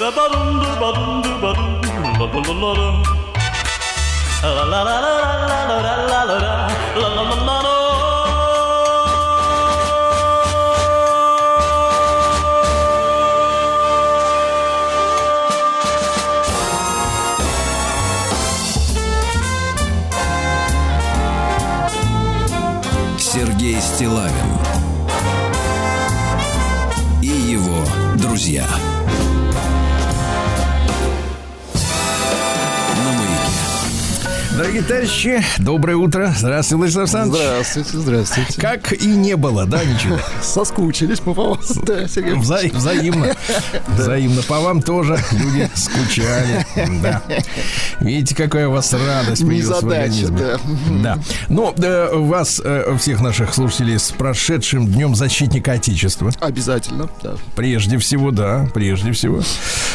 [0.00, 0.10] la
[4.64, 5.19] la la la
[34.80, 36.32] Дорогие товарищи, доброе утро.
[36.34, 37.42] Здравствуйте, Владислав Александрович.
[37.44, 38.60] Здравствуйте, здравствуйте.
[38.60, 40.18] Как и не было, да, ничего?
[40.42, 41.72] Соскучились мы по вас.
[41.84, 42.32] Да, Сергей.
[42.34, 43.34] Вза- взаимно.
[43.88, 44.42] Взаимно.
[44.42, 46.66] По вам тоже люди скучали.
[47.02, 47.22] Да.
[48.00, 50.38] Видите, какая у вас радость появилась в организме.
[51.02, 51.18] да.
[51.48, 56.30] Ну, э, вас, э, всех наших слушателей, с прошедшим Днем Защитника Отечества.
[56.40, 57.34] Обязательно, да.
[57.56, 59.42] Прежде всего, да, прежде всего.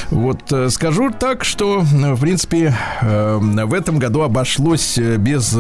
[0.09, 5.55] Вот э, скажу так, что, в принципе, в этом году обошлось без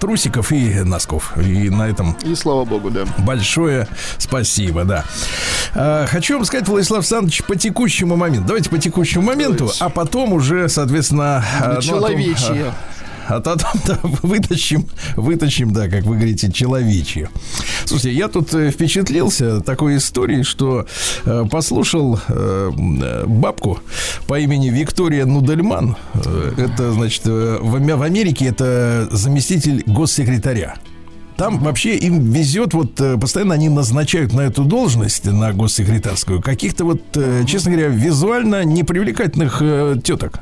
[0.00, 1.36] трусиков и носков.
[1.38, 3.04] И на этом И слава богу, да.
[3.18, 3.86] большое
[4.18, 5.04] спасибо, да.
[5.74, 8.46] Э, Хочу вам сказать, Владислав Александрович, по текущему моменту.
[8.46, 11.44] Давайте по текущему моменту, а потом уже, соответственно...
[11.60, 12.74] э, ну, о том, Человечье.
[13.26, 14.86] а потом да, вытащим,
[15.16, 17.28] вытащим, да, как вы говорите, человечье.
[17.86, 20.86] Слушайте, я тут э, впечатлился такой историей, что
[21.24, 22.70] э, послушал э,
[23.02, 23.80] э, бабку
[24.26, 25.96] по имени Виктория Нудельман.
[26.14, 30.76] Э, это, значит, э, в, в Америке это заместитель госсекретаря.
[31.36, 36.84] Там вообще им везет, вот э, постоянно они назначают на эту должность, на госсекретарскую, каких-то
[36.84, 40.38] вот, э, честно говоря, визуально непривлекательных э, теток.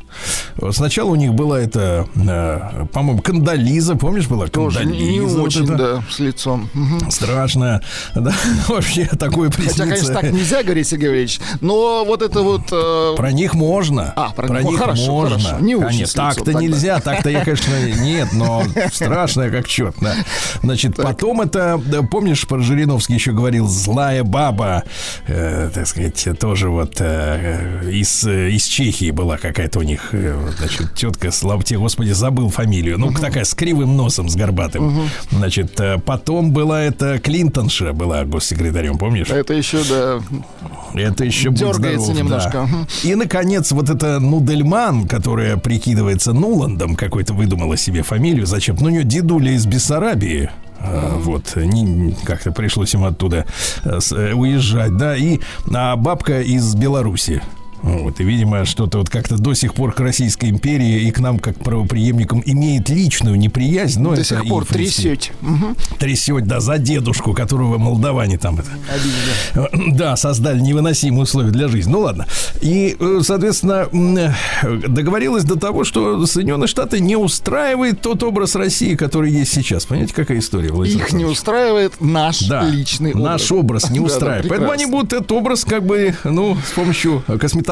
[0.72, 5.10] Сначала у них была это, э, по-моему, Кандализа, помнишь, была Тоже Кандализа?
[5.12, 5.76] не вот очень, это.
[5.76, 6.68] да, с лицом.
[6.74, 7.10] Мгм.
[7.10, 7.80] Страшно,
[8.14, 8.34] да,
[8.68, 10.12] вообще такое Хотя, конечно, приснится.
[10.14, 12.62] так нельзя говорить, Сергей Валерьевич, но вот это вот...
[12.70, 14.12] э, Про них можно.
[14.14, 15.38] А, про них- ну, хорошо, можно.
[15.38, 15.64] хорошо.
[15.64, 18.62] Не Конечно, так-то нельзя, так-то я, конечно, нет, но
[18.92, 19.96] страшное как черт.
[20.00, 20.14] Да.
[20.62, 24.84] Значит, потом это, да, помнишь, про Жириновский еще говорил, злая баба,
[25.26, 30.36] э, так сказать, тоже вот э, из, э, из Чехии была какая-то у них, э,
[30.58, 35.08] значит, тетка, слава тебе, господи, забыл фамилию, ну, такая с кривым носом, с горбатым.
[35.30, 39.30] Значит, э, потом была это Клинтонша, была госсекретарем, помнишь?
[39.30, 40.20] Это еще, да,
[40.94, 42.68] Это еще Дергается здоров, немножко.
[42.70, 43.08] да.
[43.08, 48.76] И, наконец, вот эта Нудельман, которая прикидывается Нуландом, какой-то выдумала себе фамилию, зачем?
[48.80, 50.50] Ну, у нее дедуля из Бессарабии.
[50.84, 53.46] А, Вот, не- как-то пришлось им оттуда
[53.84, 55.38] э, э, уезжать, да, и
[55.72, 57.40] а бабка из Беларуси.
[57.82, 61.38] Вот, и, видимо, что-то вот как-то до сих пор к Российской империи и к нам,
[61.38, 64.00] как правоприемникам, имеет личную неприязнь.
[64.00, 65.32] Но До это сих пор трясете.
[65.40, 65.76] Мгм.
[65.98, 69.68] Трясет, да, за дедушку, которого молдаване там это.
[69.92, 71.90] Да, создали невыносимые условия для жизни.
[71.90, 72.26] Ну ладно.
[72.60, 73.88] И, э, соответственно,
[74.62, 79.86] э, договорилась до того, что Соединенные Штаты не устраивает тот образ России, который есть сейчас.
[79.86, 83.24] Понимаете, какая история, Владимир Их не устраивает наш Да, личный образ.
[83.24, 84.48] наш образ не Да, да, устраивает.
[84.48, 87.71] Поэтому они будут этот образ как бы, ну, с помощью косметологии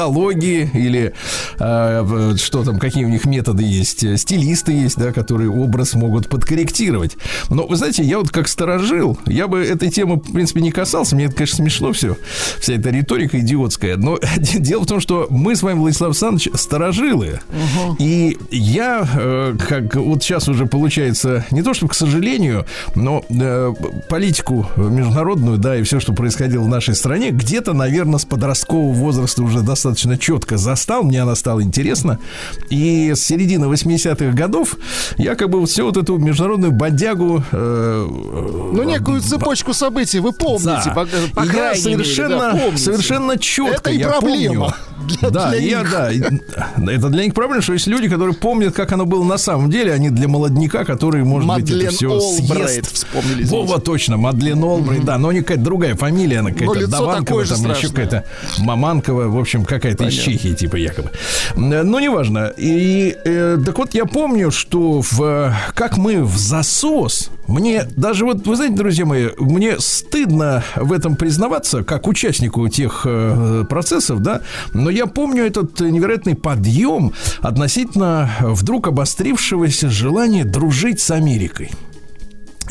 [0.73, 1.13] или
[1.59, 6.29] э, что там, какие у них методы есть, э, стилисты есть, да, которые образ могут
[6.29, 7.17] подкорректировать.
[7.49, 11.15] Но, вы знаете, я вот как сторожил, я бы этой темы, в принципе, не касался.
[11.15, 12.17] Мне это, конечно, смешно все,
[12.59, 13.97] вся эта риторика идиотская.
[13.97, 17.39] Но дело в том, что мы с вами, Владислав Александрович, сторожилы.
[17.99, 22.65] И я, э, как вот сейчас уже получается, не то чтобы, к сожалению,
[22.95, 23.73] но э,
[24.09, 29.43] политику международную, да, и все, что происходило в нашей стране, где-то, наверное, с подросткового возраста
[29.43, 31.03] уже достаточно четко застал.
[31.03, 32.19] Мне она стала интересна.
[32.69, 34.75] И с середины 80-х годов
[35.17, 38.05] я как бы вот всю вот эту международную бодягу э,
[38.73, 40.91] Ну, некую цепочку событий вы помните, да.
[40.93, 43.89] по, по я крайней мере, совершенно, да, совершенно четко.
[43.89, 45.17] Это и я проблема помню.
[45.19, 45.91] для- да, для я, них.
[46.77, 46.91] да.
[46.91, 49.93] Это для них проблема, что есть люди, которые помнят, как оно было на самом деле,
[49.93, 52.93] а не для молодняка, который, может быть, Мадлен это все Олбрайт съест.
[52.93, 53.43] вспомнили.
[53.45, 57.25] Вова, точно, Мадлен Олбрайт, да, но у нее какая-то другая фамилия, она какая-то лицо Даванкова,
[57.25, 57.89] там или еще страшное.
[57.89, 58.25] какая-то
[58.59, 61.11] Маманкова, в общем, какая-то из Чехии, типа, якобы.
[61.55, 62.53] Но неважно.
[62.57, 68.45] И, э, так вот, я помню, что в, как мы в засос, мне даже вот,
[68.47, 74.41] вы знаете, друзья мои, мне стыдно в этом признаваться, как участнику тех э, процессов, да,
[74.73, 81.71] но я помню этот невероятный подъем относительно вдруг обострившегося желания дружить с Америкой.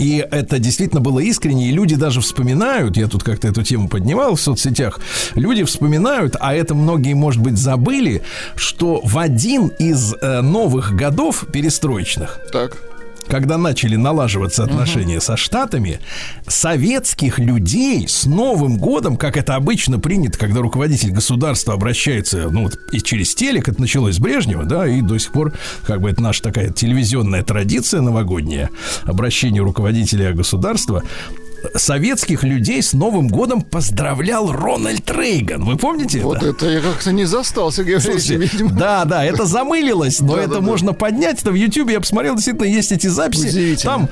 [0.01, 4.35] И это действительно было искренне, и люди даже вспоминают, я тут как-то эту тему поднимал
[4.35, 4.99] в соцсетях,
[5.35, 8.23] люди вспоминают, а это многие, может быть, забыли,
[8.57, 12.79] что в один из э, новых годов перестроечных, Так.
[13.29, 16.01] Когда начали налаживаться отношения со Штатами,
[16.47, 22.79] советских людей с Новым годом, как это обычно принято, когда руководитель государства обращается, ну, вот
[22.93, 25.55] и через телек, это началось с Брежнева, да, и до сих пор,
[25.87, 28.71] как бы это наша такая телевизионная традиция новогодняя,
[29.05, 31.03] обращение руководителя государства,
[31.75, 35.65] советских людей с Новым годом поздравлял Рональд Рейган.
[35.65, 36.49] Вы помните Вот это?
[36.49, 38.71] это я как-то не застал, Сергей Слушайте, видимо.
[38.73, 40.61] да, да, это замылилось, но Да, это да, да.
[40.63, 41.41] можно поднять.
[41.43, 43.77] Это в Ютьюбе я посмотрел, действительно есть эти записи.
[43.83, 44.09] Там,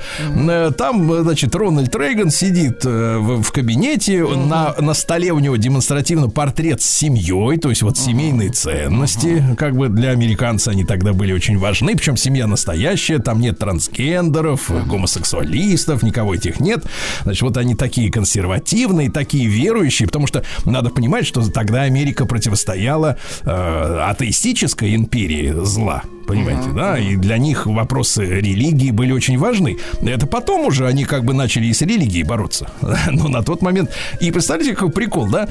[0.49, 5.55] э, там, значит, Рональд Рейган сидит э, в, в кабинете, на, на столе у него
[5.55, 11.13] демонстративно портрет с семьей, то есть вот семейные ценности, как бы для американцев они тогда
[11.13, 16.83] были очень важны, причем семья настоящая, там нет трансгендеров, гомосексуалистов, никого этих нет.
[17.23, 23.17] Значит, вот они такие консервативные, такие верующие, потому что надо понимать, что тогда Америка противостояла
[23.43, 26.03] э, атеистической империи зла.
[26.27, 26.99] Понимаете, да?
[26.99, 29.77] И для них вопросы религии были очень важны.
[30.01, 32.69] Это потом уже они как бы начали и с религией бороться.
[33.11, 33.89] Но на тот момент...
[34.21, 35.49] И представляете, какой прикол, да?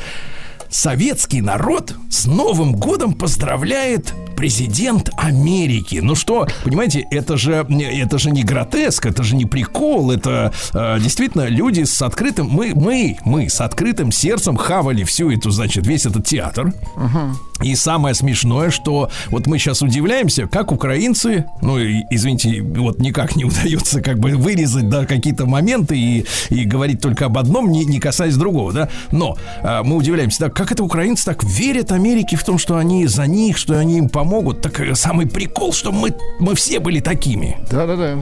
[0.71, 6.01] Советский народ с Новым годом поздравляет президент Америки.
[6.03, 10.99] Ну что, понимаете, это же, это же не гротеск, это же не прикол, это э,
[11.01, 12.49] действительно люди с открытым...
[12.49, 16.73] Мы, мы, мы с открытым сердцем хавали всю эту, значит, весь этот театр.
[17.63, 23.45] И самое смешное, что вот мы сейчас удивляемся, как украинцы, ну, извините, вот никак не
[23.45, 27.99] удается как бы вырезать, да, какие-то моменты и, и говорить только об одном, не, не
[27.99, 28.89] касаясь другого, да.
[29.11, 33.07] Но а, мы удивляемся, да, как это украинцы так верят Америке в том, что они
[33.07, 34.61] за них, что они им помогут.
[34.61, 37.59] Так э, самый прикол, что мы, мы все были такими.
[37.71, 38.19] Да-да-да.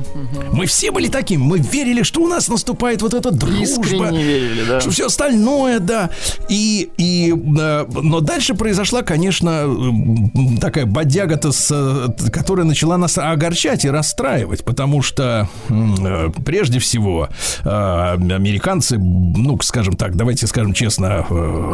[0.52, 1.42] Мы все были такими.
[1.42, 3.62] Мы верили, что у нас наступает вот эта дружба.
[3.62, 4.80] Искренне верили, да.
[4.80, 6.10] Что все остальное, да.
[6.48, 13.84] И, и, э, но дальше произошла, конечно, м, такая бодяга-то, э, которая начала нас огорчать
[13.84, 17.28] и расстраивать, потому что э, прежде всего
[17.64, 21.26] э, американцы, ну, скажем так, давайте скажем честно,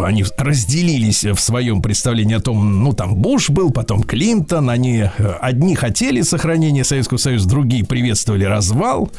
[0.04, 5.04] они разделились в своем представлении о том, ну, там Буш был, потом Клинтон, они
[5.40, 9.11] одни хотели сохранения Советского Союза, другие приветствовали развал,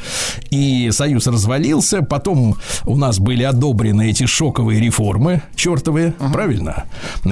[0.50, 6.84] и Союз развалился, потом у нас были одобрены эти шоковые реформы, чертовые, правильно?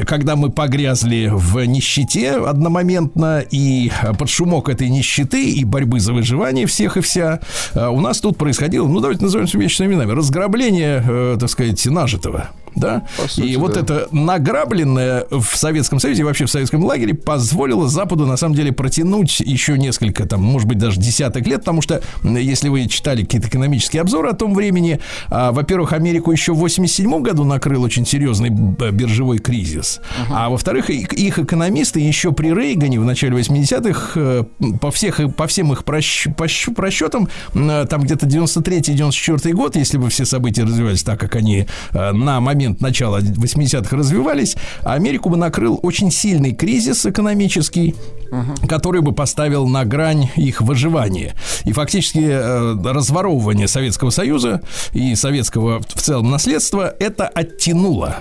[0.07, 0.92] Когда мы погрязли
[1.31, 7.41] в нищете одномоментно, и под шумок этой нищеты и борьбы за выживание всех и вся,
[7.75, 12.51] э, у нас тут происходило, ну, давайте назовем вещи именами, разграбление, э, так сказать, нажитого.
[12.75, 13.03] Да?
[13.17, 13.81] По сути, и вот да.
[13.81, 18.73] это награбленное в Советском Союзе и вообще в советском лагере позволило Западу на самом деле
[18.73, 23.49] протянуть еще несколько, там, может быть, даже десяток лет, потому что, если вы читали какие-то
[23.49, 28.51] экономические обзоры о том времени, а, во-первых, Америку еще в 87 году накрыл очень серьезный
[28.51, 30.01] биржевой кризис,
[30.31, 34.45] а во-вторых, их экономисты еще при Рейгане в начале 80-х э,
[34.81, 40.25] по, всех, по всем их прощ- пощ- просчетам, там где-то 93-94 год, если бы все
[40.25, 46.11] события развивались так, как они э, на момент начала 80-х развивались, Америку бы накрыл очень
[46.11, 47.95] сильный кризис экономический,
[48.69, 51.35] который бы поставил на грань их выживания.
[51.65, 58.19] И фактически э, разворовывание Советского Союза и советского в целом наследства это оттянуло.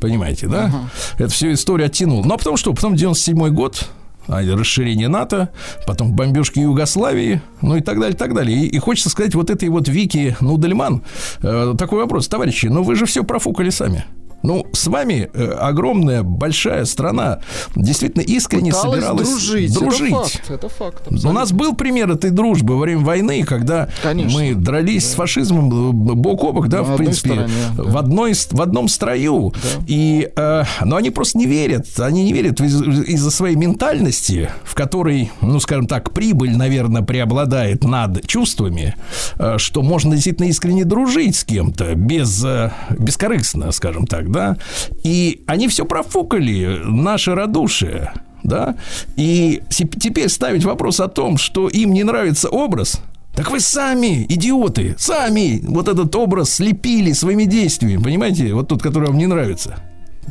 [0.00, 0.88] Понимаете, да?
[1.16, 2.24] Это всю историю оттянуло.
[2.24, 2.72] Ну, а потом что?
[2.72, 3.88] Потом 97 год,
[4.28, 5.50] расширение НАТО,
[5.86, 8.58] потом бомбежки Югославии, ну и так далее, так далее.
[8.58, 11.02] И, и хочется сказать вот этой вот Вики Нудельман
[11.42, 14.04] э, такой вопрос, товарищи, ну вы же все профукали сами.
[14.42, 17.40] Ну, с вами э, огромная, большая страна
[17.76, 19.74] действительно искренне Пыталась собиралась дружить.
[19.74, 20.12] дружить.
[20.12, 20.50] Это факт.
[20.50, 21.24] Это факт.
[21.24, 24.38] У нас был пример этой дружбы во время войны, когда Конечно.
[24.38, 27.82] мы дрались с фашизмом бок о бок, да, На в принципе, стороне, да.
[27.84, 29.52] в одной в одном строю.
[29.86, 34.74] И, э, но они просто не верят, они не верят из- из-за своей ментальности, в
[34.74, 38.94] которой, ну, скажем так, прибыль, наверное, преобладает над чувствами,
[39.38, 44.56] э, что можно действительно искренне дружить с кем-то без э, бескорыстно, скажем так, да.
[45.04, 48.12] И они все профукали, наше радушие
[48.42, 48.74] да,
[49.16, 53.00] и теперь ставить вопрос о том, что им не нравится образ,
[53.34, 59.08] так вы сами, идиоты, сами вот этот образ слепили своими действиями, понимаете, вот тот, который
[59.08, 59.76] вам не нравится.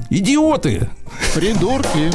[0.09, 0.89] Идиоты!
[1.33, 2.11] Придурки.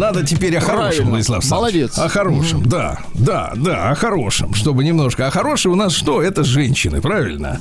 [0.00, 1.10] Надо теперь о хорошем, Правильно.
[1.10, 1.50] Владислав.
[1.50, 1.98] Молодец.
[1.98, 5.26] О хорошем, да, да, да, о хорошем, чтобы немножко.
[5.26, 6.22] А хорошие у нас что?
[6.22, 7.60] Это женщины, правильно?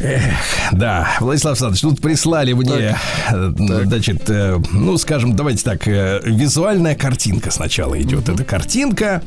[0.00, 0.22] Эх,
[0.72, 2.96] да, Владислав Александрович, тут прислали мне,
[3.30, 3.52] э,
[3.84, 8.28] значит, э, ну, скажем, давайте так, э, визуальная картинка сначала идет.
[8.28, 9.22] Это картинка,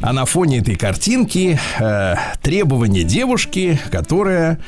[0.00, 4.58] а на фоне этой картинки э, требования девушки, которая,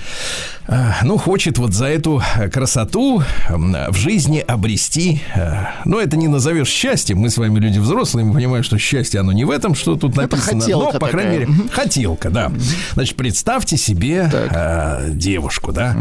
[0.68, 2.22] э, ну, хочет вот за эту
[2.52, 8.24] красоту в жизни обрести, э, ну, это не назовешь счастьем, мы с вами люди взрослые,
[8.24, 11.46] мы понимаем, что счастье, оно не в этом, что тут написано, хотелка но, по крайней
[11.46, 11.56] такая.
[11.56, 12.52] мере, хотелка, да.
[12.94, 15.96] Значит, представьте себе э, девушку, да.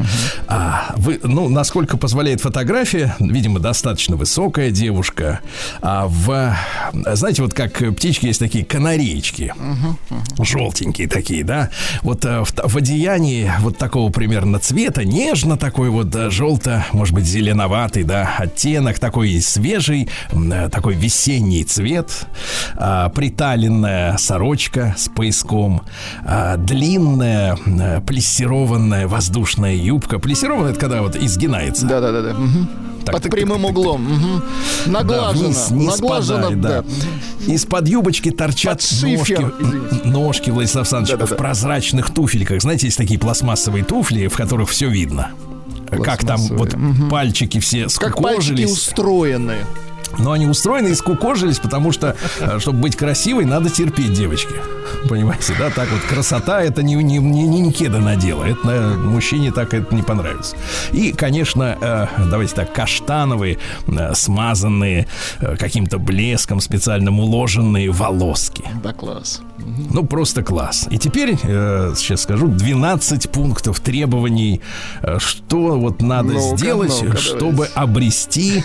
[0.48, 5.40] А, вы, ну, насколько позволяет фотография, видимо, достаточно высокая девушка.
[5.82, 6.56] А в,
[6.94, 9.56] знаете, вот как птички есть такие канареечки,
[10.40, 11.72] желтенькие такие, да.
[12.04, 17.16] Вот э, в, в одеянии вот такого примерно цвета, нежно такой вот э, желто, может
[17.16, 22.26] быть, зеленоватый, да, оттенок такой свежий, э, такой весенний цвет,
[22.76, 25.82] а, приталенная сорочка с пояском,
[26.26, 30.20] а, длинная э, плессированная воздушная юбка.
[30.20, 31.86] Плессированная это когда вот изгинается.
[31.86, 32.34] Да, да, да, да.
[32.34, 32.70] Мгм.
[33.06, 34.08] Так, Под так, прямым так, углом.
[34.86, 35.46] Да, Наглажено.
[35.46, 36.84] вниз не наглажено, спадает, да.
[37.48, 40.08] Из-под юбочки торчат шифер, ножки, извините.
[40.10, 41.36] ножки, Владислав Александрович, Да-да-да.
[41.36, 42.62] в прозрачных туфельках.
[42.62, 45.30] Знаете, есть такие пластмассовые туфли, в которых все видно.
[46.04, 48.72] Как там вот Пластмассовые, пальчики все Как пальчики скукожились.
[48.72, 49.56] устроены.
[50.20, 54.54] Но они устроены и скукожились, потому что, э, чтобы быть красивой, надо терпеть, девочки.
[55.10, 55.70] Понимаете, да?
[55.70, 58.44] Так вот, красота это не, не, не, не Никеда надела.
[58.44, 60.56] Это э, мужчине так это не понравится.
[60.92, 63.58] И, конечно, э, давайте так, каштановые,
[63.88, 65.08] э, смазанные
[65.40, 68.64] э, каким-то блеском, специальным уложенные волоски.
[68.84, 69.42] Да, класс.
[69.92, 70.88] Ну, просто класс.
[70.90, 74.62] И теперь, э, сейчас скажу, 12 пунктов требований,
[75.02, 77.74] э, что вот надо Ну-ка, сделать, ну-ка, чтобы давайте.
[77.76, 78.64] обрести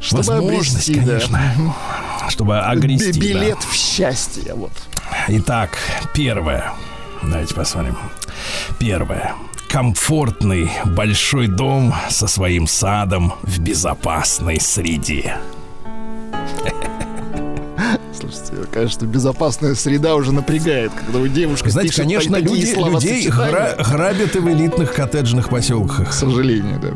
[0.00, 1.00] Чтобы возможность, обрести, да.
[1.06, 1.74] конечно,
[2.28, 3.18] чтобы огрести.
[3.20, 3.40] Би- да.
[3.40, 4.54] Билет в счастье.
[4.54, 4.72] Вот.
[5.28, 5.78] Итак,
[6.14, 6.72] первое.
[7.22, 7.96] Давайте посмотрим.
[8.78, 9.34] Первое.
[9.68, 15.36] Комфортный большой дом со своим садом в безопасной среде.
[18.18, 23.28] Слушайте, конечно, безопасная среда уже напрягает, когда у девушки Знаете, пишет конечно, такие люди, людей
[23.28, 26.12] гра- грабят и в элитных коттеджных К поселках.
[26.12, 26.88] сожалению, да.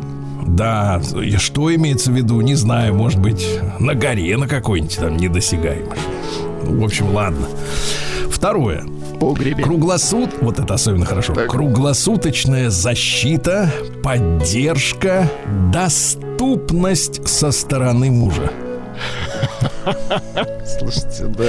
[0.52, 1.00] Да,
[1.38, 3.46] что имеется в виду, не знаю, может быть,
[3.78, 5.98] на горе на какой-нибудь там недосягаемой.
[6.64, 7.46] Ну, в общем, ладно.
[8.28, 8.84] Второе.
[9.18, 9.62] Погребе.
[9.62, 11.32] Круглосут, вот это особенно хорошо.
[11.34, 11.48] Так.
[11.48, 13.70] Круглосуточная защита,
[14.02, 15.30] поддержка,
[15.72, 18.50] доступность со стороны мужа.
[20.78, 21.44] Слушайте, да.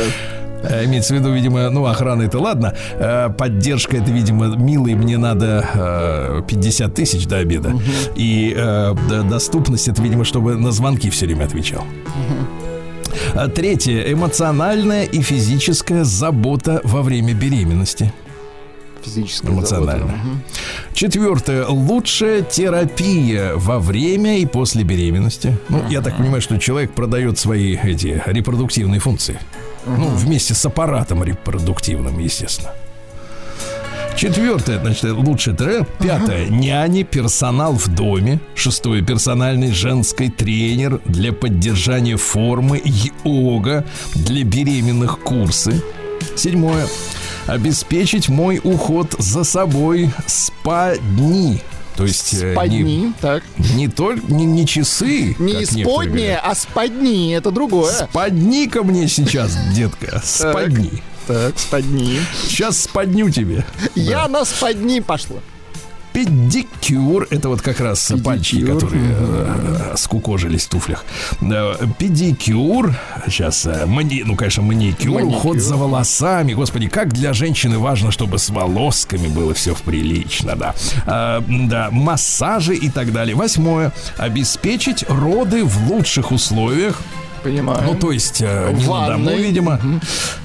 [0.63, 2.74] Э, Имеется в виду, видимо, ну, охрана это ладно.
[2.93, 7.74] Э, Поддержка это, видимо, милый, мне надо э, 50 тысяч до обеда.
[8.15, 11.84] И э, д- доступность это, видимо, чтобы на звонки все время отвечал.
[13.36, 14.12] А Третье.
[14.12, 18.12] Эмоциональная и физическая забота во время беременности.
[19.03, 20.08] Физическая Эмоционально.
[20.08, 20.17] забота.
[20.17, 20.41] Мгм.
[20.93, 21.65] Четвертое.
[21.67, 25.58] Лучшая терапия во время и после беременности.
[25.70, 29.38] Ну, я так понимаю, что человек продает свои эти репродуктивные функции.
[29.86, 32.72] Ну, вместе с аппаратом репродуктивным, естественно.
[34.16, 35.88] Четвертое, значит, лучшая терапия.
[36.00, 36.48] Пятое.
[36.48, 38.40] Няни, персонал в доме.
[38.56, 39.02] Шестое.
[39.02, 42.82] Персональный женский тренер для поддержания формы.
[42.86, 45.82] Йога для беременных курсы.
[46.36, 46.86] Седьмое.
[47.48, 51.62] Обеспечить мой уход за собой спа-дни.
[51.96, 53.44] То есть э, не, Спадни, так.
[53.76, 55.36] не только не, не часы.
[55.40, 57.92] Не исподние, а спадни, это другое.
[57.92, 60.22] Спадни ко мне сейчас, детка.
[60.24, 61.04] Спадни.
[61.28, 62.20] Так, спадни.
[62.48, 63.66] Сейчас спадню тебе.
[63.96, 65.38] Я на спадни пошла.
[66.13, 71.03] Педикюр это вот как раз пальчики, Педикюр, которые э, скукожились в туфлях.
[71.98, 72.96] Педикюр,
[73.27, 75.38] сейчас, э, мани- ну, конечно, маникюр, Маникюр.
[75.38, 76.53] уход за волосами.
[76.53, 80.75] Господи, как для женщины важно, чтобы с волосками было все прилично, да.
[81.05, 83.36] А, да, массажи и так далее.
[83.36, 83.91] Восьмое.
[84.17, 87.01] Обеспечить роды в лучших условиях.
[87.44, 87.80] Понимаю.
[87.86, 89.80] Ну, то есть, э, не на дому, видимо.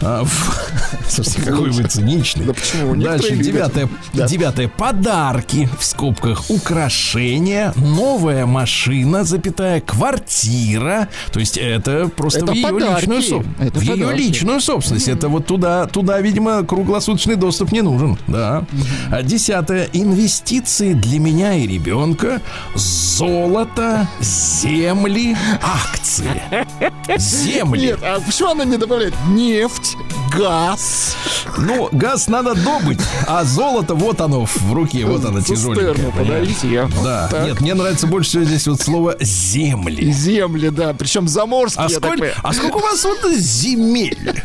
[0.01, 0.71] А, в-
[1.09, 2.45] Слушайте, какой вы циничный.
[2.45, 2.97] Да почему?
[2.97, 3.89] Дальше девятое.
[4.13, 4.27] Да.
[4.27, 4.69] Девятое.
[4.69, 11.09] Подарки, в скобках, украшения, новая машина, запятая, квартира.
[11.33, 13.01] То есть, это просто Это в ее подарки.
[13.07, 13.61] личную собственность.
[13.69, 14.19] Это В ее подарки.
[14.21, 15.09] личную собственность.
[15.09, 18.19] Это вот туда, туда, видимо, круглосуточный доступ не нужен.
[18.27, 18.65] Да.
[19.11, 19.89] А десятое.
[19.93, 22.41] Инвестиции для меня и ребенка.
[22.75, 26.43] Золото, земли, акции.
[27.17, 27.87] Земли.
[27.89, 29.97] Нет, а почему она не добавляет нефть,
[30.37, 31.17] газ?
[31.57, 36.49] Ну, газ надо добыть, а золото вот оно в руке, вот оно тяжеленькое.
[36.65, 36.89] Я.
[37.03, 37.45] Да, Так.
[37.47, 40.13] нет, мне нравится больше всего здесь вот слово земли.
[40.13, 42.35] земли, да, причем заморские, А понимаю.
[42.43, 44.43] а сколько у вас вот земель?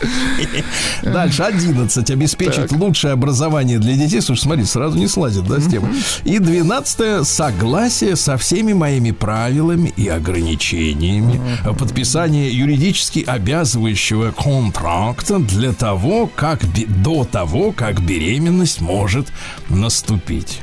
[1.02, 2.10] Дальше 11.
[2.10, 4.20] Обеспечить лучшее образование для детей.
[4.20, 5.94] Слушай, смотри, сразу не слазит, да, с темы.
[6.24, 7.26] И 12.
[7.26, 11.40] Согласие со всеми моими правилами и ограничениями.
[11.78, 16.60] Подписание юридически обязывающего контракта для того, как
[17.02, 19.28] до того, как беременность может
[19.68, 20.60] наступить.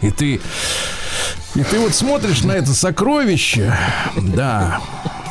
[0.00, 0.40] И ты
[1.54, 3.76] и ты вот смотришь на это сокровище,
[4.16, 4.80] да,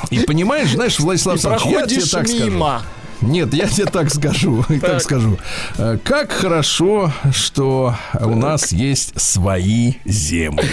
[0.09, 2.81] и понимаешь, знаешь, Владислав Александрович, я тебе так скажу.
[3.25, 5.01] Нет, я тебе так скажу, так Так.
[5.01, 5.37] скажу.
[5.77, 10.69] Э, Как хорошо, что у нас есть свои земли.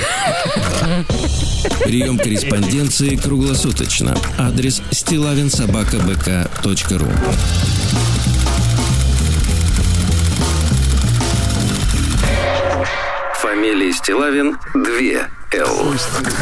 [1.84, 4.16] Прием корреспонденции круглосуточно.
[4.38, 7.08] Адрес стилавинсобакабк.ру
[13.40, 15.94] Фамилия Стилавин 2 Л.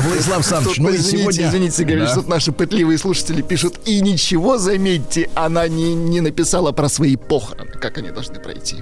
[0.05, 1.49] Владислав Тут, ну и извините, сегодня...
[1.49, 2.15] извините, Игорь, Да.
[2.15, 3.81] тут наши пытливые слушатели пишут.
[3.87, 8.77] И ничего, заметьте, она не, не написала про свои похороны, как они должны пройти.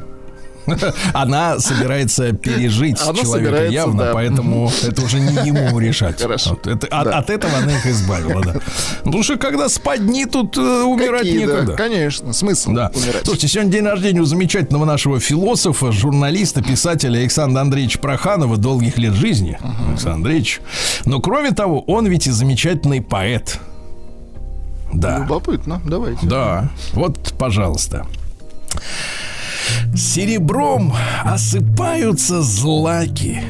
[1.13, 4.11] Она собирается пережить Она человека явно, да.
[4.13, 6.21] поэтому это уже не ему решать.
[6.21, 6.51] Хорошо.
[6.51, 7.19] Вот это- от, Да.
[7.19, 8.55] от этого она их избавила, да.
[9.05, 11.73] Потому что когда спадни, тут э, умирать Какие, да, некогда.
[11.75, 12.91] конечно, смысл Да.
[12.95, 13.25] умирать.
[13.25, 18.57] Слушайте, сегодня день рождения у замечательного нашего философа, журналиста, писателя Александра Андреевича Проханова.
[18.57, 20.61] Долгих лет жизни, Александр Андреевич.
[21.05, 23.59] Но кроме того, он ведь и замечательный поэт.
[24.93, 25.19] Да.
[25.19, 26.27] Любопытно, давайте.
[26.27, 28.07] Да, вот, пожалуйста.
[29.95, 30.93] Серебром
[31.25, 33.41] осыпаются злаки.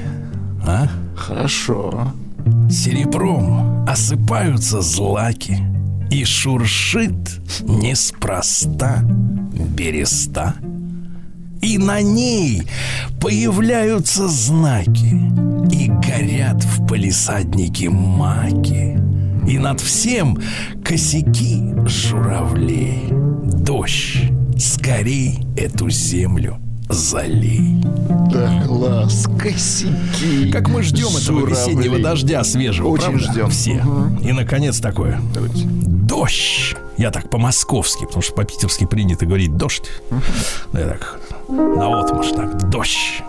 [0.67, 0.89] А?
[1.17, 2.13] Хорошо.
[2.71, 5.59] Серебром осыпаются злаки.
[6.11, 7.15] И шуршит
[7.63, 9.03] неспроста
[9.77, 10.55] береста.
[11.63, 12.63] И на ней
[13.21, 15.21] появляются знаки.
[15.73, 18.99] И горят в палисаднике маки.
[19.49, 20.39] И над всем
[20.85, 23.09] косяки журавлей.
[23.43, 27.83] Дождь, скорей эту землю залей.
[28.31, 30.51] Да, класс, косяки.
[30.53, 33.33] Как мы ждем этого весеннего дождя свежего, Очень правда?
[33.33, 33.51] ждем.
[33.51, 33.85] Все.
[34.23, 35.21] И, наконец, такое.
[35.35, 35.65] Давайте.
[35.67, 36.77] Дождь.
[36.97, 39.91] Я так по-московски, потому что по-питерски принято говорить дождь.
[40.73, 42.71] Да, Я так наотмашь так.
[42.71, 43.23] Дождь.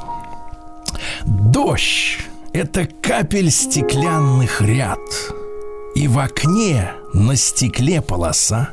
[1.26, 2.20] Дождь—
[2.54, 5.00] это капель стеклянных ряд.
[5.96, 8.70] И в окне на стекле полоса.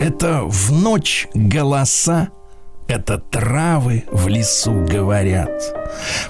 [0.00, 2.28] Это в ночь голоса.
[2.88, 5.50] Это травы в лесу говорят.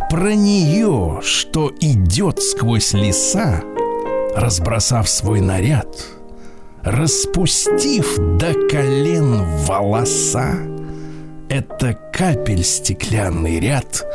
[0.09, 3.61] Про нее, что идет сквозь леса,
[4.35, 5.89] разбросав свой наряд,
[6.83, 10.55] распустив до колен волоса,
[11.51, 14.07] это капель стеклянный ряд,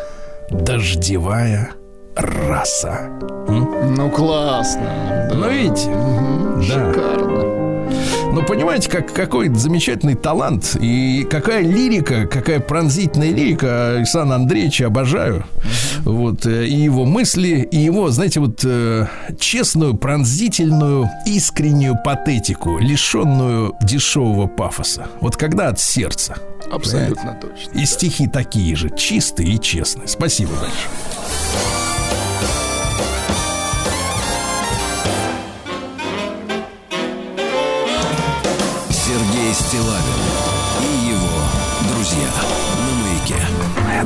[0.50, 1.70] дождевая
[2.16, 3.10] раса.
[3.48, 3.94] М?
[3.96, 5.28] Ну, классно.
[5.30, 5.36] Да.
[5.36, 5.90] Ну, видите?
[5.90, 6.94] Мгм, Да.
[6.94, 7.61] Шикарно.
[8.34, 15.44] Ну, понимаете, как, какой замечательный талант и какая лирика, какая пронзительная лирика Александра Андреевича обожаю.
[16.06, 23.76] Вот, э, и его мысли, и его, знаете, вот э, честную, пронзительную, искреннюю патетику, лишенную
[23.82, 25.08] дешевого пафоса.
[25.20, 26.38] Вот когда от сердца.
[26.72, 27.78] Абсолютно точно.
[27.78, 30.08] И стихи такие же, чистые и честные.
[30.08, 31.21] Спасибо большое.
[39.72, 40.31] Стилавин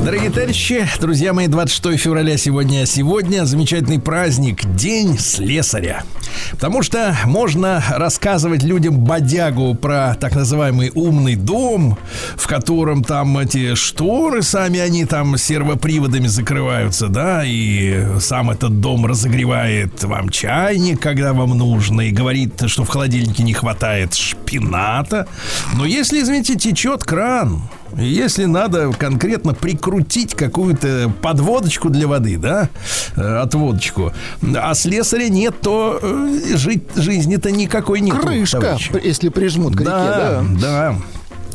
[0.06, 2.86] Дорогие товарищи, друзья мои, 26 февраля сегодня.
[2.86, 6.04] Сегодня замечательный праздник, День слесаря.
[6.52, 11.98] Потому что можно рассказывать людям бодягу про так называемый умный дом,
[12.36, 19.06] в котором там эти шторы сами, они там сервоприводами закрываются, да, и сам этот дом
[19.06, 25.26] разогревает вам чайник, когда вам нужно, и говорит, что в холодильнике не хватает шпината.
[25.74, 27.62] Но если, извините, течет кран,
[27.96, 32.68] если надо конкретно прикрутить какую-то подводочку для воды, да,
[33.16, 34.12] э, отводочку,
[34.54, 38.18] а слесаря нет, то э, жить, жизни-то никакой нет.
[38.18, 40.44] Крышка, если прижмут к реке, Да, да.
[40.60, 40.96] да.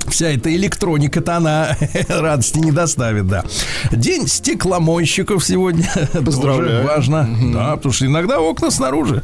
[0.08, 1.77] Вся эта электроника-то она
[2.10, 3.43] радости не доставит, да.
[3.91, 5.88] День стекломойщиков сегодня.
[6.25, 6.82] Поздравляю.
[6.82, 7.30] Тоже важно.
[7.54, 9.23] Да, потому что иногда окна снаружи.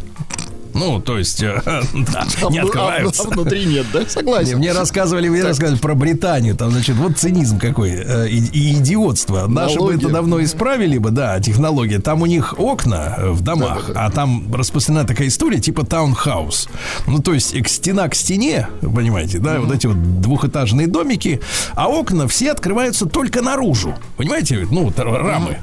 [0.78, 3.24] Ну, то есть, э, да, не а открываются.
[3.24, 4.06] вну- а внутри нет, да?
[4.08, 4.58] Согласен.
[4.58, 6.56] Мне рассказывали, мне рассказывали про Британию.
[6.56, 9.48] Там, значит, вот цинизм какой э, и, и идиотство.
[9.48, 12.00] Наши бы это давно исправили бы, да, технология.
[12.00, 16.70] Там у них окна э, в домах, а там распространена такая история типа таунхаус.
[17.08, 21.42] Ну, то есть стена к стене, понимаете, да, вот эти вот двухэтажные домики,
[21.74, 23.96] а окна все открываются только наружу.
[24.18, 25.58] Понимаете, ну, рамы.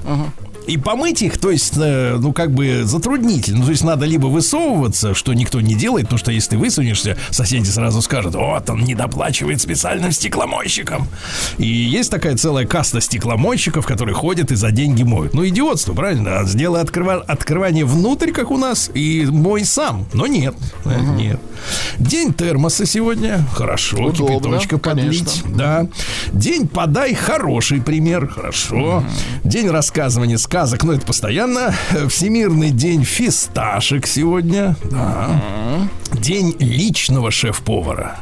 [0.67, 3.59] И помыть их, то есть, э, ну, как бы затруднительно.
[3.61, 7.17] Ну, то есть, надо либо высовываться, что никто не делает, потому что если ты высунешься,
[7.31, 11.07] соседи сразу скажут, вот, он недоплачивает специальным стекломойщикам.
[11.59, 15.35] И есть такая целая каста стекломойщиков, которые ходят и за деньги моют.
[15.35, 16.41] Ну, идиотство, правильно?
[16.41, 20.07] А Сделай открыва- открывание внутрь, как у нас, и мой сам.
[20.13, 21.41] Но нет, э, нет.
[21.99, 23.45] День термоса сегодня.
[23.55, 25.27] Хорошо, Удобно, кипяточка конечно.
[25.27, 25.57] подлить.
[25.57, 25.87] Да.
[26.33, 28.29] День подай хороший пример.
[28.29, 29.05] Хорошо.
[29.43, 30.85] День рассказывания сказок.
[30.85, 31.75] Ну, это постоянно.
[32.09, 34.77] Всемирный день фисташек сегодня.
[34.89, 35.41] Да.
[36.13, 38.21] День личного шеф-повара.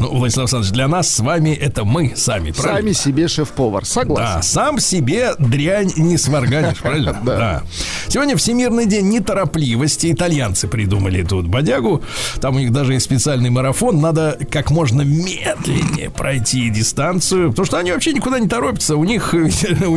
[0.00, 2.80] Ну, Владислав Александрович, для нас с вами это мы сами, правильно?
[2.80, 3.82] Сами себе шеф-повар.
[3.82, 4.42] Да, Согласен.
[4.42, 7.16] сам себе дрянь не сварганишь, правильно?
[7.24, 7.62] Да.
[8.08, 10.10] Сегодня Всемирный день неторопливости.
[10.10, 12.02] Итальянцы придумали тут бодягу.
[12.40, 14.00] Там у них даже есть специальный марафон.
[14.00, 17.50] Надо как можно медленнее пройти дистанцию.
[17.50, 18.96] Потому что они вообще никуда не торопятся.
[18.96, 19.38] У них, у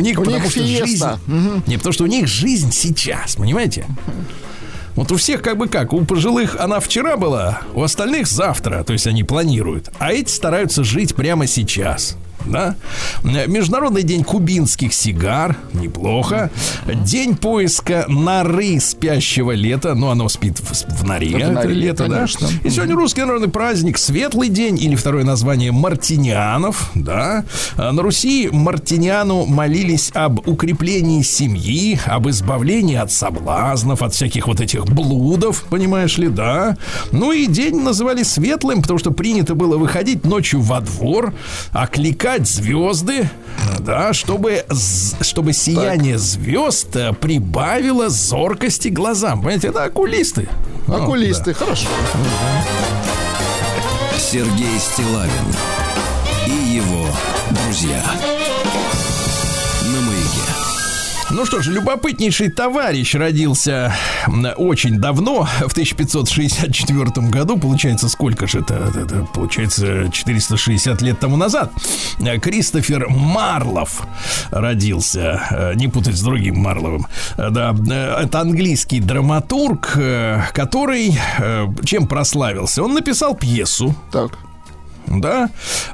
[0.00, 0.84] них, У потому них что жизнь...
[0.86, 1.18] фиеста.
[1.66, 3.86] Не, потому что у них жизнь сейчас, понимаете?
[4.94, 8.92] Вот у всех как бы как, у пожилых она вчера была, у остальных завтра, то
[8.92, 12.16] есть они планируют, а эти стараются жить прямо сейчас.
[12.46, 12.76] Да?
[13.22, 16.50] Международный день кубинских сигар, неплохо.
[16.86, 22.14] День поиска норы спящего лета, ну оно спит в, в норе, это норе, лето, да.
[22.16, 22.48] конечно.
[22.62, 27.44] И сегодня русский народный праздник Светлый день или второе название Мартинянов, да.
[27.76, 34.60] А На Руси Мартиниану молились об укреплении семьи, об избавлении от соблазнов, от всяких вот
[34.60, 36.76] этих блудов, понимаешь ли, да.
[37.12, 41.32] Ну и день называли светлым, потому что принято было выходить ночью во двор,
[41.72, 43.28] окликать звезды,
[43.80, 44.64] да, чтобы,
[45.20, 49.40] чтобы сияние звезд э, прибавило зоркости глазам.
[49.40, 50.48] Понимаете, это окулисты.
[50.86, 51.04] Вот, да.
[51.04, 51.86] Окулисты, хорошо.
[54.18, 55.30] Сергей Стилавин
[56.46, 57.06] и его
[57.50, 58.02] друзья
[61.44, 63.92] Ну что ж, любопытнейший товарищ родился
[64.56, 67.58] очень давно, в 1564 году.
[67.58, 68.74] Получается, сколько же это?
[68.74, 71.70] Это- получается 460 лет тому назад.
[72.40, 74.06] Кристофер Марлов
[74.52, 75.42] родился.
[75.50, 77.06] Э, Не путать с другим Марловым.
[77.36, 79.98] Э, Да, э, это английский драматург,
[80.54, 81.12] который
[81.84, 82.82] чем прославился?
[82.82, 84.38] Он написал пьесу Так.
[85.06, 85.50] Да.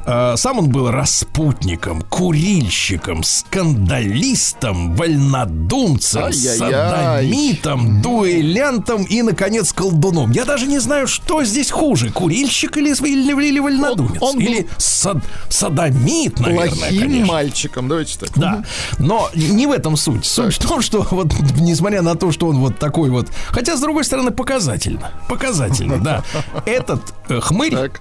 [0.06, 10.30] А, Сам он был распутником, курильщиком, скандалистом, вольнодумцем, садомитом, дуэлянтом и, наконец, колдуном.
[10.32, 14.18] Я даже не знаю, что здесь хуже, курильщик или, или, или вольнодумец.
[14.22, 17.26] Он- он или сад- садомит, наверное, Плохим конечно.
[17.26, 18.30] мальчиком, давайте так.
[18.36, 18.62] Да,
[18.98, 20.24] но не в этом суть.
[20.24, 23.80] Суть в том, что вот, несмотря на то, что он вот такой вот, хотя с
[23.80, 26.22] другой стороны показательно, показательно, да.
[26.66, 28.00] Этот э, хмырь Так.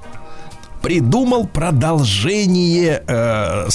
[0.81, 3.69] Придумал продолжение э,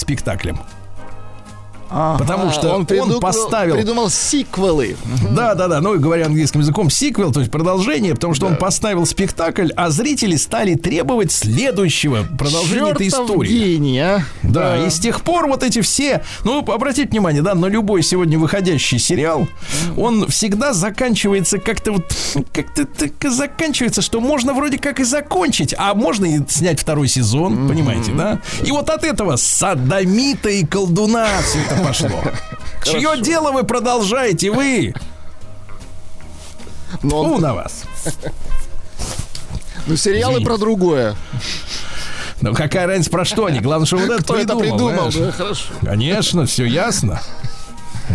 [2.18, 4.96] Потому что он придумал- поставил- Придумал сиквелы.
[5.30, 5.80] Да, да, да.
[5.80, 10.36] Ну, говоря английским языком, сиквел, то есть продолжение, потому что он поставил спектакль, а зрители
[10.36, 13.48] стали требовать следующего продолжения этой Чёртов истории.
[13.52, 14.22] гений, а.
[14.42, 18.38] Да, и с тех пор вот эти все, ну, обратите внимание, да, на любой сегодня
[18.38, 19.46] выходящий сериал,
[19.96, 22.04] он всегда заканчивается как-то вот,
[22.52, 27.68] как-то так заканчивается, что можно вроде как и закончить, а можно и снять второй сезон,
[27.68, 28.40] понимаете, да?
[28.64, 32.22] И вот от этого садомита и колдуна все это пошло.
[32.84, 34.94] Чье дело вы продолжаете, вы?
[37.02, 37.84] Но, Фу он- на вас.
[39.86, 40.46] ну, сериалы Извините.
[40.46, 41.16] про другое.
[42.40, 43.60] Ну, какая разница про что они?
[43.60, 44.88] Главное, что вот это Кто это придумал.
[44.88, 45.10] придумал?
[45.12, 45.14] знаешь.
[45.14, 45.64] Да, хорошо.
[45.82, 47.20] Конечно, все ясно.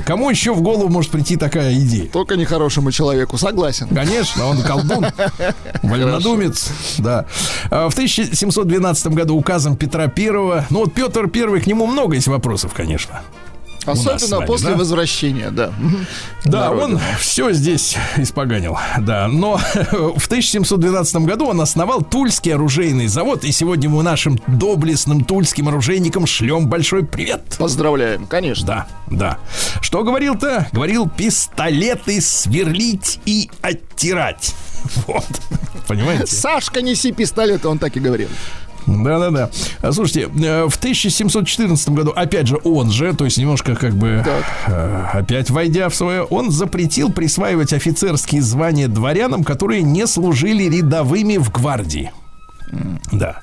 [0.05, 2.07] Кому еще в голову может прийти такая идея?
[2.09, 3.87] Только нехорошему человеку, согласен.
[3.87, 5.07] Конечно, он колдун,
[5.81, 7.25] вольнодумец, да.
[7.71, 12.27] А В 1712 году указом Петра Первого, ну вот Петр Первый, к нему много есть
[12.27, 13.21] вопросов, конечно.
[13.91, 14.77] Особенно после да?
[14.77, 15.71] возвращения, да.
[16.45, 16.83] Да, Народу.
[16.83, 19.27] он все здесь испоганил, да.
[19.27, 19.57] Но
[19.91, 26.25] в 1712 году он основал Тульский оружейный завод, и сегодня мы нашим доблестным тульским оружейникам
[26.25, 27.55] шлем большой привет.
[27.57, 28.65] Поздравляем, конечно.
[28.65, 29.37] Да, да.
[29.81, 30.67] Что говорил-то?
[30.71, 34.55] Говорил пистолеты сверлить и оттирать.
[35.07, 35.25] Вот.
[35.87, 36.27] Понимаете?
[36.27, 38.29] Сашка, неси пистолет, он так и говорил.
[38.85, 39.49] Да-да-да.
[39.81, 44.21] А, Слушайте, э, в 1714 году, опять же, он же, то есть немножко как бы
[44.25, 44.43] Так.
[44.67, 51.37] э, опять войдя в свое, он запретил присваивать офицерские звания дворянам, которые не служили рядовыми
[51.37, 52.11] в гвардии.
[53.11, 53.39] Да.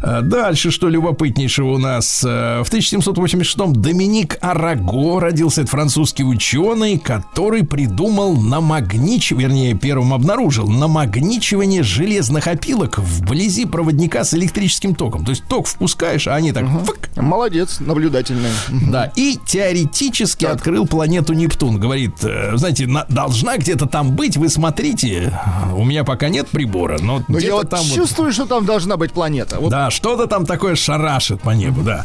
[0.00, 2.22] А, Дальше, что любопытнейшего у нас.
[2.24, 5.62] э, В 1786-м Доминик Араго родился.
[5.62, 14.34] Это французский ученый, который придумал намагничивание, вернее, первым обнаружил намагничивание железных опилок вблизи проводника с
[14.34, 15.24] электрическим током.
[15.24, 18.50] То есть ток впускаешь, а они так фык, Молодец, наблюдательный.
[18.70, 21.78] да, и теоретически открыл планету Нептун.
[21.78, 25.38] Говорит, э, знаете, на- должна где-то там быть, вы смотрите,
[25.76, 28.64] у меня пока нет прибора, но, Но где-то я вот там вот- чувствую, что там
[28.64, 29.43] должна быть планета.
[29.52, 32.04] Вот да, что-то там такое шарашит по небу, да.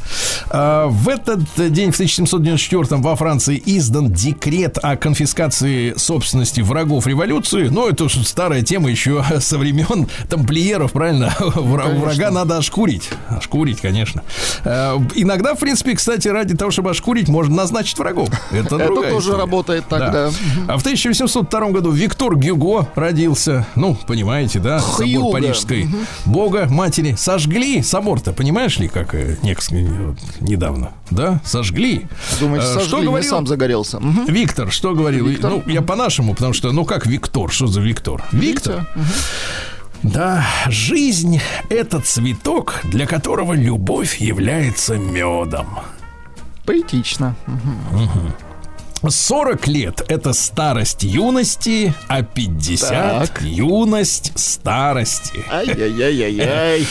[0.49, 7.67] А, в этот день, в 1794 во Франции издан декрет о конфискации собственности врагов революции.
[7.69, 11.33] Ну, это уж старая тема еще со времен тамплиеров, правильно?
[11.39, 11.61] Конечно.
[11.61, 13.09] Врага надо ошкурить.
[13.29, 14.23] Ошкурить, конечно.
[14.63, 18.29] А, иногда, в принципе, кстати, ради того, чтобы ошкурить, можно назначить врагов.
[18.51, 19.37] Это, тоже история.
[19.37, 20.31] работает так, да.
[20.67, 23.65] А в 1802 году Виктор Гюго родился.
[23.75, 24.79] Ну, понимаете, да?
[24.79, 25.31] Собор.
[25.31, 25.89] Парижской
[26.25, 27.15] Бога, матери.
[27.29, 30.93] Сожгли собор-то, понимаешь ли, как э, вот, недавно.
[31.11, 31.39] Да?
[31.45, 32.07] Сожгли.
[32.39, 33.99] Думаете, Э, сожгли, что говорил сам загорелся.
[33.99, 34.25] Мгм.
[34.25, 35.27] Виктор, что говорил?
[35.27, 35.51] Виктор?
[35.51, 37.51] Ну, я по-нашему, потому что, ну, как Виктор?
[37.51, 38.23] Что за Виктор?
[38.31, 38.87] Виктор?
[40.01, 41.39] Да, жизнь—
[41.69, 45.67] это цветок, для которого любовь является медом.
[46.65, 47.35] Поэтично.
[47.45, 48.33] Мгм.
[49.07, 52.89] 40 лет– это старость юности, а 50
[53.29, 55.45] Так.– юность старости.
[55.49, 56.85] Ай-яй-яй-яй-яй.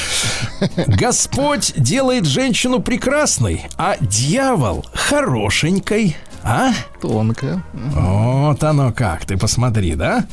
[0.86, 6.16] Господь делает женщину прекрасной, а дьявол– хорошенькой.
[6.42, 6.72] А?
[7.00, 7.62] Тонко.
[7.72, 10.26] Вот оно как, ты посмотри, да?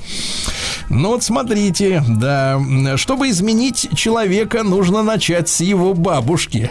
[0.90, 2.62] Ну вот смотрите, да,
[2.96, 6.70] чтобы изменить человека, нужно начать с его бабушки.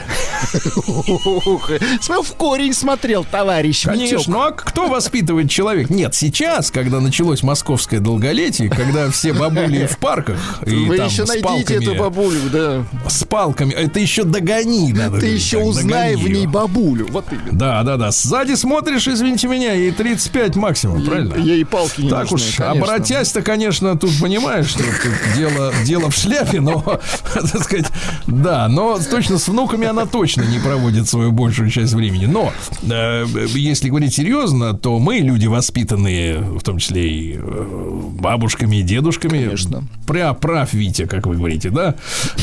[2.24, 5.92] В корень смотрел, товарищ Конечно, ну а кто воспитывает человека?
[5.92, 11.24] Нет, сейчас, когда началось московское долголетие, когда все бабули в парках и Вы там еще
[11.24, 12.84] найдите эту бабулю, да.
[13.08, 15.20] с палками, это еще догони надо.
[15.20, 17.08] Ты еще узнай в ней бабулю.
[17.10, 17.52] Вот именно.
[17.52, 18.10] Да, да, да.
[18.10, 21.34] Сзади смотришь, извините меня, ей 35 максимум, правильно?
[21.36, 22.70] Ей палки не Так нужны, уж, конечно.
[22.70, 26.82] обратясь-то, конечно, тут понимаешь, что тут дело, дело в шляпе, но,
[27.34, 27.86] так сказать,
[28.26, 32.26] да, но точно с внуками она точно не проводит свою большую часть времени.
[32.26, 38.76] Но, э, если говорить серьезно, то мы, люди воспитанные, в том числе и э, бабушками
[38.76, 39.84] и дедушками, Конечно.
[40.06, 41.94] Пря, прав, Витя, как вы говорите, да?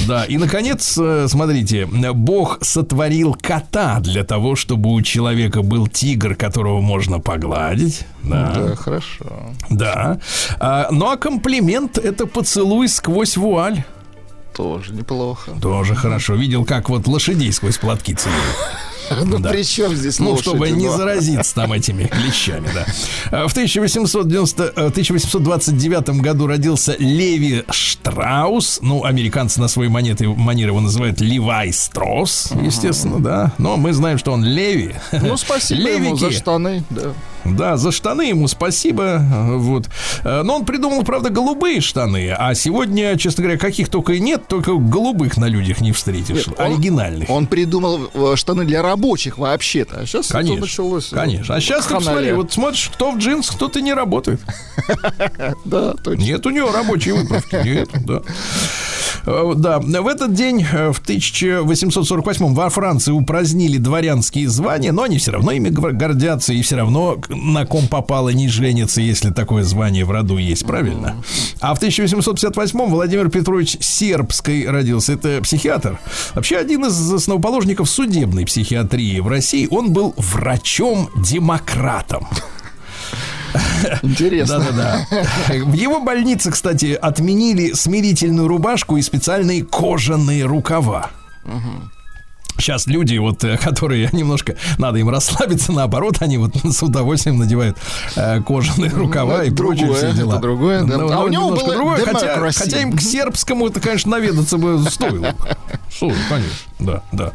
[0.07, 6.35] Да, и, наконец, э, смотрите, Бог сотворил кота для того, чтобы у человека был тигр,
[6.35, 8.05] которого можно погладить.
[8.23, 8.53] Да.
[8.55, 9.25] Да, хорошо.
[9.69, 10.19] Да.
[10.59, 13.83] А, ну а комплимент это поцелуй сквозь вуаль.
[14.55, 15.51] Тоже неплохо.
[15.61, 16.35] Тоже хорошо.
[16.35, 18.55] Видел, как вот лошадей сквозь платки целуют.
[19.25, 19.49] Ну, Да.
[19.49, 22.85] при чем здесь Ну, лошади, чтобы не но- заразиться там этими клещами, да.
[23.31, 28.79] А В 1890, э, 1829 году родился Леви Штраус.
[28.81, 33.53] Ну, американцы на своей монеты, манер его называют Левай Стросс, естественно, да.
[33.57, 34.95] Но мы знаем, что он Леви.
[35.11, 36.39] Ну, спасибо ему за Левики.
[36.41, 37.13] штаны, да.
[37.45, 39.21] Да, за штаны ему спасибо.
[39.57, 39.87] Вот.
[40.23, 42.31] Э, Но он придумал, правда, голубые штаны.
[42.37, 46.47] А сегодня, честно говоря, каких только и нет, только голубых на людях не встретишь.
[46.47, 47.29] Нет, он- оригинальных.
[47.29, 50.01] Он придумал э, штаны для рабочих вообще-то.
[50.01, 51.11] А сейчас Конечно, это началось.
[51.11, 51.55] э, конечно.
[51.55, 52.05] А сейчас ты ханаля.
[52.05, 54.39] посмотри, вот смотришь, кто в джинсах, кто-то не работает.
[55.65, 56.21] Да, точно.
[56.23, 57.55] Нет у него рабочей выправки.
[57.63, 58.21] Нет, да.
[59.25, 65.17] Э, Да, в этот день, э, в 1848 во Франции упразднили дворянские звания, но они
[65.17, 69.63] все равно ими гор- гордятся, и все равно на ком попало не женятся, если такое
[69.63, 71.15] звание в роду есть, правильно?
[71.59, 75.13] А в 1858 Владимир Петрович Сербский родился.
[75.13, 75.99] Это психиатр.
[76.33, 79.67] Вообще один из основоположников судебной психиатрии в России.
[79.69, 82.27] Он был врачом-демократом.
[84.01, 84.59] Интересно.
[84.59, 85.07] Да-да-да.
[85.65, 91.09] В его больнице, кстати, отменили смирительную рубашку и специальные кожаные рукава.
[92.57, 97.77] Сейчас люди, вот, э, которые немножко надо им расслабиться, наоборот, они вот с удовольствием надевают
[98.15, 100.33] э, кожаные рукава это и прочие другое, все дела.
[100.33, 100.97] это другое, да.
[100.97, 104.57] Ну, А ну, у него было другое, хотя, хотя им к сербскому это, конечно, наведаться
[104.57, 105.33] бы стоило.
[105.89, 106.55] Стоило, конечно.
[106.81, 107.33] Да, да.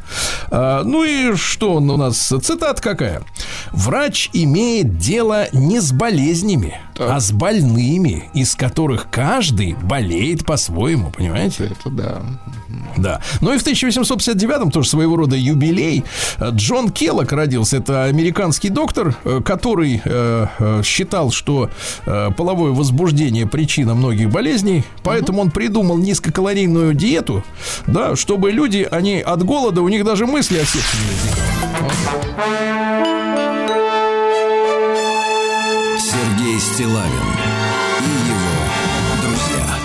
[0.51, 2.19] А, ну и что он у нас?
[2.19, 3.23] Цитата какая?
[3.73, 11.65] Врач имеет дело не с болезнями, а с больными, из которых каждый болеет по-своему, понимаете?
[11.67, 12.23] Это да.
[12.97, 13.21] Да.
[13.41, 16.05] Ну и в 1859-м тоже своего рода юбилей.
[16.41, 17.77] Джон Келлок родился.
[17.79, 21.71] Это американский доктор, э, который э, э, считал, что
[22.07, 24.85] э, половое возбуждение причина многих болезней.
[25.03, 27.45] Поэтому он придумал низкокалорийную диету,
[27.87, 31.17] да, чтобы люди, они от голода, у них даже мысли о сексе не.
[35.99, 37.27] Сергей Стилавин
[38.01, 38.57] и его
[39.23, 39.79] друзья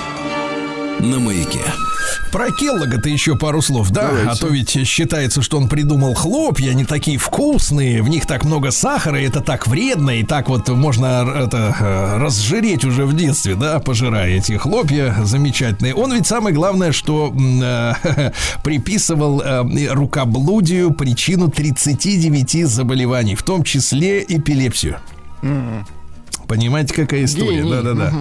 [1.00, 1.91] на маяке.
[2.32, 4.08] Про Келлога-то еще пару слов, да?
[4.08, 4.30] Давайте.
[4.30, 8.72] А то ведь считается, что он придумал хлопья, они такие вкусные, в них так много
[8.72, 13.56] сахара, и это так вредно, и так вот можно это э, разжиреть уже в детстве,
[13.56, 15.94] да, пожирая эти хлопья замечательные.
[15.94, 18.32] Он ведь самое главное, что э,
[18.64, 24.98] приписывал э, рукоблудию причину 39 заболеваний, в том числе эпилепсию.
[26.52, 27.64] Понимаете, какая история?
[27.64, 28.12] Да-да-да.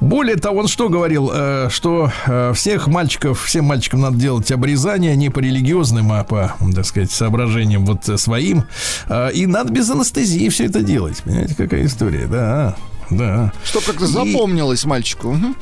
[0.00, 5.14] Более того, он что говорил, э, что э, всех мальчиков, всем мальчикам надо делать обрезание
[5.16, 8.64] не по религиозным, а по, так сказать, соображениям вот своим.
[9.10, 11.18] Э, И надо без анестезии все это делать.
[11.22, 12.26] Понимаете, какая история?
[12.26, 12.74] Да,
[13.10, 13.52] да.
[13.64, 15.32] Что как-то И- запомнилось мальчику.
[15.32, 15.56] Мгм.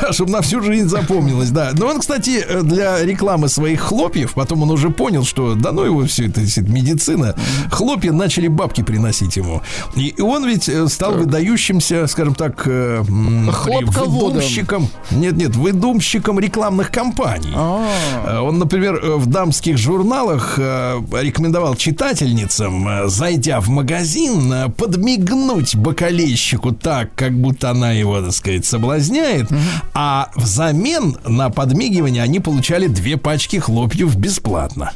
[0.00, 1.70] Да, чтобы на всю жизнь запомнилось, да.
[1.74, 5.82] Но он, кстати, э, для рекламы своих хлопьев, потом он уже понял, что да ну
[5.84, 7.34] его все это, это медицина,
[7.70, 9.62] хлопья начали бабки приносить ему.
[9.94, 14.88] И он ведь э, стал выдающимся, скажем так, э, выдумщиком.
[15.10, 17.52] Нет, нет, выдумщиком рекламных кампаний.
[17.54, 27.32] Э, Он, например, в дамских журналах рекомендовал читательницам, зайдя в магазин, подмигнуть бакалейщику так, как
[27.32, 29.48] будто она его, так сказать, соблазняет,
[29.92, 34.92] а взамен на подмигивание они получали две пачки хлопьев бесплатно.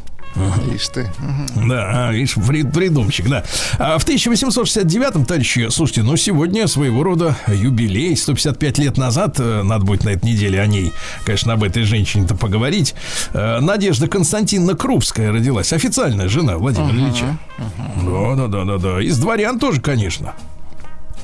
[0.73, 1.11] Ишь ты.
[1.19, 1.69] Мгм.
[1.69, 2.13] Да, а,
[2.47, 3.43] при- придумщик, да.
[3.81, 9.85] А в 1869-м, товарищи, слушайте, ну сегодня своего рода юбилей, 155 лет назад, э, надо
[9.85, 10.93] будет на этой неделе о ней,
[11.25, 12.95] конечно, об этой женщине-то поговорить.
[13.33, 17.37] Э, Надежда Константиновна Крупская родилась, официальная жена Владимира Ильича.
[18.07, 19.03] Да, да, да, да, да.
[19.03, 20.35] Из дворян тоже, конечно.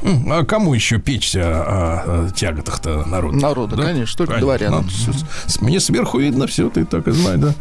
[0.02, 3.36] А кому еще печься о, о тяготах-то народа?
[3.38, 4.82] Народа, конечно, только дворянам.
[4.86, 7.54] надо с- с- Мне сверху видно все, ты так и знай, да.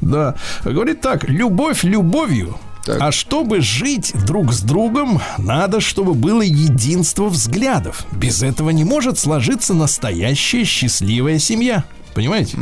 [0.00, 0.34] Да.
[0.64, 2.98] Говорит так, любовь любовью, Так.
[3.00, 8.04] а чтобы жить друг с другом, надо, чтобы было единство взглядов.
[8.12, 11.84] Без этого не может сложиться настоящая счастливая семья.
[12.14, 12.56] Понимаете?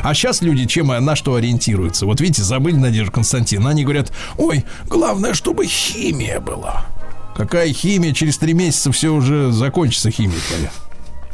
[0.00, 2.06] А сейчас люди чем, на что ориентируются?
[2.06, 3.68] Вот видите, забыли Надежду Константиновну.
[3.70, 6.86] Они говорят, ой, главное, чтобы химия была.
[7.36, 8.12] Какая химия?
[8.12, 10.70] Через три месяца все уже закончится химия твоя.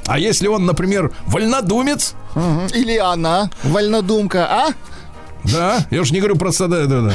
[0.06, 2.14] А если он, например, вольнодумец.
[2.74, 4.72] Или она, вольнодумка, а?
[5.44, 7.12] да, я уж не говорю про сада, да, да.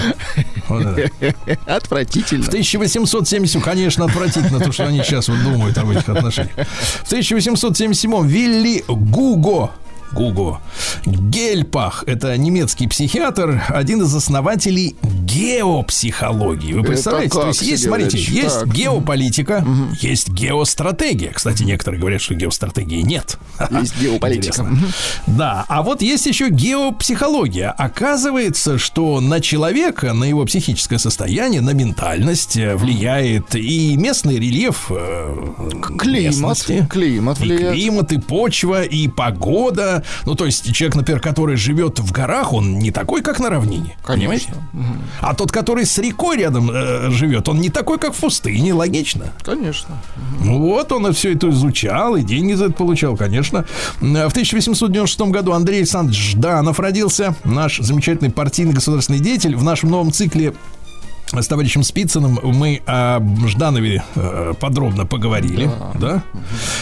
[0.67, 1.36] Вот это.
[1.65, 2.43] Отвратительно.
[2.43, 6.56] В 1870, конечно, отвратительно то, что они сейчас вот думают об этих отношениях.
[7.04, 9.72] В 1877 Вилли Гуго
[10.13, 10.60] Гуго.
[11.06, 16.73] Гельпах– это немецкий психиатр, один из основателей геопсихологии.
[16.73, 17.34] Вы представляете?
[17.39, 18.73] То есть, есть, смотрите, есть Так.
[18.73, 19.65] геополитика,
[19.99, 21.32] есть геостратегия.
[21.32, 23.38] Кстати, некоторые говорят, что геостратегии нет.
[23.72, 24.68] Есть геополитика.
[25.28, 27.72] Да, а вот есть еще геопсихология.
[27.72, 34.88] Оказывается, что на человека, на его психическое состояние, на ментальность э, влияет и местный рельеф
[34.89, 35.36] э,
[35.97, 36.24] Климат.
[36.26, 36.88] местности.
[36.89, 37.74] Климат И влияет.
[37.74, 40.03] климат, и почва, и погода.
[40.26, 43.95] Ну, то есть человек, например, который живет в горах, он не такой, как на равнине.
[44.04, 44.24] Конечно.
[44.24, 44.54] Понимаете?
[45.22, 48.74] А тот, который с рекой рядом э, живет, он не такой, как в пустыне.
[48.74, 49.34] Логично.
[49.43, 49.97] Конечно.
[50.41, 53.66] Ну Вот он все это изучал и деньги за это получал, конечно.
[53.99, 59.56] В 1896 году Андрей Александрович Жданов родился, наш замечательный партийный государственный деятель.
[59.56, 60.54] В нашем новом цикле
[61.42, 65.70] с товарищем Спицыным мы о Жданове э, подробно поговорили.
[65.96, 66.24] Да.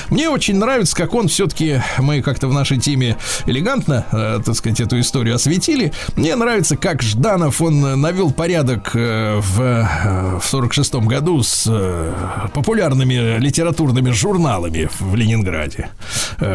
[0.10, 4.82] Мне очень нравится, как он все-таки, мы как-то в нашей теме элегантно, э, так сказать,
[4.82, 5.93] эту историю осветили.
[6.16, 11.72] Мне нравится, как Жданов, он навел порядок э, в, в 46 году с
[12.54, 15.89] популярными литературными журналами в Ленинграде.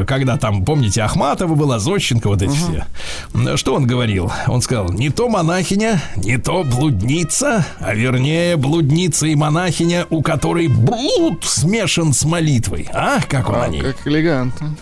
[0.06, 3.56] Когда там, помните, Ахматова была, Зощенко, вот эти все.
[3.56, 4.30] Что он говорил?
[4.48, 10.66] Он сказал, не то монахиня, не то блудница, а вернее блудница и монахиня, у которой
[10.66, 12.88] блуд смешан с молитвой.
[12.92, 13.80] А, как он А, о ней?
[13.80, 14.74] как элегантно.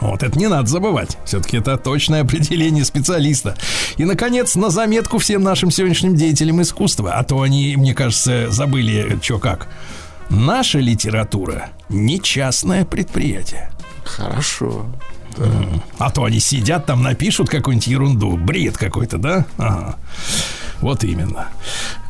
[0.00, 1.18] Вот это не надо забывать.
[1.24, 3.56] Все-таки это точное определение специалиста.
[3.96, 7.14] И, наконец, на заметку всем нашим сегодняшним деятелям искусства.
[7.14, 9.66] А то они, мне кажется, забыли, что как.
[10.30, 13.70] Наша литература не частное предприятие.
[14.04, 14.86] Хорошо.
[15.98, 19.44] А то они сидят там, напишут какую-нибудь ерунду, бред какой-то, да?
[19.58, 19.96] Ага.
[20.80, 21.48] Вот именно.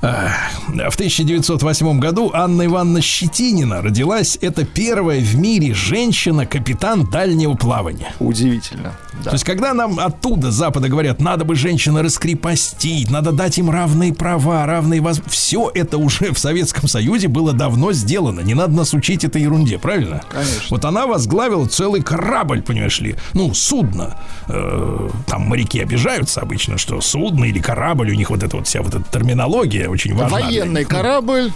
[0.04, 4.36] В 1908 году Анна Ивановна Щетинина родилась.
[4.42, 8.12] Это первая в мире женщина-капитан дальнего плавания.
[8.18, 8.92] Удивительно.
[9.22, 9.30] Да.
[9.30, 13.70] То есть, когда нам оттуда, с Запада, говорят, надо бы женщин раскрепостить, надо дать им
[13.70, 18.40] равные права, равные возможности, все это уже в Советском Союзе было давно сделано.
[18.40, 20.22] Не надо нас учить этой ерунде, правильно?
[20.28, 20.62] Конечно.
[20.70, 24.18] Вот она возглавила целый корабль, понимаешь ли, ну, судно.
[24.48, 28.82] Э, там моряки обижаются обычно, что судно или корабль, у них вот эта вот вся
[28.82, 30.38] вот эта терминология очень важна.
[30.38, 31.52] Военный корабль,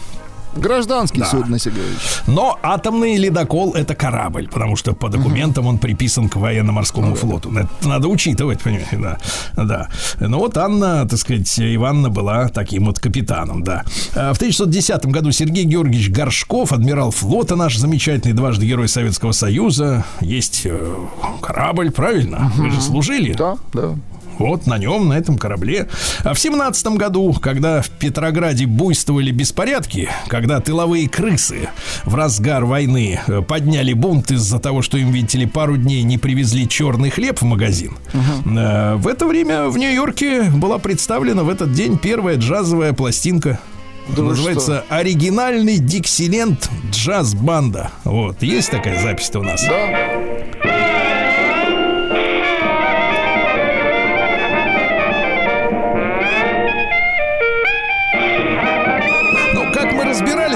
[0.57, 1.27] гражданский Да.
[1.27, 1.99] судно, Сергеевич.
[2.27, 7.51] Но атомный ледокол это корабль, потому что по документам он приписан к военно-морскому флоту.
[7.57, 9.19] Это надо учитывать, понимаете, да.
[9.57, 9.89] да.
[10.21, 13.85] Ну вот Анна, так сказать, Ивановна была таким вот капитаном, да.
[14.15, 20.05] А В 1910 году Сергей Георгиевич Горшков, адмирал флота наш замечательный, дважды Герой Советского Союза.
[20.21, 20.97] Есть э,
[21.43, 22.51] корабль, правильно?
[22.57, 23.33] Вы же служили?
[23.35, 23.95] Да, да.
[24.39, 25.89] Вот на нем, на этом корабле.
[26.25, 31.69] А в семнадцатом году, когда в Петрограде буйствовали беспорядки, когда тыловые крысы
[32.05, 36.19] в разгар войны э, подняли бунт из-за того, что им, видите ли, пару дней не
[36.19, 41.73] привезли черный хлеб в магазин, э, в это время в Нью-Йорке была представлена в этот
[41.73, 43.59] день первая джазовая пластинка.
[44.17, 47.91] Да Называется «Оригинальный Диксиленд джаз-банда».
[48.05, 49.63] Вот, есть такая запись-то у нас?
[49.67, 51.18] Да.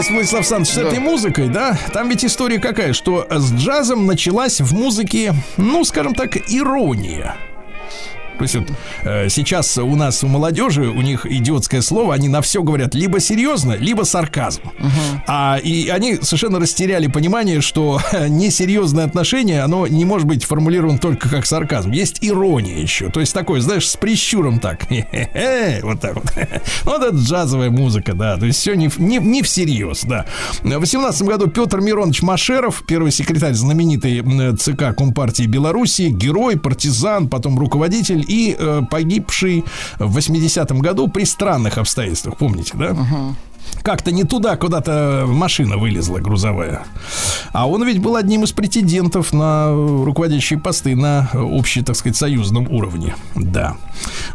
[0.03, 0.82] Разбирались, Владислав Александрович, с Да.
[0.82, 6.14] этой музыкой, да, там ведь история какая, что с джазом началась в музыке, ну, скажем
[6.14, 7.36] так, ирония.
[8.38, 8.70] То есть вот,
[9.04, 13.20] э, сейчас у нас у молодежи, у них идиотское слово, они на все говорят либо
[13.20, 14.62] серьезно, либо сарказм.
[15.26, 21.28] А и они совершенно растеряли понимание, что несерьезное отношение, оно не может быть формулировано только
[21.28, 21.90] как сарказм.
[21.90, 23.10] Есть ирония еще.
[23.10, 24.86] То есть такой, знаешь, с прищуром так.
[25.82, 26.24] Вот так вот.
[26.84, 28.36] Вот это джазовая музыка, да.
[28.36, 30.26] То есть все не, не, не всерьез, да.
[30.62, 34.22] В 18 году Петр Миронович Машеров, первый секретарь знаменитой
[34.56, 39.64] ЦК Компартии Белоруссии, герой, партизан, потом руководитель и э, погибший
[39.98, 42.96] в 80-м году при странных обстоятельствах, помните, да?
[43.82, 46.82] Как-то не туда, куда-то машина вылезла грузовая.
[47.52, 52.68] А он ведь был одним из претендентов на руководящие посты на общей, так сказать, союзном
[52.70, 53.14] уровне.
[53.34, 53.76] Да.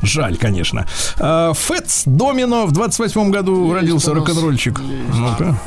[0.01, 0.85] Жаль, конечно.
[1.17, 4.81] А, Фэтс Домино в 28 году родился у нас, рок-н-ролльчик.
[5.13, 5.57] Ну-ка.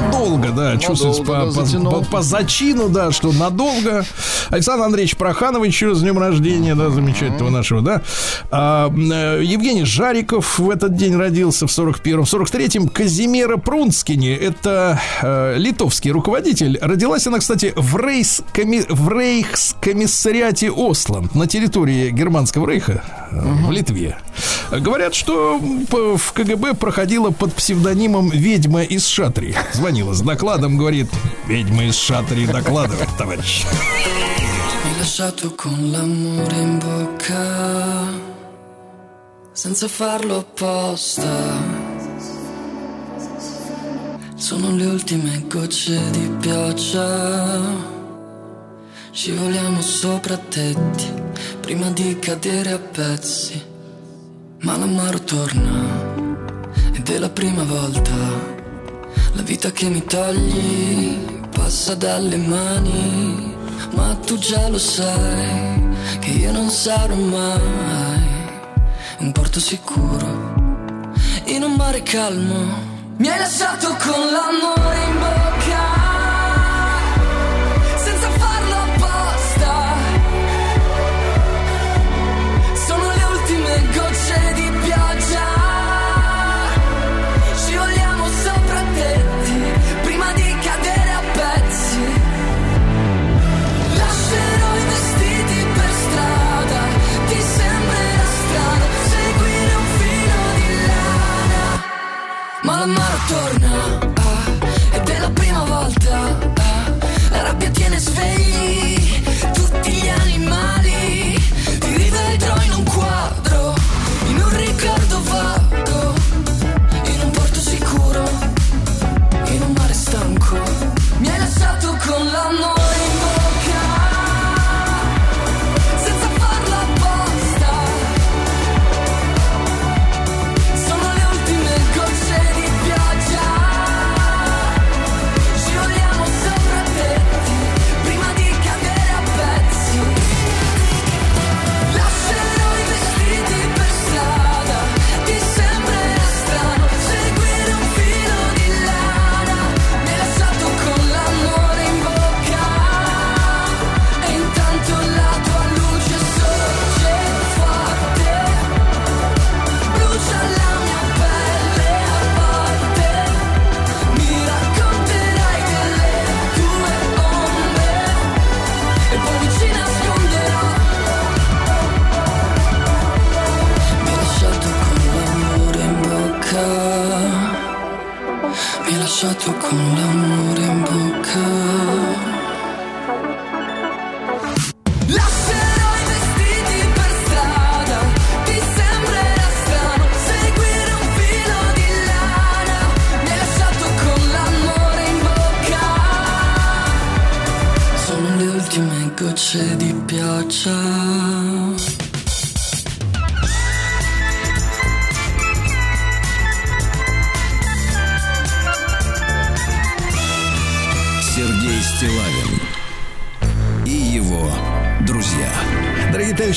[0.00, 1.92] Надолго, да, чувствуется да, по, по- затянул.
[1.92, 4.04] по- по зачину, да, что надолго.
[4.50, 8.02] Александр Андреевич Проханов еще раз с днем рождения, да, замечательного нашего, да.
[8.50, 12.24] А, Евгений Жариков в этот день родился в 41-м.
[12.24, 16.78] В 43-м Казимира Прунскини, это э, литовский руководитель.
[16.80, 18.42] Родилась она, кстати, в, рейс,
[18.88, 24.16] в рейхскомиссариате Осланд на территории Германского рейха э, в Литве.
[24.70, 29.54] Говорят, что в КГБ проходила под псевдонимом «Ведьма из Шатри».
[29.81, 31.07] Звонила с докладом, говорит,
[31.47, 33.65] «Ведьма из Шатри докладывает, товарищ».
[34.97, 38.11] lasciato con l'amore in bocca,
[39.51, 41.31] senza farlo apposta.
[44.35, 47.59] Sono le ultime gocce di pioggia.
[49.11, 51.11] Scivoliamo sopra tetti
[51.61, 53.63] prima di cadere a pezzi.
[54.59, 56.25] Ma l'amaro torna
[56.91, 58.60] ed è la prima volta.
[59.34, 61.16] la vita che mi togli
[61.50, 63.54] passa dalle mani.
[63.94, 68.20] Ma tu già lo sai che io non sarò mai
[69.18, 70.54] un porto sicuro
[71.46, 72.90] in un mare calmo.
[73.16, 74.81] Mi hai lasciato con l'amore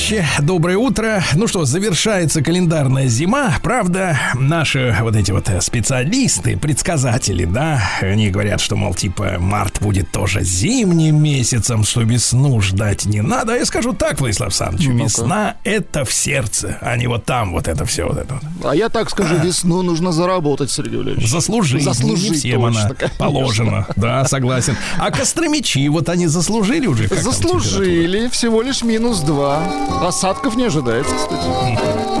[0.08, 1.24] товарищи, доброе утро.
[1.34, 3.54] Ну что, завершается календарная зима.
[3.62, 9.80] Правда, наши вот эти вот э, специалисты, предсказатели, да, они говорят, что, мол, типа, март
[9.80, 13.54] будет тоже зимним месяцем, что весну ждать не надо.
[13.54, 17.68] А я скажу так, Владислав Александрович, весна— это в сердце, а не вот там вот
[17.68, 18.70] это все вот это вот.
[18.70, 21.28] А я так скажу, весну нужно заработать, Сергей Валерьевич.
[21.28, 21.82] Заслужить.
[21.82, 23.18] Заслужить Не всем точно, она конечно.
[23.18, 23.86] положена.
[23.96, 24.76] Да, согласен.
[24.98, 27.08] А костромичи, вот они заслужили уже?
[27.08, 29.62] Заслужили всего лишь минус два.
[30.02, 32.16] Осадков не ожидается, кстати.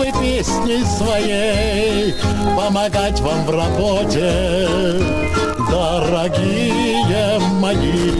[0.00, 2.14] чтобы песней своей
[2.56, 4.68] помогать вам в работе,
[5.70, 8.19] дорогие мои.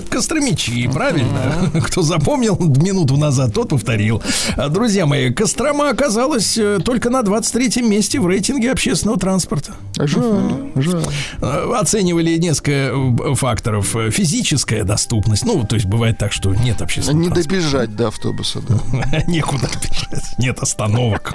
[0.00, 1.70] К- Костромичи, правильно?
[1.84, 4.22] Кто запомнил минуту назад, тот повторил.
[4.56, 9.74] А, Друзья мои, Кострома оказалась э, только на 23-м месте в рейтинге общественного транспорта.
[9.96, 10.42] Жаль,
[10.76, 11.04] жаль.
[11.40, 13.94] Э, Оценивали несколько э, факторов.
[14.10, 15.44] Физическая доступность.
[15.44, 17.48] Ну, то есть бывает так, что нет общественного Не транспорта.
[17.60, 19.22] добежать до автобуса, да.
[19.26, 21.34] Некуда бежать, нет остановок.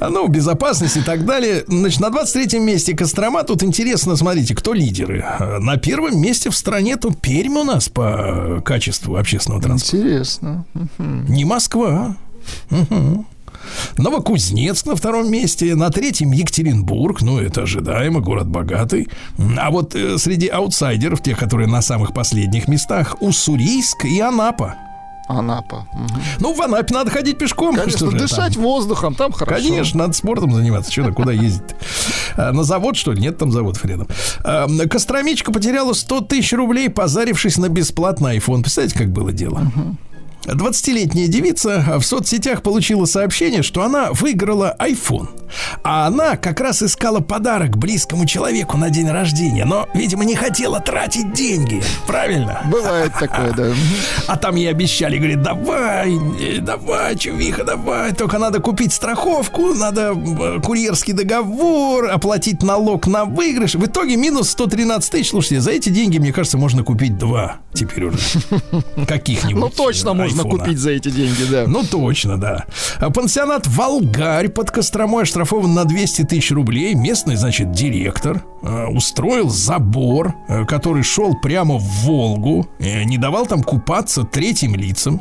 [0.00, 1.64] А, Ну, безопасность и так далее.
[1.66, 3.42] Значит, на 23-м месте Кострома.
[3.44, 5.24] Тут интересно, смотрите, кто лидеры.
[5.38, 9.96] А, На первом месте в стране то Пермь у нас по качеству общественного транспорта.
[9.96, 10.64] Интересно.
[10.98, 12.16] Не Москва.
[12.70, 13.26] Мгм.
[13.96, 19.08] Новокузнецк на втором месте, на третьем Екатеринбург, ну это ожидаемо, город богатый.
[19.58, 24.76] А вот э, среди аутсайдеров, тех, которые на самых последних местах, Уссурийск и Анапа.
[25.38, 25.86] Анапа.
[25.92, 26.20] Мгм.
[26.40, 27.76] Ну, в Анапе надо ходить пешком.
[27.76, 28.18] Конечно, же там.
[28.18, 29.62] дышать воздухом, там хорошо.
[29.62, 30.90] Конечно, надо спортом заниматься.
[30.90, 31.74] Что куда ездить?
[32.36, 33.20] А, На завод, что ли?
[33.20, 34.08] Нет там заводов рядом.
[34.44, 38.62] А, Костромичка потеряла 100 тысяч рублей, позарившись на бесплатный iPhone.
[38.62, 39.62] Представляете, как было дело?
[40.46, 45.28] 20-летняя девица в соцсетях получила сообщение, что она выиграла iPhone.
[45.82, 50.80] А она как раз искала подарок близкому человеку на день рождения, но, видимо, не хотела
[50.80, 51.82] тратить деньги.
[52.06, 52.62] Правильно?
[52.70, 53.72] Бывает такое, да.
[54.26, 60.14] А там ей обещали, говорит, давай, э, давай, чувиха, давай, только надо купить страховку, надо
[60.14, 63.74] э, курьерский договор, оплатить налог на выигрыш.
[63.74, 65.30] В итоге минус 113 тысяч.
[65.30, 68.18] Слушайте, за эти деньги, мне кажется, можно купить два теперь уже.
[69.06, 69.60] Каких-нибудь.
[69.60, 70.58] Ну, точно можно айфона.
[70.64, 71.64] купить за эти деньги, да.
[71.66, 72.66] Ну, точно, да.
[72.98, 76.94] А Пансионат «Волгарь» под Костромой оштрафован на 200 тысяч рублей.
[76.94, 83.46] Местный, значит, директор э, устроил забор, э, который шел прямо в Волгу, э, не давал
[83.46, 85.20] там купаться третьим лицам.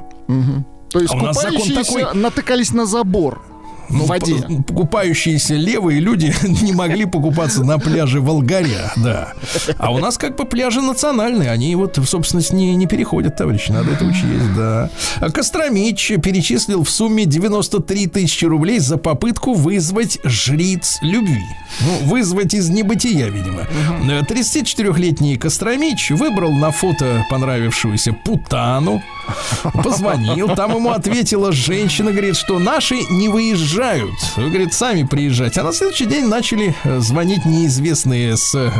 [0.91, 3.41] То есть А у нас закон купающиеся такой- натыкались на забор
[3.89, 4.35] Ну, в воде.
[4.35, 6.33] п- Купающиеся левые люди
[6.63, 9.33] не могли покупаться на пляже Волгаря, да.
[9.77, 13.71] А у нас как бы пляжи национальные, они вот в собственность не, не переходят, товарищи,
[13.71, 14.89] надо это учесть, да.
[15.19, 21.43] А Костромич перечислил в сумме 93 тысячи рублей за попытку вызвать жриц любви.
[21.81, 23.61] Ну, вызвать из небытия, видимо.
[24.09, 29.01] Э, 34-летний Костромич выбрал на фото понравившуюся путану,
[29.73, 34.11] позвонил, там ему ответила женщина, говорит, что наши не выезжают.
[34.35, 35.61] Говорит, сами приезжайте.
[35.61, 38.71] А на следующий день начали э, звонить неизвестные с э,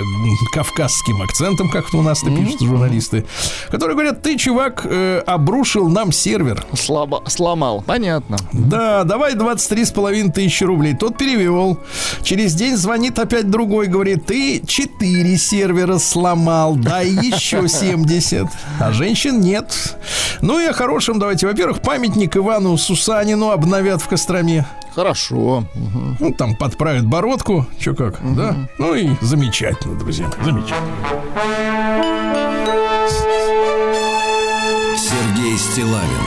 [0.54, 3.26] кавказским акцентом, как у нас-то пишут журналисты,
[3.70, 6.66] которые говорят, ты, чувак, э, обрушил нам сервер.
[6.74, 7.84] Слабо, сломал.
[7.86, 8.38] Понятно.
[8.52, 10.96] Да, давай 23 с половиной тысячи рублей.
[10.96, 11.80] Тот перевел.
[12.24, 18.48] Через день звонит опять другой, говорит, ты 4 сервера сломал, дай еще 70.
[18.80, 19.98] А женщин нет.
[20.42, 21.48] Ну и о хорошем давайте.
[21.48, 24.66] Во-первых, памятник Ивану Сусанину обновят в Костроме.
[24.96, 25.64] Хорошо.
[25.76, 26.18] Мгм.
[26.20, 27.66] Ну, там подправят бородку.
[27.80, 28.56] Че как, да?
[28.78, 30.30] Ну и замечательно, друзья.
[30.44, 30.96] Замечательно.
[34.98, 36.26] Сергей Стилавин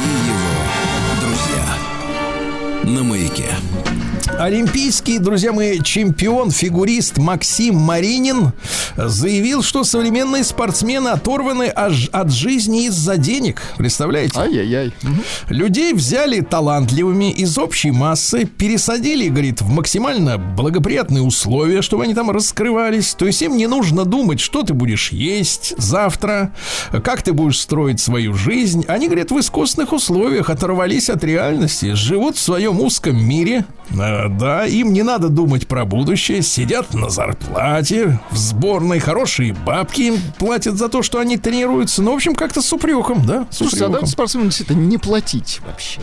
[0.00, 2.94] и его друзья.
[2.96, 3.50] На маяке.
[4.40, 8.52] Олимпийский, друзья мои, чемпион, фигурист Максим Маринин
[8.96, 13.60] заявил, что современные спортсмены оторваны от жизни из-за денег.
[13.76, 14.40] Представляете?
[14.40, 14.94] Ай-яй-яй.
[15.50, 22.30] Людей взяли талантливыми из общей массы, пересадили, говорит, в максимально благоприятные условия, чтобы они там
[22.30, 23.12] раскрывались.
[23.12, 26.54] То есть им не нужно думать, что ты будешь есть завтра,
[27.04, 28.86] как ты будешь строить свою жизнь.
[28.88, 33.66] Они, говорят, в искусственных условиях оторвались от реальности, живут в своем узком мире.
[33.90, 40.02] Э, Да, им не надо думать про будущее, сидят на зарплате, в сборной хорошие бабки
[40.02, 42.02] им платят за то, что они тренируются.
[42.02, 43.46] Ну, в общем, как-то с упреком, да?
[43.50, 43.92] С Слушайте, а упреком.
[43.92, 46.00] давайте спортсменам действительно не платить вообще.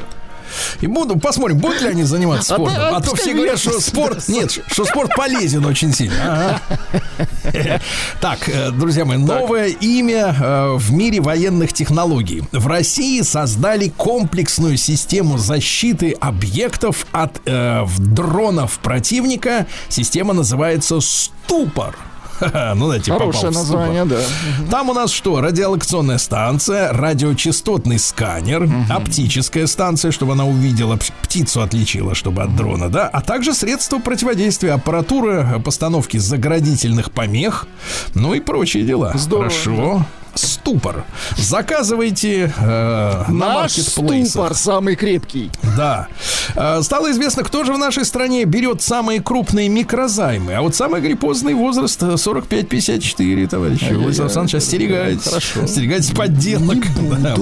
[0.82, 2.78] И буду, посмотрим, будут ли они заниматься А спортом.
[2.80, 4.28] а А, то пускай все говорят, что спорт...
[4.28, 6.62] Нет, что спорт полезен очень сильно.
[6.74, 7.82] Ага.
[8.22, 12.44] Так, э, друзья мои, новое имя э, в мире военных технологий.
[12.52, 19.68] В России создали комплексную систему защиты объектов от э, дронов противника.
[19.90, 21.96] Система называется «Ступор».
[22.40, 24.20] Ха-ха, Ну, дайте попал Хорошее название, да.
[24.70, 25.42] Там у нас что?
[25.42, 33.08] Радиолокационная станция, радиочастотный сканер, оптическая станция, чтобы она увидела, птицу отличила, чтобы от дрона, да,
[33.08, 37.68] а также средства противодействия, аппаратура э, постановки заградительных помех,
[38.14, 39.12] ну и прочие дела.
[39.16, 40.06] Здорово, Хорошо.
[40.38, 41.04] Ступор.
[41.38, 44.30] Заказывайте э, на Наш маркетплейсах.
[44.32, 45.52] ступор самый крепкий.
[45.76, 46.08] Да.
[46.56, 50.54] Э, Стало известно, кто же в нашей стране берет самые крупные микрозаймы.
[50.54, 53.92] А вот самый гриппозный возраст э, 45-54, товарищи.
[53.94, 55.28] Владислав Александрович, остерегайтесь.
[55.28, 55.64] Хорошо.
[55.64, 56.78] Остерегайтесь подделок.
[57.18, 57.36] Да.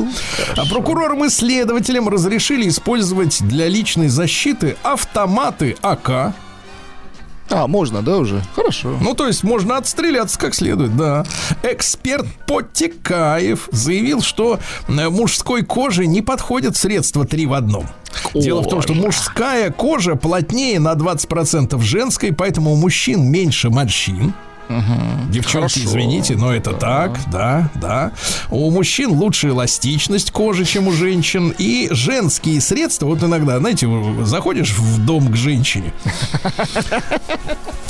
[0.56, 6.34] А прокурорам и следователям разрешили использовать для личной защиты автоматы АК.
[7.50, 8.42] А, можно, да, уже?
[8.56, 8.98] Хорошо.
[9.02, 11.26] Ну, то есть можно отстреляться как следует, да.
[11.64, 17.86] Эксперт Потекаев заявил, что э, мужской коже не подходят средства три в одном.
[18.34, 24.34] Дело в том, что мужская кожа плотнее на 20% женской, поэтому у мужчин меньше морщин.
[25.30, 28.12] Девчонки, извините, но это так, да, да.
[28.50, 31.54] У мужчин лучше эластичность кожи, чем у женщин.
[31.58, 33.88] И женские средства, вот иногда, знаете,
[34.24, 35.94] заходишь в дом к женщине,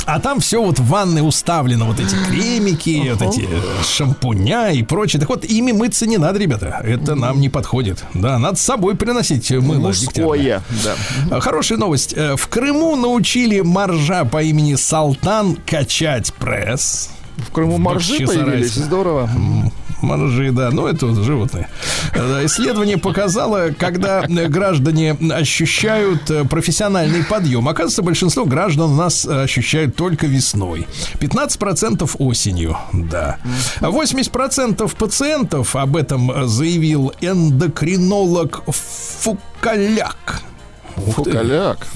[0.06, 3.48] а там все вот в ванной уставлено, вот эти кремики, вот эти
[3.84, 5.20] шампуня и прочее.
[5.20, 6.82] Так вот, ими мыться не надо, ребята.
[6.84, 8.04] Это нам не подходит.
[8.14, 9.88] Да, надо с собой приносить мыло.
[9.88, 10.96] Мужское, да.
[11.32, 12.14] А, Хорошая новость.
[12.16, 16.65] Э, В Крыму научили моржа по имени Салтан качать пресс.
[17.38, 19.30] В Крыму моржи появились, здорово.
[20.02, 21.68] Моржи, да, ну это вот животные.
[22.14, 27.68] Э, Исследование показало, когда граждане ощущают э, профессиональный подъем.
[27.68, 30.88] Оказывается, большинство граждан нас э, ощущают только весной.
[31.16, 33.38] 15% осенью, да.
[33.80, 40.42] 80% пациентов, об этом заявил эндокринолог Фукаляк.
[40.96, 41.88] Фукаляк.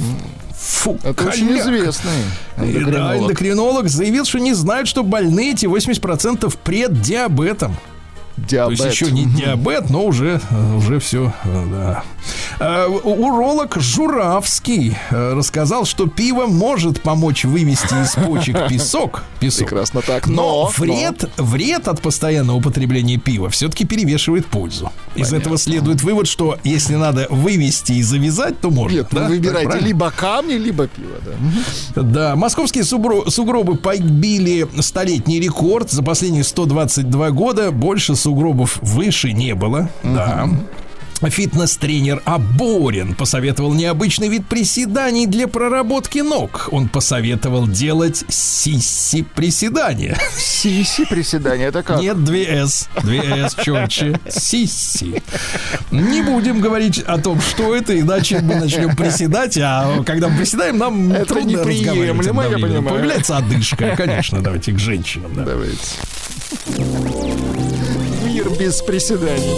[0.59, 1.17] Фукаляк.
[1.17, 2.11] Это очень известный
[2.57, 3.21] И, Да, эндокринолог.
[3.21, 7.75] эндокринолог заявил, что не знают, что больны эти 80% преддиабетом.
[8.41, 8.79] То Диабет.
[8.79, 12.03] есть еще не диабет, но уже, э, уже все, да.
[12.59, 19.23] Э, Уролог Журавский э, рассказал, что пиво может помочь вывести из почек песок.
[19.39, 19.67] песок.
[19.69, 20.27] Прекрасно так.
[20.27, 24.91] Но, Но, вред, вред от постоянного употребления пива все-таки перевешивает пользу.
[25.15, 28.97] Из этого следует вывод, что если надо вывести и завязать, то можно.
[28.97, 29.27] Нет, ну да?
[29.27, 29.87] выбирайте Правильно?
[29.87, 31.15] либо камни, либо пиво,
[31.95, 32.01] да.
[32.01, 35.91] Да, московские сугробы побили столетний рекорд.
[35.91, 39.89] За последние 122 года больше сугробов выше не было.
[40.03, 40.47] Да.
[41.21, 46.69] Фитнес-тренер Аборин посоветовал необычный вид приседаний для проработки ног.
[46.71, 50.17] Он посоветовал делать сисси-приседания.
[50.37, 51.99] Сиси приседания, это как?
[51.99, 52.87] Нет, 2С.
[52.97, 54.19] 2С четче.
[54.29, 55.21] Сисси.
[55.91, 60.77] Не будем говорить о том, что это, иначе мы начнем приседать, а когда мы приседаем,
[60.77, 62.83] нам Это трудно разговаривать я понимаю.
[62.83, 65.33] Появляется одышка, конечно, давайте к женщинам.
[65.33, 65.43] да.
[65.43, 65.77] Давайте.
[68.69, 69.55] Без приседаний.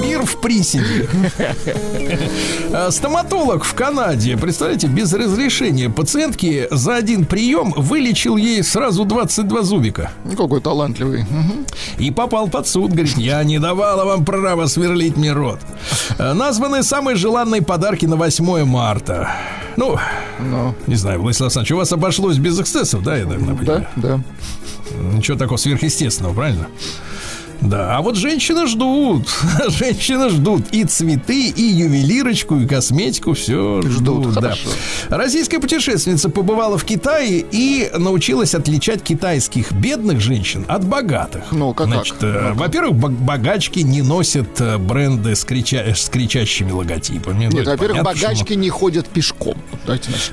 [0.00, 1.06] Мир в приседе.
[2.72, 9.62] А, Стоматолог в Канаде, представляете, без разрешения пациентки за один прием вылечил ей сразу 22
[9.62, 10.12] зубика.
[10.34, 11.24] Какой талантливый.
[11.24, 11.66] Мгм.
[11.98, 15.58] И попал под суд, говорит, я не давала вам права сверлить мне рот.
[16.18, 19.30] Э, Названы самые желанные подарки на 8 марта.
[19.76, 19.98] Ну,
[20.40, 24.20] Ну, не знаю, Владислав Александрович, у вас обошлось без эксцессов, да, я так да, да.
[25.02, 26.68] Ничего такого сверхъестественного, правильно?
[27.62, 29.28] Да, а вот женщины ждут,
[29.68, 33.92] женщины ждут и цветы, и ювелирочку, и косметику, все ждут.
[34.24, 34.40] Ждут, да.
[34.40, 34.68] хорошо.
[35.08, 41.44] Российская путешественница побывала в Китае и научилась отличать китайских бедных женщин от богатых.
[41.52, 42.24] Ну, как- Значит, как?
[42.24, 47.46] э, во-первых, бог- богачки не носят э, бренды с, крича- с кричащими логотипами.
[47.46, 49.54] Ну, Нет, это во-первых, богачки не ходят пешком.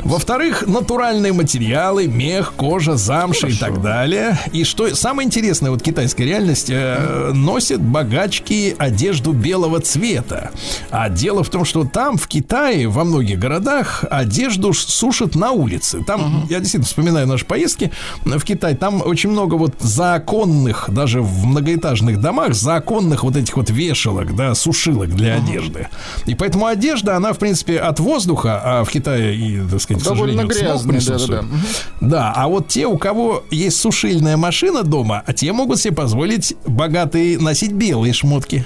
[0.04, 4.38] Во-вторых, натуральные материалы, мех, кожа, замша и так далее.
[4.52, 10.52] И что самое интересное, вот китайская реальность, э, носят богачки одежду белого цвета.
[10.90, 16.04] А дело в том, что там, в Китае, во многих городах, одежду сушат на улице.
[16.06, 17.92] Там, я действительно вспоминаю наши поездки
[18.26, 23.70] в Китай, там очень много вот законных, даже в многоэтажных домах, законных вот этих вот
[23.70, 25.88] вешалок, да, сушилок для одежды.
[26.26, 30.06] И поэтому одежда, она, в принципе, от воздуха, а в Китае и, так сказать, к
[30.06, 31.42] Довольно сожалению, смог грязный, да-да-да.
[31.42, 31.60] Мгм.
[32.02, 36.56] Да, а вот те, у кого есть сушильная машина дома, а те могут себе позволить
[36.66, 38.66] богатые носить белые шмотки.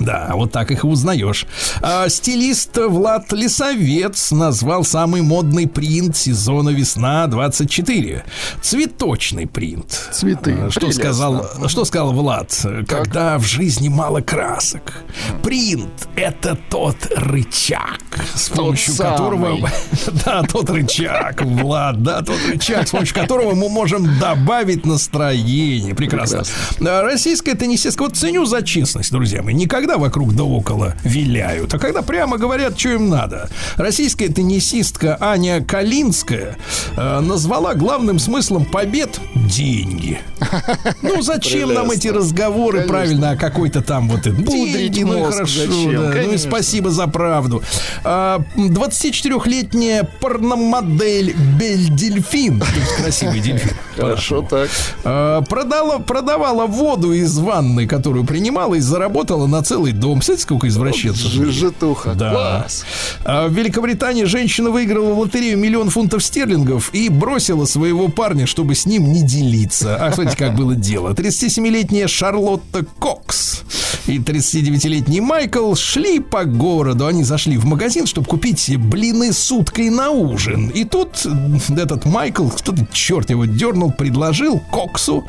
[0.00, 1.46] Да, вот так их и узнаешь.
[1.80, 8.24] А, стилист Влад Лисовец назвал самый модный принт сезона весна 24.
[8.60, 10.08] Цветочный принт.
[10.12, 10.56] Цветы.
[10.60, 11.02] А, Что Прелестно.
[11.02, 12.66] сказал, что сказал Влад?
[12.88, 15.04] Когда в жизни мало красок.
[15.42, 18.00] Принт– это тот рычаг,
[18.34, 19.12] с помощью самый.
[19.12, 19.70] которого...
[20.24, 25.94] Да, тот рычаг, Влад, да, тот рычаг, с помощью которого мы можем добавить настроение.
[25.94, 26.42] Прекрасно.
[26.80, 31.78] А, Российская теннисистка, вот ценю за честность, друзья мои, никогда вокруг да около виляют, а
[31.78, 33.48] когда прямо говорят, что им надо.
[33.76, 36.56] Российская теннисистка Аня Калинская
[36.96, 40.18] э, назвала главным смыслом побед деньги.
[41.02, 42.92] Ну, зачем нам эти разговоры, Конечно.
[42.92, 45.92] правильно, о какой-то там вот это деньги, ну мозг хорошо, зачем?
[45.92, 47.62] да, ну и спасибо за правду.
[48.02, 52.60] А, 24-летняя порномодель Бель Дельфин,
[52.98, 53.70] красивый дельфин.
[53.96, 54.68] Хорошо так.
[55.04, 60.14] А, Продала, продавала воду из ванны, которую принимала, и заработала на целый дом.
[60.18, 61.30] Представляете, сколько извращенцев?
[61.30, 62.14] Жи- Житуха.
[62.14, 62.30] Да.
[62.30, 62.84] Класс.
[63.24, 68.74] А В Великобритании женщина выиграла в лотерею миллион фунтов стерлингов и бросила своего парня, чтобы
[68.74, 69.96] с ним не делиться.
[69.96, 71.12] А смотрите, как было дело.
[71.12, 73.62] 37-летняя Шарлотта Кокс
[74.06, 77.06] и 39-летний Майкл шли по городу.
[77.06, 80.68] Они зашли в магазин, чтобы купить блины с уткой на ужин.
[80.68, 81.26] И тут
[81.68, 85.24] этот Майкл, кто-то, черт его дернул, предложил Коксу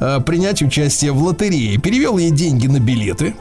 [0.00, 1.78] э, принять участие в лотерее.
[1.78, 2.78] Перевел ей деньги на
[3.16, 3.34] билеты.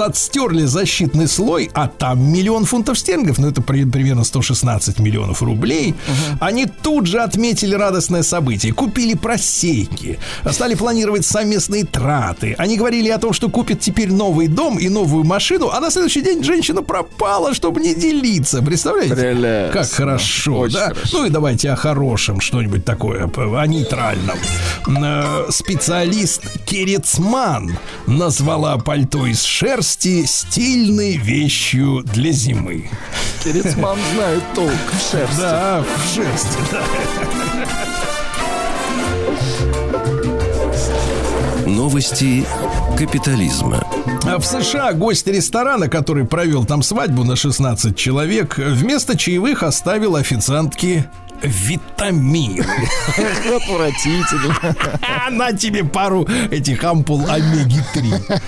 [0.00, 5.94] Отстерли защитный слой, а там миллион фунтов стерлингов, ну это при- примерно 116 миллионов рублей.
[6.40, 8.72] Они тут же отметили радостное событие.
[8.72, 10.18] Купили просейки,
[10.50, 12.54] стали планировать совместные траты.
[12.58, 16.22] Они говорили о том, что купят теперь новый дом и новую машину, а на следующий
[16.22, 18.62] день женщина пропала, чтобы не делиться.
[18.62, 19.14] Представляете?
[19.16, 19.72] Прелестно.
[19.72, 20.88] Как хорошо, Очень да?
[20.88, 21.18] хорошо.
[21.18, 24.38] Ну и давайте о хорошем что-нибудь такое, о нейтральном.
[24.86, 27.76] Э, Специалист Керецман
[28.06, 29.71] назвала пальто из шерсти
[30.26, 32.90] стильной вещью для зимы.
[33.42, 35.40] Керецман знает толк в шерсти.
[35.40, 36.82] Да, в шерсти, да.
[41.66, 42.44] Новости
[42.98, 43.86] капитализма.
[44.24, 50.16] А В США гость ресторана, который провел там свадьбу на 16 человек, вместо чаевых оставил
[50.16, 51.08] официантке
[51.42, 52.64] витамины.
[53.56, 54.56] Отвратительно.
[55.30, 58.40] На тебе пару этих ампул омеги-3.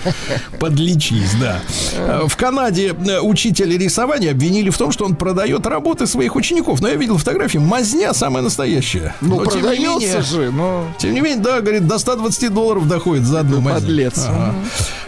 [0.58, 1.60] Подлечись, да.
[1.94, 6.80] Э, В Канаде э, учителя рисования обвинили в том, что он продает работы своих учеников.
[6.80, 9.14] Но я видел фотографии, мазня самая настоящая.
[9.20, 10.84] Ну, Но, тем не продается менее- же, но...
[10.98, 13.80] Тем не менее, да, говорит, до 120 долларов доходит за одну мазню.
[13.80, 14.24] подлец.
[14.26, 14.54] Ага.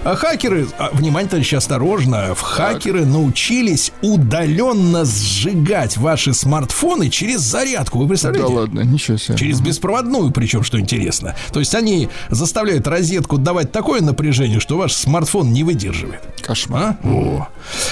[0.04, 7.40] А хакеры, а, внимание, товарищи, осторожно, в хакеры научились удаленно сжигать ваши смартфоны через
[7.76, 7.98] зарядку.
[7.98, 8.52] Вы Да представляете?
[8.52, 9.38] ладно, ничего себе.
[9.38, 11.34] Через беспроводную, причем, что интересно.
[11.52, 16.20] То есть они заставляют розетку давать такое напряжение, что ваш смартфон не выдерживает.
[16.42, 16.96] Кошмар.
[17.02, 17.08] А?
[17.08, 17.48] О.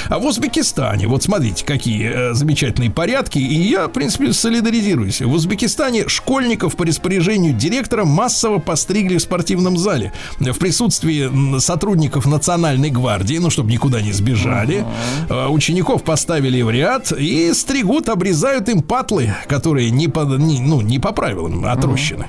[0.09, 5.21] А в Узбекистане, вот смотрите, какие э, замечательные порядки, и я, в принципе, солидаризируюсь.
[5.21, 12.91] В Узбекистане школьников по распоряжению директора массово постригли в спортивном зале в присутствии сотрудников Национальной
[12.91, 14.85] гвардии, ну, чтобы никуда не сбежали.
[15.29, 20.81] Э, Учеников поставили в ряд и стригут, обрезают им патлы, которые не по, не- ну,
[20.81, 22.27] не по правилам отрощены.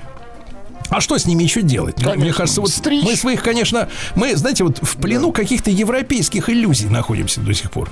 [0.90, 1.96] А что с ними еще делать?
[1.98, 3.04] Ну, Мне Конечно, кажется, вот стричь.
[3.04, 7.90] мы своих, конечно, мы, знаете, вот в плену каких-то европейских иллюзий находимся до сих пор.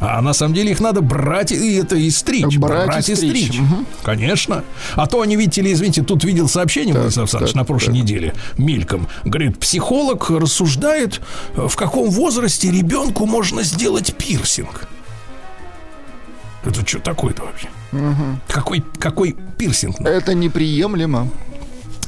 [0.00, 2.56] А на самом деле их надо брать и это и стричь.
[2.58, 3.46] Брать и и стричь.
[3.52, 3.60] стричь.
[4.02, 4.64] Конечно.
[4.96, 8.34] А то они, видите ли, извините, тут видел сообщение, Владислав Александрович, так, на прошлой неделе,
[8.58, 9.06] мельком.
[9.24, 11.20] Говорит, психолог рассуждает,
[11.54, 14.88] в каком возрасте ребенку можно сделать пирсинг.
[16.64, 17.68] Это что такое-то вообще?
[18.48, 20.00] Какой, какой пирсинг?
[20.00, 21.28] Это неприемлемо.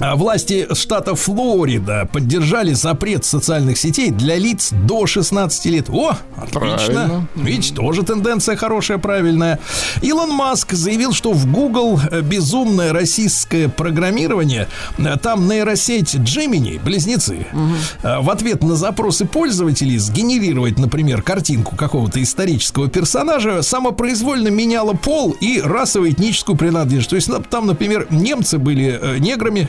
[0.00, 5.88] А Власти штата Флорида поддержали запрет социальных сетей для лиц до 16 лет.
[5.88, 6.58] О, отлично.
[6.58, 7.28] Правильно.
[7.36, 9.60] Видите, тоже тенденция хорошая, правильная.
[10.02, 14.66] Илон Маск заявил, что в Google э, безумное российское программирование,
[14.98, 17.46] э, там нейросеть Gemini, близнецы,
[18.02, 25.36] э, в ответ на запросы пользователей сгенерировать, например, картинку какого-то исторического персонажа, самопроизвольно меняла пол
[25.40, 27.10] и расово-этническую принадлежность.
[27.10, 29.68] То есть там, например, немцы были неграми,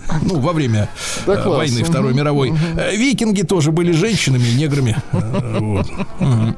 [0.21, 0.89] ну, во время
[1.25, 1.57] Да э, класс.
[1.57, 2.53] войны Второй мировой.
[2.77, 4.95] Э, Викинги тоже были женщинами, неграми.
[5.61, 5.87] Вот.
[6.19, 6.55] Мгм.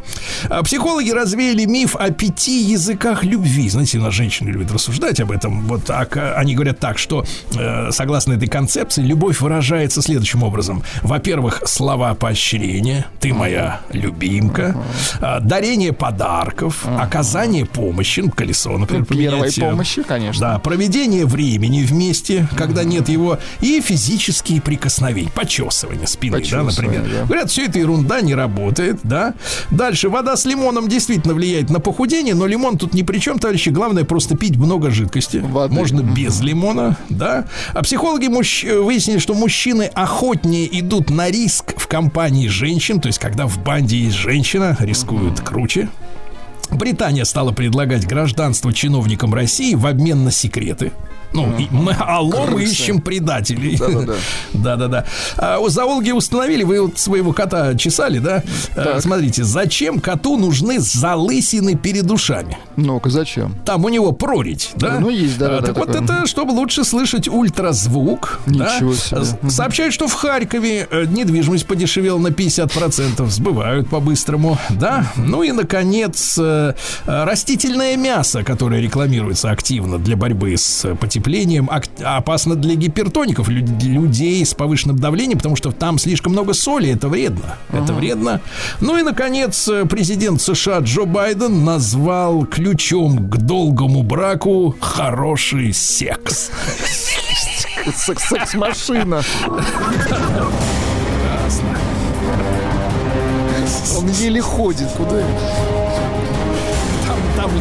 [0.49, 3.69] А Психологи развеяли миф о пяти языках любви.
[3.69, 5.61] Знаете, у нас женщины любят рассуждать об этом.
[5.67, 7.25] Вот так, они говорят так, что
[7.57, 10.83] э, согласно этой концепции, любовь выражается следующим образом.
[11.01, 13.05] Во-первых, слова поощрения.
[13.19, 14.75] Ты моя любимка.
[15.19, 16.85] А, Дарение подарков.
[16.85, 18.21] Оказание помощи.
[18.21, 20.41] Ну, колесо, например, Первой помощи, конечно.
[20.53, 27.03] да, проведение времени вместе, когда нет его, и физические прикосновения, почесывание спины, да, например.
[27.03, 27.25] да.
[27.25, 29.33] Говорят, все это ерунда, не работает, да.
[29.71, 33.69] Дальше, вода с лимоном действительно влияет на похудение, но лимон тут ни при чем, товарищи.
[33.69, 35.37] Главное просто пить много жидкости.
[35.37, 35.73] Воды.
[35.73, 37.45] Можно без лимона, да.
[37.73, 43.19] А психологи мужч- выяснили, что мужчины охотнее идут на риск в компании женщин, то есть
[43.19, 45.89] когда в банде есть женщина, рискуют круче.
[46.71, 50.91] Британия стала предлагать гражданство чиновникам России в обмен на секреты.
[51.33, 53.77] Ну, и мы, алло, мы ищем предателей.
[53.77, 54.13] Да-да-да.
[54.53, 55.05] Да-да-да.
[55.37, 58.43] А, у зоологи установили, вы вот своего кота чесали, да?
[58.75, 62.57] А, смотрите, зачем коту нужны залысины перед ушами?
[62.75, 63.55] Ну-ка, зачем?
[63.65, 64.99] Там у него прорить, да?
[64.99, 66.03] Ну, есть, да, А, да, Так вот такое.
[66.03, 68.39] это, чтобы лучше слышать ультразвук.
[68.45, 69.25] Ничего да?
[69.25, 69.49] себе.
[69.49, 75.11] Сообщают, что в Харькове э, недвижимость подешевела на 50%, сбывают по-быстрому, да?
[75.17, 76.73] Ну и, наконец, э,
[77.05, 81.22] растительное мясо, которое рекламируется активно для борьбы с э, потеплением,
[81.69, 86.89] ак- опасно для гипертоников, лю- людей с повышенным давлением, потому что там слишком много соли,
[86.91, 87.57] это вредно.
[87.71, 88.41] Это вредно.
[88.81, 96.51] Ну и, наконец, э, президент США Джо Байден назвал ключом к долгому браку хороший секс.
[97.95, 99.23] Секс- Секс-машина.
[103.97, 104.87] Он еле ходит.
[104.97, 105.23] Куда?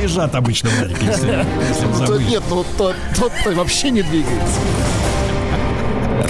[0.03, 2.25] Лежат обычно, Ну, забыли.
[2.25, 4.59] Нет, ну тот, тот вообще не двигается.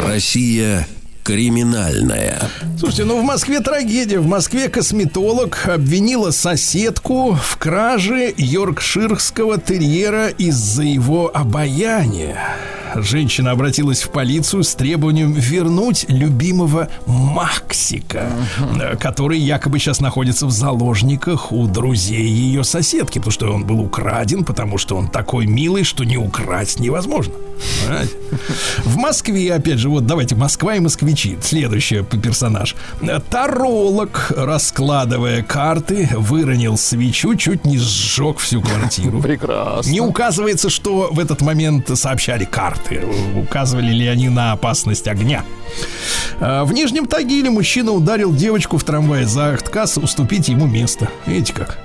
[0.07, 0.87] Россия
[1.23, 2.41] Криминальная.
[2.79, 4.19] Слушайте, ну в Москве трагедия.
[4.19, 12.37] В Москве косметолог обвинила соседку в краже йоркширского терьера из-за его обаяния.
[12.95, 18.31] Женщина обратилась в полицию с требованием вернуть любимого Максика,
[19.01, 24.45] который якобы сейчас находится в заложниках у друзей ее соседки, потому что он был украден,
[24.45, 27.33] потому что он такой милый, что не украсть невозможно.
[27.81, 28.13] Понимаете?
[28.85, 31.12] В Москве, опять же, вот давайте Москва и москвичи.
[31.43, 32.75] Следующий персонаж.
[33.31, 39.21] Таролог, раскладывая карты, выронил свечу, чуть не сжег всю квартиру.
[39.23, 39.91] Прекрасно.
[39.91, 43.03] Не указывается, что в этот момент сообщали карты.
[43.37, 45.45] Указывали ли они на опасность огня.
[46.41, 51.09] А, В Нижнем Тагиле мужчина ударил девочку в трамвае за отказ уступить ему место.
[51.27, 51.79] Видите как?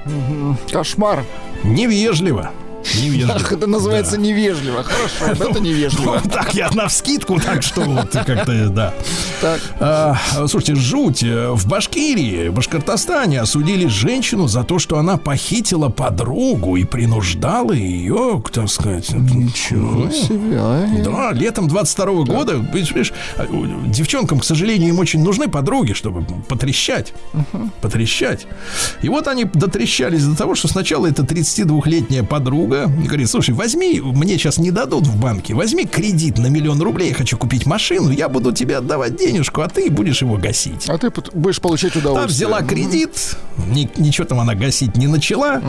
[0.71, 1.23] Кошмар.
[1.63, 2.51] Невежливо.
[2.95, 3.33] Невежливо.
[3.35, 4.21] Ах, это называется Да.
[4.21, 4.83] невежливо.
[4.83, 6.21] Хорошо, это невежливо.
[6.23, 8.93] Ну, так я на вскидку, так что вот как-то, да.
[9.41, 9.59] Так.
[9.79, 10.15] А,
[10.47, 11.23] слушайте, жуть.
[11.23, 18.69] В Башкирии, Башкортостане осудили женщину за то, что она похитила подругу и принуждала ее, так
[18.69, 19.09] сказать.
[19.11, 20.87] Ничего себе, а?
[21.03, 23.13] Да, летом 22 года, видишь,
[23.87, 27.13] девчонкам, к сожалению, им очень нужны подруги, чтобы потрещать.
[27.81, 28.47] Потрещать.
[29.01, 34.37] И вот они дотрещались до того, что сначала эта 32-летняя подруга говорит, слушай, возьми, мне
[34.37, 38.29] сейчас не дадут в банке, возьми кредит на миллион рублей, я хочу купить машину, я
[38.29, 40.89] буду тебе отдавать денежку, а ты будешь его гасить.
[40.89, 42.47] А ты будешь получать удовольствие.
[42.47, 45.61] взяла кредит, ни- ничего там она гасить не начала.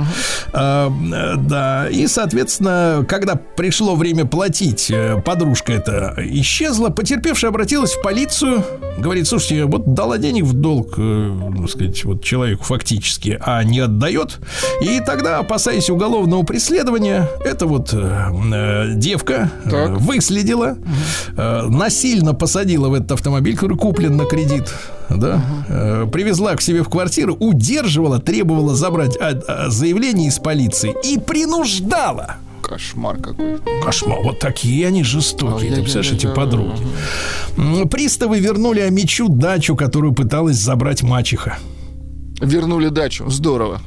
[0.52, 0.92] А,
[1.36, 8.64] да, и, соответственно, когда пришло время платить, э, подружка эта исчезла, потерпевшая обратилась в полицию,
[8.98, 13.80] говорит, слушайте, вот дала денег в долг, э, так сказать, вот человеку фактически, а не
[13.80, 14.38] отдает.
[14.82, 19.90] И тогда, опасаясь уголовного преследования, эта вот э, э, девка э, Так.
[20.00, 20.76] выследила,
[21.36, 24.72] э, насильно посадила в этот автомобиль, который куплен на кредит,
[25.08, 30.94] да, э, привезла к себе в квартиру, удерживала, требовала забрать а, а, заявление из полиции
[31.04, 32.36] и принуждала.
[32.62, 33.58] Кошмар какой.
[33.82, 36.82] Кошмар, вот такие они жестокие, ты представляешь, эти подруги.
[37.90, 41.58] Приставы вернули Амичу дачу, которую пыталась забрать мачеха.
[42.40, 43.30] Вернули дачу.
[43.30, 43.80] Здорово.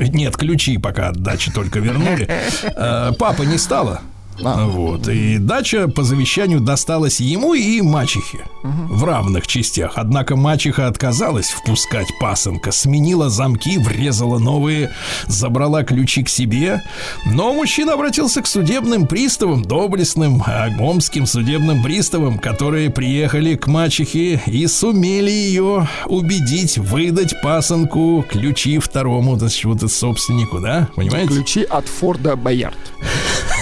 [0.00, 2.28] Нет, ключи пока от дачи только вернули.
[2.76, 4.00] Э, Папа не стало.
[4.42, 4.66] А.
[4.66, 5.08] Вот.
[5.08, 9.92] И дача по завещанию досталась ему и мачехе в равных частях.
[9.96, 14.90] Однако мачеха отказалась впускать пасынка, сменила замки, врезала новые,
[15.26, 16.82] забрала ключи к себе.
[17.26, 24.42] Но мужчина обратился к судебным приставам, доблестным а, омским судебным приставам, которые приехали к мачехе
[24.46, 30.88] и сумели ее убедить выдать пасынку ключи второму, то есть вот собственнику, да?
[30.96, 31.28] Понимаете?
[31.28, 32.78] Ключи от Форда Боярд.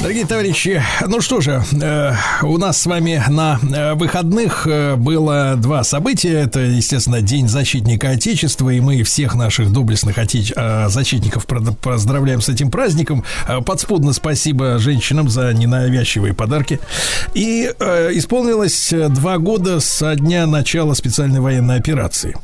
[0.00, 5.56] Дорогие товарищи, ну что же, э, у нас с вами на э, выходных э, было
[5.58, 6.40] два события.
[6.40, 12.48] Это, естественно, День защитника Отечества, и мы всех наших доблестных отеч- э, защитников поздравляем с
[12.48, 13.24] этим праздником.
[13.46, 16.80] Э, подспудно спасибо женщинам за ненавязчивые подарки.
[17.34, 22.38] И э, исполнилось э, два года со дня начала специальной военной операции.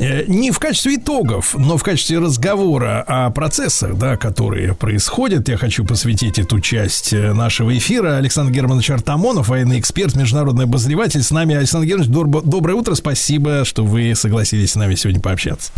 [0.00, 5.56] Э, не в качестве итогов, но в качестве разговора о процессах, да, которые происходят, я
[5.56, 8.16] хочу посвятить эту часть э, нашего эфира.
[8.16, 11.22] Александр Германович Артамонов, военный эксперт, международный обозреватель.
[11.22, 12.10] С нами Александр Германович.
[12.44, 15.70] Доброе утро, спасибо, что вы согласились с нами сегодня пообщаться.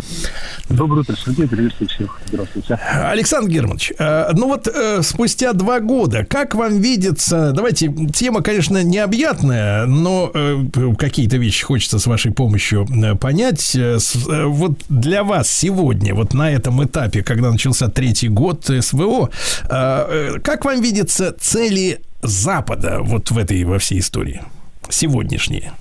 [0.69, 2.19] Доброе утро, Сергей, приветствую всех.
[2.27, 2.73] Здравствуйте.
[2.73, 8.83] Александр Германович, э, ну вот э, спустя два года, как вам видится, давайте, тема, конечно,
[8.83, 10.31] необъятная, но
[10.97, 12.87] какие-то вещи хочется с вашей помощью
[13.19, 13.75] понять.
[13.75, 19.29] Вот для вас сегодня, вот на этом этапе, когда начался третий год СВО,
[19.67, 24.41] как вам видятся цели Запада вот в этой, во всей истории?
[24.87, 25.71] Сегодняшние.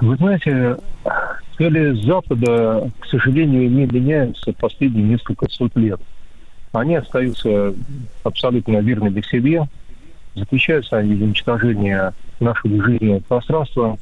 [0.00, 0.76] Вы знаете,
[1.58, 6.00] цели Запада, к сожалению, не меняются последние несколько сот лет.
[6.72, 7.74] Они остаются
[8.22, 9.64] абсолютно верными себе.
[10.36, 11.98] Заключаются они в уничтожении
[12.38, 13.98] нашего жизненного пространства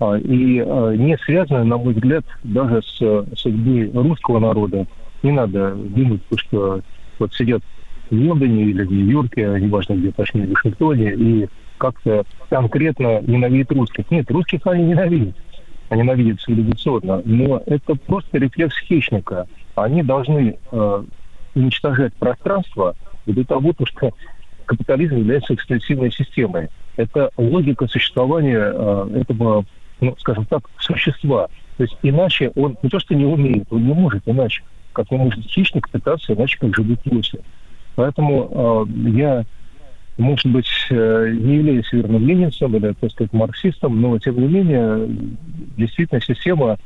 [0.00, 4.86] а, и а, не связаны, на мой взгляд, даже с судьбой русского народа.
[5.22, 6.80] Не надо думать, что
[7.20, 7.62] вот сидят
[8.10, 11.48] в Лондоне или в Нью-Йорке, неважно где, точнее, в Вашингтоне, и
[11.78, 14.10] как-то конкретно ненавидят русских.
[14.10, 15.36] Нет, русских они ненавидят.
[15.88, 17.22] Они ненавидят цивилизационно.
[17.24, 19.46] Но это просто рефлекс хищника.
[19.74, 21.02] Они должны э,
[21.54, 22.94] уничтожать пространство
[23.26, 24.12] для того, то, что
[24.66, 26.68] капитализм является экстенсивной системой.
[26.96, 29.64] Это логика существования э, этого,
[30.00, 31.48] ну, скажем так, существа.
[31.76, 34.62] То есть иначе он не то что не умеет, он не может иначе.
[34.92, 37.40] Как не может хищник питаться иначе, как живут лоси.
[37.94, 39.44] Поэтому э, я,
[40.16, 45.08] может быть, э, не являюсь верным ленинцем или, так сказать, марксистом, но, тем не менее,
[45.76, 46.78] действительно система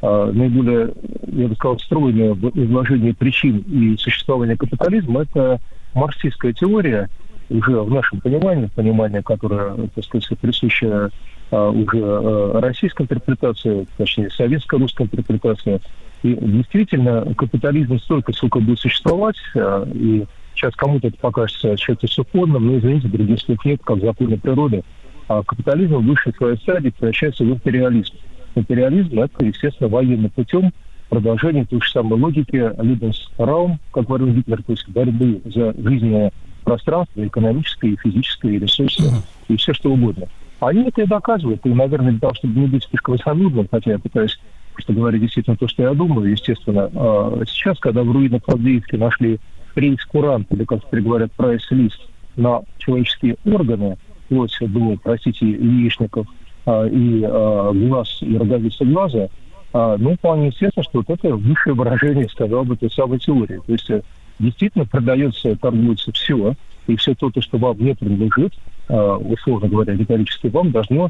[0.00, 0.92] э, наиболее,
[1.26, 5.60] я бы сказал, стройная в изложении причин и существования капитализма– это
[5.94, 7.08] марксистская теория,
[7.52, 11.10] уже в нашем понимании, понимание, которое, так сказать, присуще
[11.50, 15.80] а, уже а, российской интерпретации, точнее, советско-русской интерпретации.
[16.22, 20.24] И действительно, капитализм столько, сколько будет существовать, а, и
[20.54, 24.82] сейчас кому-то это покажется чем-то сухонным, но, извините, других слов нет, как законы природы.
[25.28, 28.14] А капитализм в высшей своей стадии превращается в империализм.
[28.54, 30.72] Империализм– это, естественно, военным путем
[31.08, 36.32] продолжение той же самой логики Либенс-Раум, как говорил Гитлер, то есть борьбы за жизненное
[36.64, 39.02] пространство, экономическое и физическое, и ресурсы,
[39.48, 40.26] и все что угодно.
[40.60, 43.98] Они это и доказывают, и, наверное, для того, чтобы не быть слишком занудным, хотя я
[43.98, 44.38] пытаюсь
[44.72, 46.90] просто говорить действительно то, что я думаю, естественно.
[46.94, 49.38] А сейчас, когда в руинах Авдеевки нашли
[49.74, 52.00] прейс-курант, или, как теперь говорят, прайс-лист
[52.36, 53.96] на человеческие органы,
[54.26, 56.26] вплоть до, простите, яичников
[56.64, 59.28] а, и а, глаз, и роговицы глаза–
[59.74, 63.60] а, ну, вполне естественно, что вот это высшее выражение, сказал бы, той самой теории.
[63.66, 64.02] То есть э,
[64.38, 66.54] действительно продается, торгуется все,
[66.86, 68.52] и все то, что вам не принадлежит,
[68.88, 71.08] условно говоря, риторически вам, должно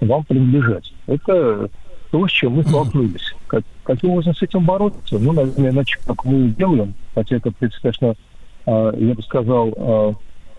[0.00, 0.92] вам принадлежать.
[1.06, 1.70] Это
[2.14, 3.34] то, с чем мы столкнулись.
[3.48, 5.18] Как, каким образом с этим бороться?
[5.18, 8.14] Ну, наверное, иначе, как мы делаем, хотя это, конечно,
[8.66, 10.16] а, я бы сказал,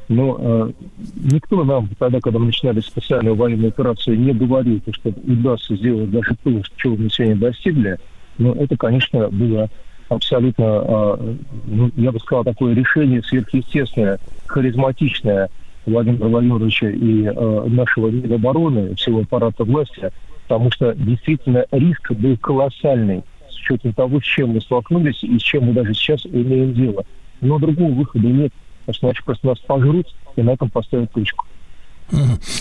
[0.09, 0.71] но э,
[1.15, 6.35] никто нам тогда, когда мы начинали специальную военную операцию, не говорил, что удастся сделать даже
[6.43, 7.97] то, чего мы сегодня достигли.
[8.37, 9.69] Но это, конечно, было
[10.09, 11.35] абсолютно, э,
[11.67, 15.49] ну, я бы сказал, такое решение сверхъестественное, харизматичное
[15.85, 20.11] Владимира Владимировича и э, нашего Минобороны, всего аппарата власти,
[20.47, 25.41] потому что действительно риск был колоссальный с учетом того, с чем мы столкнулись и с
[25.41, 27.03] чем мы даже сейчас имеем дело.
[27.41, 28.53] Но другого выхода нет
[28.85, 31.45] потому что иначе просто нас пожрут и на этом поставят точку.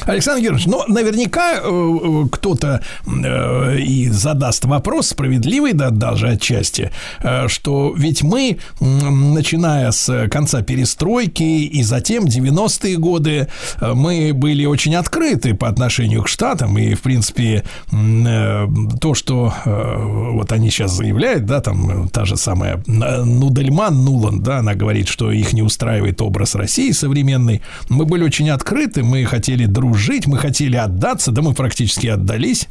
[0.07, 6.91] Александр Георгиевич, ну, наверняка э, э, кто-то э, и задаст вопрос справедливый, да, даже отчасти,
[7.21, 13.49] э, что ведь мы, начиная с конца перестройки и затем 90-е годы,
[13.81, 18.67] э, мы были очень открыты по отношению к Штатам, и, в принципе, э,
[19.01, 24.75] то, что вот они сейчас заявляют, да, там та же самая Нудельман, Нуланд, да, она
[24.75, 30.27] говорит, что их не устраивает образ России современный, мы были очень открыты, мы хотели дружить,
[30.27, 32.69] мы хотели отдаться, да мы практически отдались.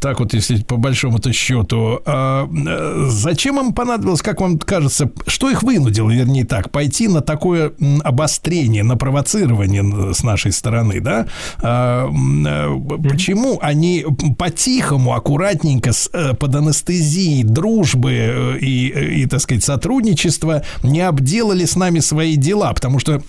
[0.00, 2.00] Так вот, если по большому-то счету.
[2.06, 7.20] А, э, зачем им понадобилось, как вам кажется, что их вынудило, вернее так, пойти на
[7.20, 7.72] такое
[8.04, 11.26] обострение, на провоцирование с нашей стороны, да?
[11.62, 14.06] А, э, почему они
[14.38, 22.00] по-тихому, аккуратненько, э, под анестезией дружбы и, и, так сказать, сотрудничества не обделали с нами
[22.00, 22.72] свои дела?
[22.72, 23.22] Потому что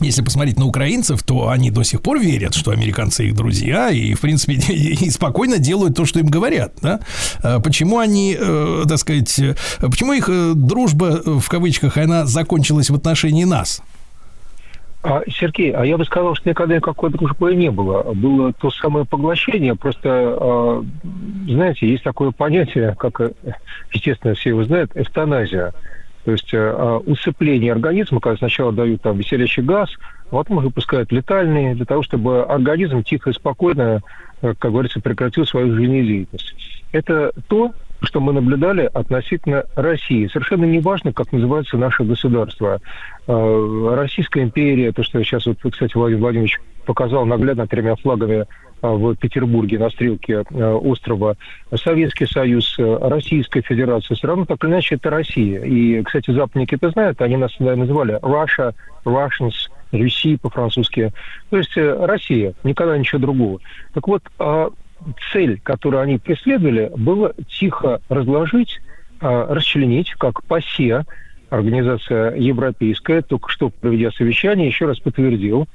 [0.00, 4.14] если посмотреть на украинцев, то они до сих пор верят, что американцы их друзья, и,
[4.14, 6.72] в принципе, и спокойно делают то, что им говорят.
[6.82, 7.00] Да?
[7.42, 12.90] А почему они, э, так сказать, э, почему их э, дружба, в кавычках, она закончилась
[12.90, 13.82] в отношении нас?
[15.02, 18.02] А, Сергей, а я бы сказал, что никогда никакой дружбы не было.
[18.12, 19.74] Было то самое поглощение.
[19.74, 20.84] Просто, а,
[21.48, 23.20] знаете, есть такое понятие, как,
[23.92, 25.72] естественно, все его знают, эвтаназия.
[26.24, 29.88] То есть э, усыпление организма, когда сначала дают там веселящий газ,
[30.30, 34.00] а потом уже выпускают летальные, для того, чтобы организм тихо и спокойно,
[34.42, 36.54] э, как говорится, прекратил свою жизнедеятельность.
[36.92, 40.26] Это то, что мы наблюдали относительно России.
[40.28, 42.80] Совершенно не важно, как называется наше государство.
[43.26, 48.46] Э, Российская империя, то, что сейчас, вот, кстати, Владимир Владимирович показал наглядно тремя флагами
[48.82, 51.36] в Петербурге на стрелке э, острова,
[51.74, 55.62] Советский Союз, э, Российская Федерация, все равно так или иначе это Россия.
[55.62, 58.74] И, кстати, западники это знают, они нас всегда называли Russia,
[59.04, 59.54] Russians,
[59.92, 61.12] Руси по-французски.
[61.50, 63.58] То есть Россия, никогда ничего другого.
[63.92, 64.22] Так вот,
[65.32, 68.80] цель, которую они преследовали, было тихо разложить,
[69.20, 71.04] расчленить, как ПАСЕ,
[71.50, 75.66] организация европейская, только что проведя совещание, еще раз подтвердил,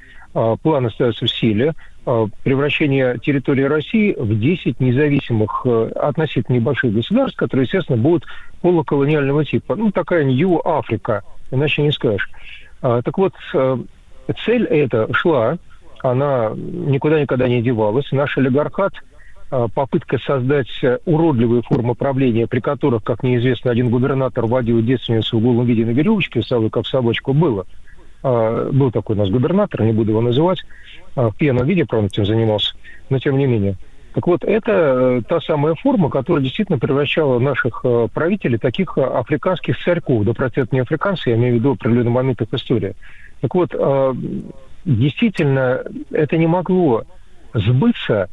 [0.62, 1.74] план остается в силе,
[2.08, 8.26] Э, превращение территории России в 10 независимых э, относительно небольших государств, которые, естественно, будут
[8.62, 9.76] полуколониального типа.
[9.76, 12.30] Ну, такая Нью-Африка, иначе не скажешь.
[12.84, 13.78] А, так вот, э,
[14.46, 15.58] цель эта шла,
[16.04, 18.12] она никуда никогда не девалась.
[18.12, 18.94] Наш олигархат
[19.50, 20.70] попытка создать
[21.06, 25.92] уродливые формы правления, при которых, как неизвестно, один губернатор водил девственницу в голом виде на
[25.92, 27.85] веревочке, с как собачку, было– а,
[28.26, 30.64] был такой у нас губернатор, не буду его называть,
[31.16, 32.76] а, в пьяном виде, правда, этим занимался,
[33.10, 33.76] но тем не менее.
[34.14, 39.02] Так вот, это э, та самая форма, которая действительно превращала наших э, правителей таких э,
[39.02, 40.24] африканских царьков.
[40.24, 42.96] Да, простят не африканцы, я имею в виду определенный момент их истории.
[43.42, 43.76] Так вот,
[44.86, 47.04] действительно, это не могло
[47.54, 48.30] сбыться,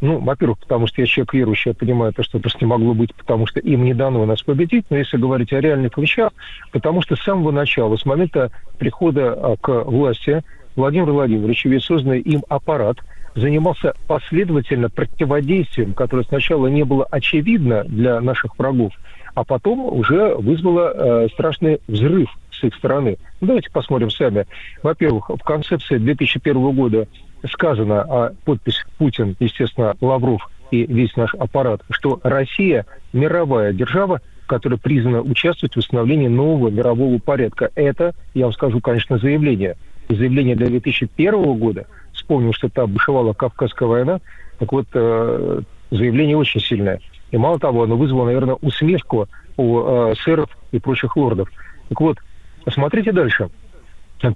[0.00, 3.14] ну, во-первых, потому что я человек верующий, я понимаю, то, что просто не могло быть,
[3.14, 6.32] потому что им не дано нас победить, но если говорить о реальных вещах,
[6.72, 10.42] потому что с самого начала, с момента прихода а, к власти
[10.76, 12.98] Владимир Владимирович, весь созданный им аппарат–
[13.36, 18.92] занимался последовательно противодействием, которое сначала не было очевидно для наших врагов,
[19.34, 20.92] а потом уже вызвало
[21.24, 23.18] э, страшный взрыв с их стороны.
[23.40, 24.46] Ну, давайте посмотрим сами.
[24.82, 27.06] Во-первых, в концепции 2001 года
[27.52, 34.78] сказано, а подпись Путин, естественно, Лавров и весь наш аппарат, что Россия мировая держава, которая
[34.78, 37.70] признана участвовать в установлении нового мирового порядка.
[37.74, 39.76] Это, я вам скажу, конечно, заявление.
[40.08, 41.86] Заявление для 2001 года–
[42.26, 44.20] вспомнил, что там бушевала Кавказская война,
[44.58, 45.60] так вот, э,
[45.90, 47.00] заявление очень сильное.
[47.30, 51.48] И мало того, оно вызвало, наверное, усмешку у э, сэров и прочих лордов.
[51.88, 52.18] Так вот,
[52.68, 53.48] смотрите дальше.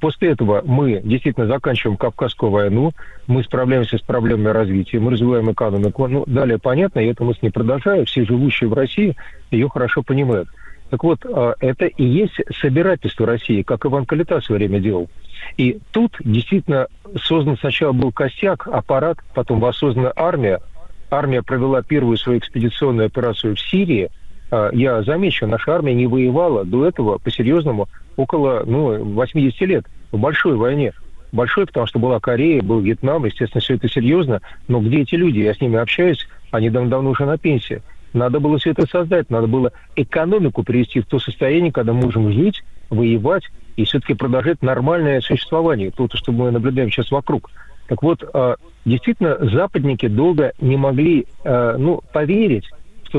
[0.01, 2.93] После этого мы действительно заканчиваем Кавказскую войну,
[3.27, 6.07] мы справляемся с проблемами развития, мы развиваем экономику.
[6.07, 9.17] Ну, далее понятно, я эту мысль не продолжаю, все живущие в России
[9.51, 10.49] ее хорошо понимают.
[10.91, 15.09] Так вот, э, это и есть собирательство России, как Иван Калита в свое время делал.
[15.57, 16.89] И тут действительно
[17.23, 20.61] создан сначала был косяк, аппарат, потом воссоздана армия.
[21.11, 24.11] Армия провела первую свою экспедиционную операцию в Сирии.
[24.51, 30.19] А, я замечу, наша армия не воевала до этого по-серьезному около ну, 80 лет в
[30.19, 30.93] большой войне.
[31.33, 34.41] Большой, потому что была Корея, был Вьетнам, естественно, все это серьезно.
[34.67, 35.39] Но где эти люди?
[35.39, 37.83] Я с ними общаюсь, они давно уже на пенсии.
[38.13, 42.33] Надо было все это создать, надо было экономику привести в то состояние, когда мы можем
[42.33, 43.45] жить, воевать
[43.77, 47.51] и все-таки продолжать нормальное существование, то, что мы наблюдаем сейчас вокруг.
[47.87, 52.69] Так вот, а, действительно, западники долго не могли а, ну, поверить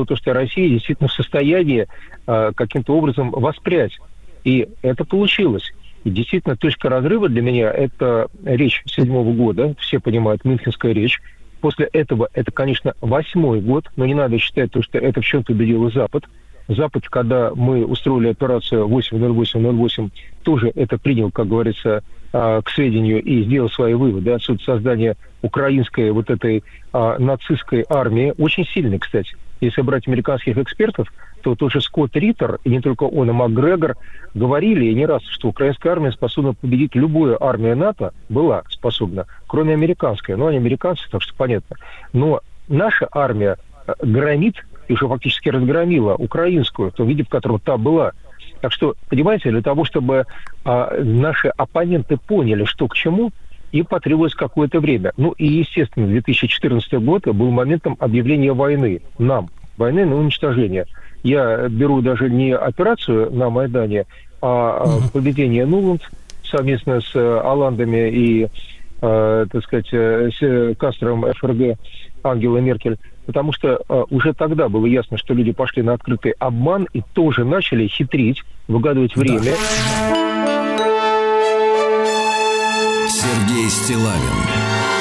[0.00, 1.86] в то, что Россия действительно в состоянии
[2.26, 3.98] а, каким-то образом воспрять.
[4.44, 5.72] И это получилось.
[6.04, 11.20] И действительно, точка разрыва для меня– это речь седьмого года, все понимают, Мюнхенская речь,
[11.62, 15.52] После этого это, конечно, восьмой год, но не надо считать то, что это в чем-то
[15.52, 16.24] убедило Запад.
[16.66, 20.10] Запад, когда мы устроили операцию 80808,
[20.42, 22.02] тоже это принял, как говорится,
[22.32, 24.32] а, к сведению и сделал свои выводы.
[24.32, 29.36] Отсюда создание украинской вот этой а, нацистской армии, очень сильной, кстати.
[29.62, 31.06] Если брать американских экспертов,
[31.40, 33.96] то тот же Скотт Риттер, и не только он, и МакГрегор,
[34.34, 40.36] говорили не раз, что украинская армия способна победить любую армию НАТО, была способна, кроме американской.
[40.36, 41.76] Ну, они американцы, так что понятно.
[42.12, 43.56] Но наша армия
[43.86, 44.56] э, громит,
[44.88, 48.12] и уже фактически разгромила украинскую, в том виде, в котором та была.
[48.62, 50.26] Так что, понимаете, для того, чтобы
[50.64, 53.30] а, наши оппоненты поняли, что к чему,
[53.72, 55.12] им потребовалось какое-то время.
[55.16, 60.86] Ну и, естественно, 2014 год был моментом объявления войны нам, войны на уничтожение–
[61.22, 64.06] я беру даже не операцию на Майдане,
[64.40, 65.08] а угу.
[65.12, 66.02] поведение Нуланд
[66.44, 68.48] совместно с э, Оландами и,
[69.00, 71.78] э, так сказать, э, с кастром ФРГ
[72.24, 76.88] Ангела Меркель, потому что э, уже тогда было ясно, что люди пошли на открытый обман
[76.92, 79.52] и тоже начали хитрить, выгадывать время.
[83.22, 84.18] Сергей Стилавин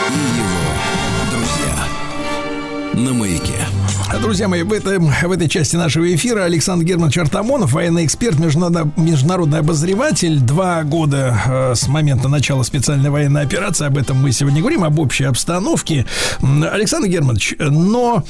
[0.09, 3.65] и его друзья на маяке.
[4.21, 9.59] Друзья мои, в, этом, в этой части нашего эфира Александр Германович Артамонов, военный эксперт, международный
[9.59, 10.39] обозреватель.
[10.39, 13.87] Два года э, с момента начала специальной военной операции.
[13.87, 16.05] Об этом мы сегодня говорим, об общей обстановке.
[16.41, 18.23] Александр Германович, но,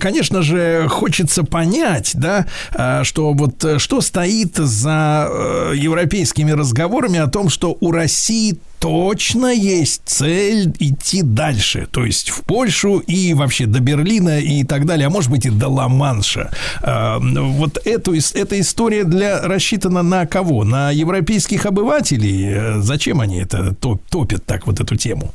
[0.00, 7.18] конечно же, хочется понять, да, э, что вот э, что стоит за э, европейскими разговорами
[7.18, 13.34] о том, что у России точно есть цель идти дальше, то есть в Польшу и
[13.34, 16.50] вообще до Берлина и так далее, а может быть и до Ла-Манша.
[16.82, 20.64] А, вот эту, эта история для, рассчитана на кого?
[20.64, 22.48] На европейских обывателей?
[22.48, 25.32] Э, зачем они это топят так вот эту тему?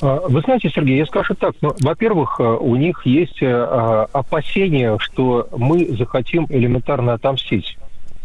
[0.00, 1.54] А, вы знаете, Сергей, я скажу так.
[1.60, 7.76] Ну, во-первых, э, у них есть э, опасения, что мы захотим элементарно отомстить.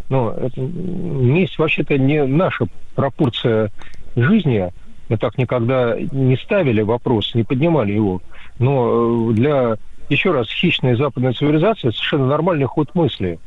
[0.10, 2.66] Ну, это месть вообще-то не наша
[2.96, 3.70] пропорция
[4.24, 4.72] жизни.
[5.10, 8.22] Мы так никогда не ставили вопрос, не поднимали его.
[8.60, 9.78] Но для
[10.10, 13.40] еще раз, хищная западная цивилизация– совершенно нормальный ход мысли.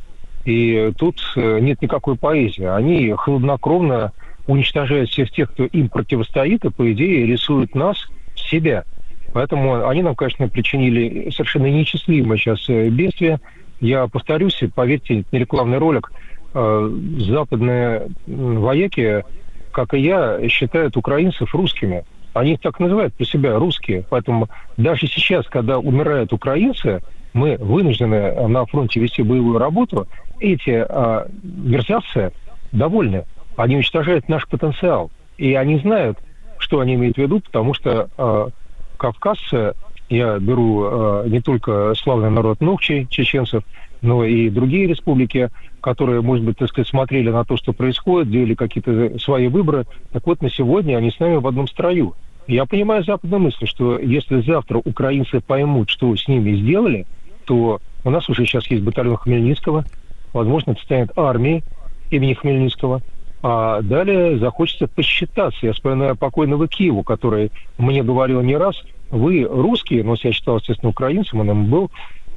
[0.44, 2.64] И тут э, нет никакой поэзии.
[2.64, 4.12] Они хладнокровно
[4.46, 7.96] уничтожают всех тех, кто им противостоит, и, по идее, рисуют нас,
[8.34, 8.84] себя.
[9.32, 13.40] Поэтому они нам, конечно, причинили совершенно неисчислимое сейчас э, бедствие.
[13.80, 16.12] Я повторюсь, поверьте, не рекламный ролик.
[16.54, 19.24] Э, западные вояки
[19.72, 22.04] как и я, считают украинцев русскими.
[22.34, 24.04] Они так называют про себя, русские.
[24.08, 30.06] Поэтому даже сейчас, когда умирают украинцы, мы вынуждены на фронте вести боевую работу,
[30.38, 32.32] эти э, мерзавцы
[32.72, 33.24] довольны.
[33.56, 35.10] Они уничтожают наш потенциал.
[35.38, 36.18] И они знают,
[36.58, 38.48] что они имеют в виду, потому что э,
[38.96, 39.74] кавказцы,
[40.08, 43.62] я беру э, не только славный народ Нухчи, чеченцев,
[44.02, 45.48] но и другие республики,
[45.80, 49.86] которые, может быть, так сказать, смотрели на то, что происходит, делали какие-то свои выборы.
[50.12, 52.14] Так вот, на сегодня они с нами в одном строю.
[52.48, 57.06] Я понимаю западную мысль, что если завтра украинцы поймут, что с ними сделали,
[57.44, 59.84] то у нас уже сейчас есть батальон Хмельницкого,
[60.32, 61.62] возможно, это станет армией
[62.10, 63.00] имени Хмельницкого,
[63.42, 65.66] а далее захочется посчитаться.
[65.66, 70.90] Я вспоминаю покойного Киеву, который мне говорил не раз, вы русские, но я считал, естественно,
[70.90, 71.90] украинцем, он им был,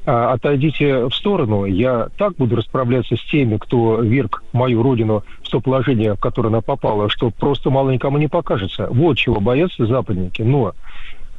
[0.06, 5.60] отойдите в сторону, я так буду расправляться с теми, кто верг мою родину в то
[5.60, 8.88] положение, в которое она попала, что просто мало никому не покажется.
[8.90, 10.42] Вот чего боятся западники.
[10.42, 10.74] Но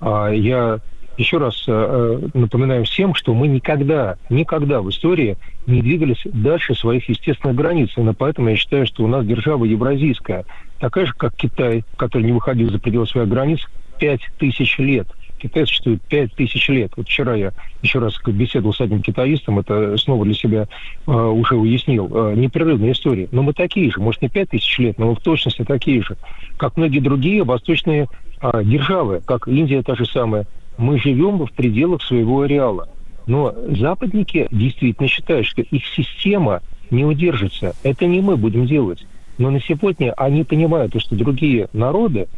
[0.00, 0.80] а, я
[1.16, 5.36] еще раз э, напоминаю всем, что мы никогда, никогда в истории
[5.66, 7.90] не двигались дальше своих естественных границ.
[7.96, 10.44] Именно поэтому я считаю, что у нас держава евразийская,
[10.78, 13.60] такая же, как Китай, который не выходил за пределы своих границ
[13.98, 15.08] пять тысяч лет.
[15.38, 16.92] Китай существует пять тысяч лет.
[16.96, 17.52] Вот вчера я
[17.82, 20.68] еще раз беседовал с одним китаистом, это снова для себя
[21.06, 22.08] э, уже уяснил.
[22.12, 23.28] Э, непрерывная история.
[23.32, 26.16] Но мы такие же, может, не пять тысяч лет, но мы в точности такие же,
[26.56, 28.08] как многие другие восточные
[28.40, 30.46] э, державы, как Индия та же самая.
[30.78, 32.88] Мы живем в пределах своего ареала.
[33.26, 37.74] Но западники действительно считают, что их система не удержится.
[37.82, 39.04] Это не мы будем делать.
[39.38, 42.28] Но на сегодня они понимают, что другие народы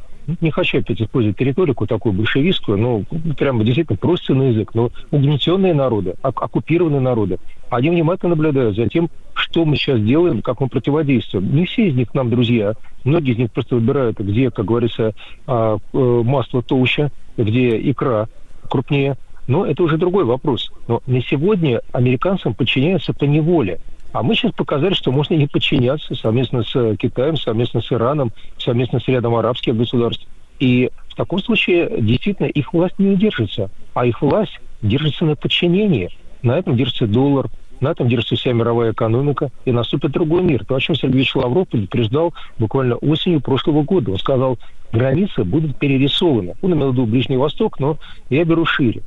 [0.41, 3.03] не хочу опять использовать риторику такую большевистскую, но
[3.37, 7.39] прямо действительно просто на язык, но угнетенные народы, оккупированные народы,
[7.71, 11.55] они внимательно наблюдают за тем, что мы сейчас делаем, как мы противодействуем.
[11.55, 12.75] Не все из них нам друзья,
[13.05, 15.15] многие из них просто выбирают, где, как говорится,
[15.47, 18.29] а, э, масло толще, где икра
[18.69, 20.71] крупнее, но это уже другой вопрос.
[20.89, 23.81] Но на сегодня американцам подчиняются по неволе.
[24.13, 29.01] А мы сейчас показали, что можно не подчиняться совместно с Китаем, совместно с Ираном, совместно
[29.01, 30.27] с рядом арабских государств.
[30.59, 36.11] И в таком случае действительно их власть не удержится, а их власть держится на подчинении.
[36.43, 37.49] На этом держится доллар,
[37.81, 40.65] на этом держится вся мировая экономика, и наступит другой мир.
[40.65, 44.13] То, о чем Сергей Лавров предупреждал буквально осенью прошлого года.
[44.13, 44.59] Он сказал,
[44.91, 46.55] границы будут перерисованы.
[46.63, 47.99] Он имел в виду Ближний Восток, но
[48.31, 49.03] я беру шире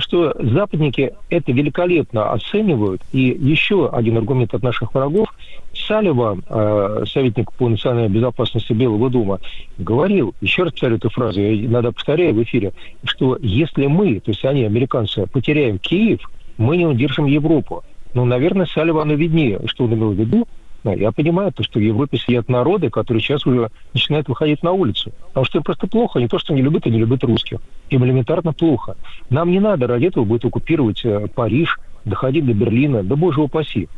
[0.00, 3.02] что западники это великолепно оценивают.
[3.12, 5.34] И еще один аргумент от наших врагов.
[5.74, 9.40] Салливан, э, советник по национальной безопасности Белого дома,
[9.78, 12.72] говорил, еще раз повторю эту фразу, я иногда повторяю в эфире,
[13.04, 16.20] что если мы, то есть они, американцы, потеряем Киев,
[16.58, 17.82] мы не удержим Европу.
[18.14, 20.46] Ну, наверное, Салливану виднее, что он имел в виду,
[20.84, 25.12] я понимаю, то, что в Европе сидят народы, которые сейчас уже начинают выходить на улицу.
[25.28, 26.18] Потому что им просто плохо.
[26.18, 27.58] Не то, что не любят, и не любят русских.
[27.90, 28.96] Им элементарно плохо.
[29.30, 33.02] Нам не надо ради этого будет оккупировать э, Париж, доходить до Берлина.
[33.02, 33.88] Да боже упаси.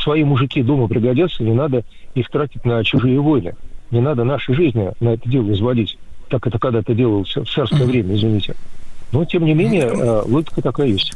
[0.00, 1.84] Свои мужики дома пригодятся, не надо
[2.14, 3.54] их тратить на чужие войны.
[3.90, 5.98] Не надо наши жизни на это дело изводить.
[6.28, 8.54] Так это когда-то делалось в царское время, извините.
[9.12, 11.14] Но, тем не менее, э, логика такая есть.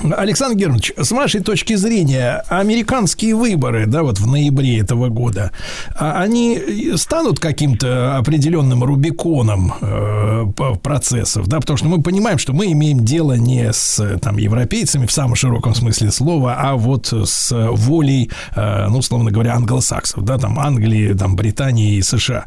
[0.00, 5.52] Александр Германович, с вашей точки зрения, американские выборы, да, вот в ноябре этого года,
[5.94, 10.46] а они станут каким-то определенным рубиконом э,
[10.82, 15.12] процессов, да, потому что мы понимаем, что мы имеем дело не с там европейцами в
[15.12, 20.58] самом широком смысле слова, а вот с волей, э, ну, условно говоря, англосаксов, да, там
[20.58, 22.46] Англии, там Британии и США.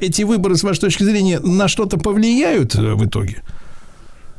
[0.00, 3.42] Эти выборы, с вашей точки зрения, на что-то повлияют в итоге?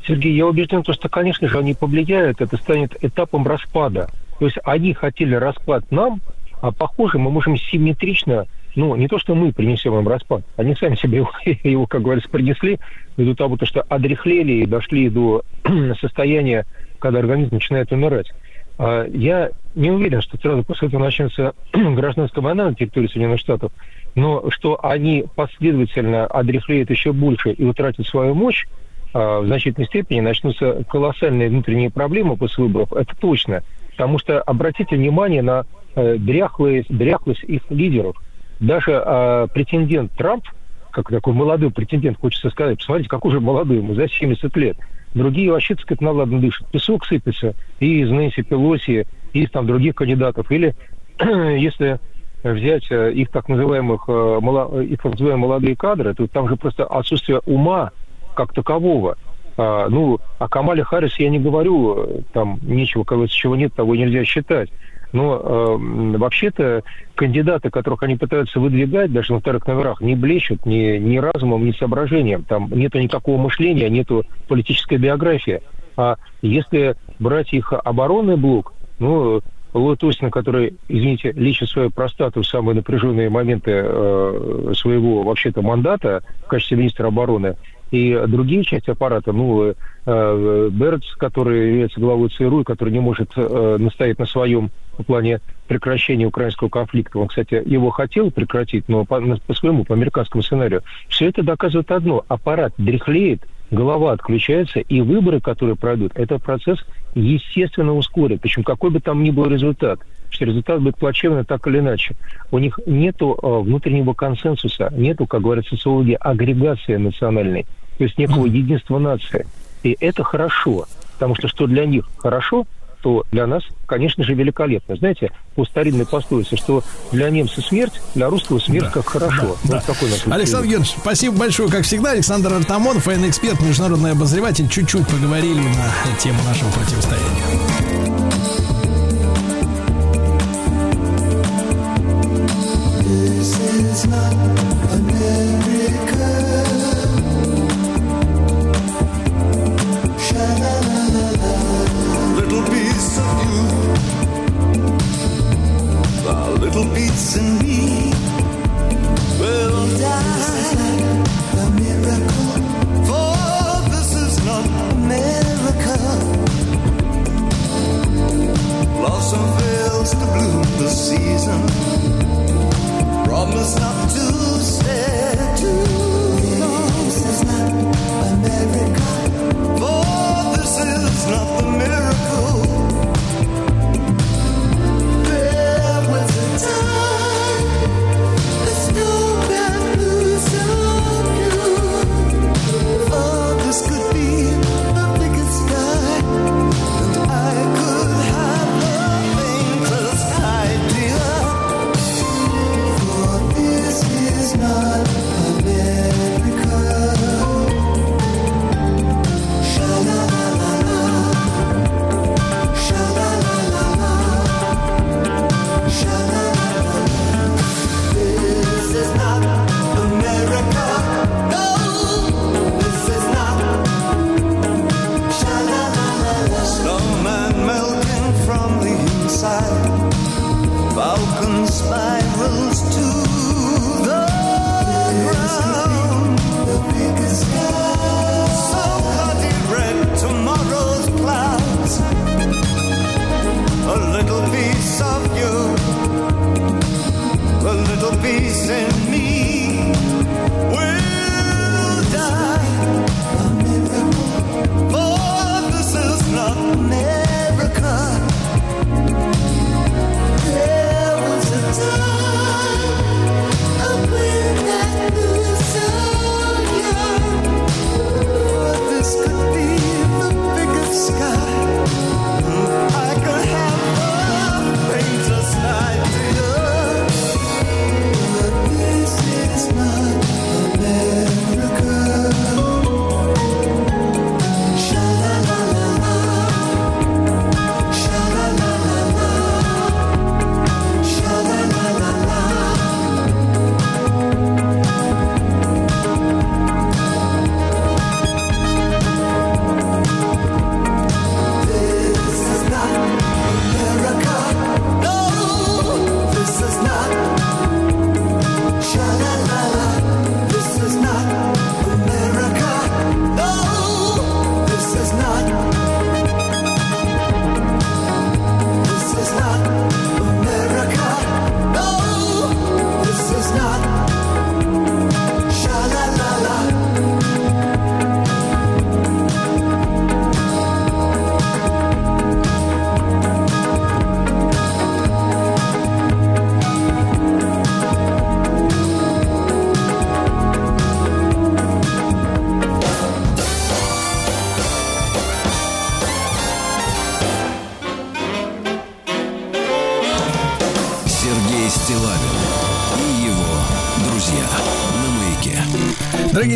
[0.06, 4.08] Сергей, я убежден, что, конечно же, они повлияют, это станет этапом распада.
[4.38, 6.20] То есть они хотели распад нам,
[6.60, 10.96] а похоже, мы можем симметрично, ну, не то, что мы принесем им распад, они сами
[10.96, 12.78] себе его, его как говорится, принесли,
[13.16, 15.42] ввиду того, что одрехлели и дошли до
[16.00, 16.66] состояния,
[16.98, 18.30] когда организм начинает умирать.
[18.76, 23.72] А я не уверен, что сразу после этого начнется гражданская война на территории Соединенных Штатов,
[24.14, 28.66] но что они последовательно одрехлеют еще больше и утратят свою мощь,
[29.14, 32.92] в значительной степени начнутся колоссальные внутренние проблемы после выборов.
[32.92, 33.62] Это точно.
[33.90, 35.64] Потому что обратите внимание на
[35.94, 38.16] э, дряхлость, дряхлость их лидеров.
[38.58, 40.44] Даже э, претендент Трамп,
[40.90, 44.76] как такой молодой претендент, хочется сказать, посмотрите, какой же молодой ему, за 70 лет.
[45.14, 46.68] Другие вообще, так сказать, наладно дышат.
[46.72, 50.50] Песок сыпется и из Нэнси Пелоси, и из там других кандидатов.
[50.50, 50.74] Или
[51.20, 52.00] если
[52.42, 56.84] взять э, их так называемых, э, их так называемые молодые кадры, то там же просто
[56.84, 57.92] отсутствие ума,
[58.34, 59.16] как такового.
[59.56, 64.24] А, ну, о Камале Харрис я не говорю, там нечего, кого чего нет, того нельзя
[64.24, 64.70] считать.
[65.12, 66.82] Но э, вообще-то
[67.14, 71.70] кандидаты, которых они пытаются выдвигать, даже на вторых номерах, не блещут ни, ни разумом, ни
[71.70, 72.42] соображением.
[72.42, 75.62] Там нету никакого мышления, нету политической биографии.
[75.96, 79.40] А если брать их оборонный блок, ну,
[79.72, 86.22] Ллойд Остин, который, извините, лечит свою простату в самые напряженные моменты э, своего, вообще-то, мандата
[86.44, 87.54] в качестве министра обороны,
[87.90, 89.74] и другие части аппарата, ну,
[90.06, 95.40] э, Берц, который является главой ЦРУ, который не может э, настоять на своем в плане
[95.66, 97.18] прекращения украинского конфликта.
[97.18, 100.82] Он, кстати, его хотел прекратить, но по, по своему, по американскому сценарию.
[101.08, 102.24] Все это доказывает одно.
[102.28, 106.78] Аппарат дряхлеет, голова отключается, и выборы, которые пройдут, этот процесс
[107.14, 108.40] естественно ускорит.
[108.40, 112.16] Причем какой бы там ни был результат, что результат будет плачевный так или иначе.
[112.50, 117.66] У них нет э, внутреннего консенсуса, нету, как говорят социологи, агрегации национальной,
[117.98, 119.46] то есть некого единства нации.
[119.82, 122.66] И это хорошо, потому что что для них хорошо,
[123.02, 124.96] то для нас, конечно же, великолепно.
[124.96, 126.82] Знаете, по старинной пословице, что
[127.12, 129.42] для немца смерть, для русского смерть Да, как хорошо.
[129.42, 129.80] да, Вот да.
[129.80, 132.12] такой наш Александр Георгиевич, спасибо большое, как всегда.
[132.12, 134.68] Александр Артамонов, военный эксперт, международный обозреватель.
[134.70, 137.63] Чуть-чуть поговорили на тему нашего противостояния.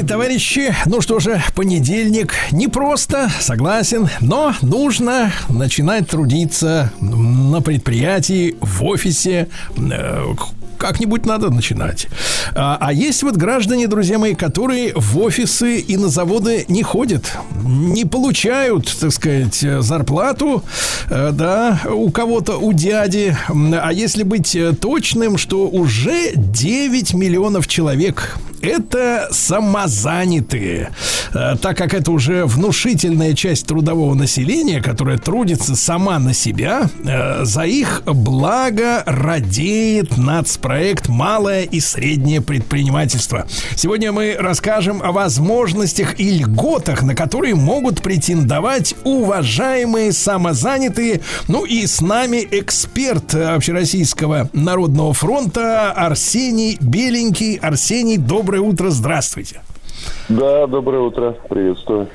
[0.09, 9.49] Товарищи, ну что же, понедельник непросто, согласен, но нужно начинать трудиться на предприятии, в офисе,
[9.77, 10.25] э,
[10.79, 12.07] как-нибудь надо начинать.
[12.55, 17.37] А, а есть вот граждане, друзья мои, которые в офисы и на заводы не ходят,
[17.63, 20.65] не получают, так сказать, зарплату,
[21.11, 23.37] э, да, у кого-то, у дяди.
[23.49, 30.93] А если быть э, точным, что уже 9 миллионов человек это самозанятые.
[31.35, 37.45] Э, так как это уже внушительная часть трудового населения, которая трудится сама на себя, э,
[37.45, 43.47] за их благо радеет нацпроект «Малое и среднее предпринимательство».
[43.75, 51.21] Сегодня мы расскажем о возможностях и льготах, на которые могут претендовать уважаемые самозанятые.
[51.49, 57.57] Ну и с нами эксперт Общероссийского народного фронта Арсений Беленький.
[57.57, 59.61] Арсений, доброе утро, здравствуйте.
[60.39, 62.09] Да, доброе утро, приветствую.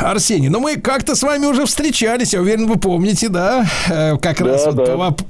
[0.00, 3.64] Арсений, ну мы как-то с вами уже встречались, я уверен, вы помните, да?
[3.88, 4.96] Э, как да, раз да.
[4.96, 5.22] Вот.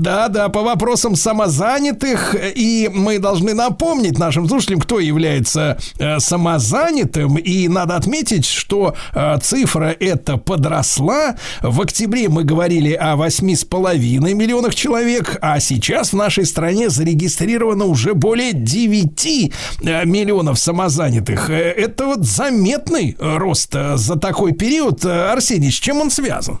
[0.00, 2.34] Да, да, по вопросам самозанятых.
[2.54, 7.36] И мы должны напомнить нашим слушателям, кто является э, самозанятым.
[7.36, 11.36] И надо отметить, что э, цифра эта подросла.
[11.60, 18.14] В октябре мы говорили о 8,5 миллионах человек, а сейчас в нашей стране зарегистрировано уже
[18.14, 19.52] более 9
[19.82, 21.50] миллионов самозанятых.
[21.50, 25.04] Это вот заметный рост за такой период.
[25.04, 26.58] Арсений, с чем он связан?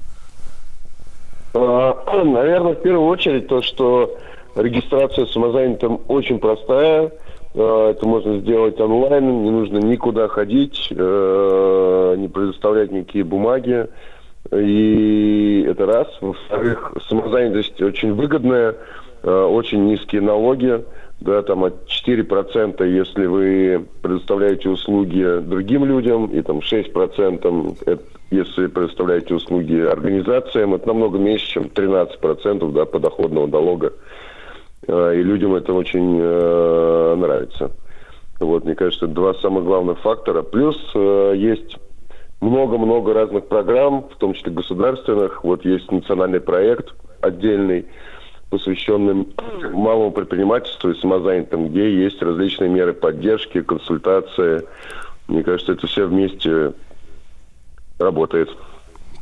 [1.54, 4.16] А, наверное, в первую очередь то, что
[4.56, 7.12] регистрация самозанятым очень простая.
[7.54, 13.86] А, это можно сделать онлайн, не нужно никуда ходить, э, не предоставлять никакие бумаги.
[14.50, 16.08] И это раз.
[16.20, 18.74] Во-вторых, самозанятость очень выгодная,
[19.22, 20.82] э, очень низкие налоги
[21.22, 28.66] да, там от 4%, если вы предоставляете услуги другим людям, и там 6%, это, если
[28.66, 33.92] предоставляете услуги организациям, это намного меньше, чем 13% да, подоходного налога.
[34.88, 37.70] А, и людям это очень э, нравится.
[38.40, 40.42] Вот, мне кажется, это два самых главных фактора.
[40.42, 41.76] Плюс э, есть
[42.40, 45.44] много-много разных программ, в том числе государственных.
[45.44, 47.86] Вот есть национальный проект отдельный,
[48.52, 49.28] посвященным
[49.72, 54.68] малому предпринимательству и самозанятым, где есть различные меры поддержки, консультации.
[55.26, 56.74] Мне кажется, это все вместе
[57.98, 58.50] работает.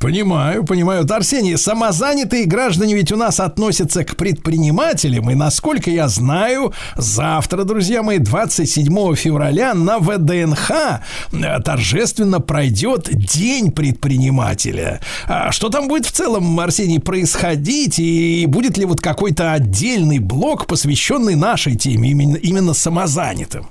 [0.00, 1.06] Понимаю, понимаю.
[1.10, 8.02] Арсений, самозанятые граждане ведь у нас относятся к предпринимателям, и, насколько я знаю, завтра, друзья
[8.02, 15.00] мои, 27 февраля на ВДНХ э, торжественно пройдет День предпринимателя.
[15.28, 20.66] А что там будет в целом, Арсений, происходить, и будет ли вот какой-то отдельный блок,
[20.66, 23.68] посвященный нашей теме, именно, именно самозанятым?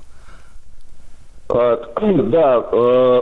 [1.50, 3.20] А, да, э,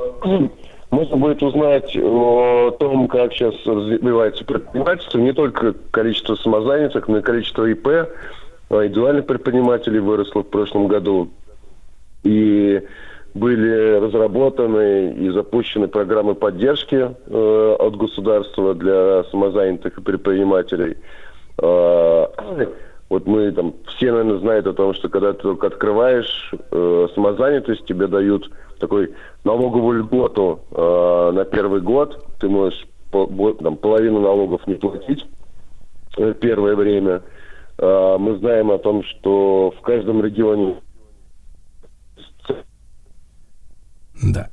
[0.92, 7.22] можно будет узнать о том, как сейчас развивается предпринимательство, не только количество самозанятых, но и
[7.22, 7.88] количество ИП,
[8.70, 11.30] а индивидуальных предпринимателей выросло в прошлом году.
[12.24, 12.82] И
[13.34, 20.98] были разработаны и запущены программы поддержки э, от государства для самозанятых и предпринимателей.
[21.62, 22.26] Э,
[23.10, 27.86] вот мы там все, наверное, знают о том, что когда ты только открываешь э, самозанятость,
[27.86, 29.14] тебе дают такой
[29.44, 32.26] налоговую льготу э, на первый год.
[32.40, 35.26] Ты можешь по, там, половину налогов не платить
[36.18, 37.22] э, первое время.
[37.78, 40.82] Э, мы знаем о том, что в каждом регионе...
[44.34, 44.50] Да.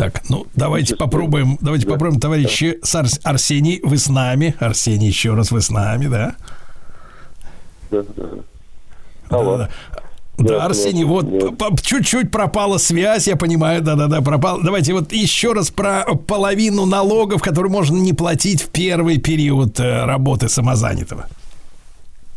[0.00, 1.92] Так, ну давайте попробуем, давайте да.
[1.92, 3.00] попробуем, товарищи да.
[3.00, 6.36] Арс, Арсений, вы с нами, Арсений, еще раз вы с нами, да?
[7.90, 8.24] Да, да.
[9.28, 9.58] Алло.
[9.58, 9.68] Да,
[10.38, 10.48] да.
[10.48, 11.26] Да, Арсений, вот
[11.82, 14.62] чуть-чуть пропала связь, я понимаю, да-да-да, пропал.
[14.62, 20.06] Давайте вот еще раз про половину налогов, которые можно не платить в первый период э,
[20.06, 21.26] работы самозанятого.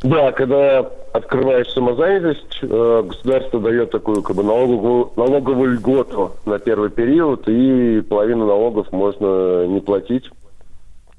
[0.04, 0.80] Да, когда
[1.14, 8.02] открываешь самозанятость, э, государство дает такую как бы налоговую, налоговую льготу на первый период, и
[8.02, 10.30] половину налогов можно не платить.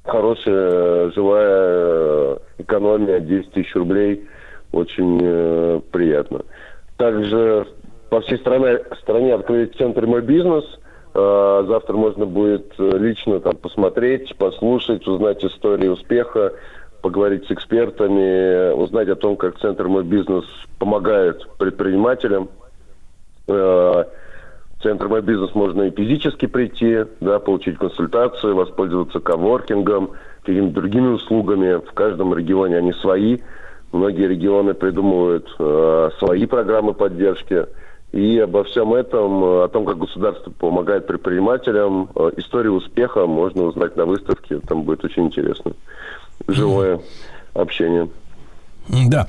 [0.05, 4.29] Хорошая живая экономия, 10 тысяч рублей,
[4.71, 6.43] очень э, приятно.
[6.99, 7.67] Также
[8.11, 10.65] по всей стране, стране открыли центр «Мой бизнес».
[11.15, 16.53] Э, завтра можно будет э, лично там посмотреть, послушать, узнать истории успеха,
[17.05, 20.47] поговорить с экспертами, узнать о том, как Центр «Мой бизнес»
[20.79, 22.49] помогает предпринимателям.
[23.47, 24.05] Э,
[24.83, 31.75] Центр «Мой бизнес» можно и физически прийти, да, получить консультацию, воспользоваться коворкингом, какими-то другими услугами.
[31.87, 33.39] В каждом регионе они свои–
[33.95, 37.65] Многие регионы придумывают э, свои программы поддержки.
[38.11, 43.97] И обо всем этом, э, о том, как государство помогает предпринимателям, историю успеха можно узнать
[43.97, 44.59] на выставке.
[44.67, 45.75] Там будет очень интересно.
[46.47, 47.01] Живое
[47.55, 48.09] общение.
[48.89, 49.27] Да.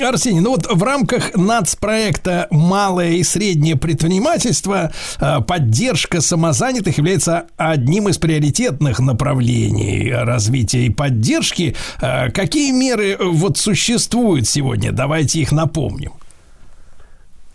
[0.00, 8.08] Арсений, ну вот в рамках нацпроекта «Малое и среднее предпринимательство» э, поддержка самозанятых является одним
[8.08, 11.74] из приоритетных направлений развития и поддержки.
[12.00, 14.92] Э, Какие меры э, вот существуют сегодня?
[14.92, 16.12] Давайте их напомним.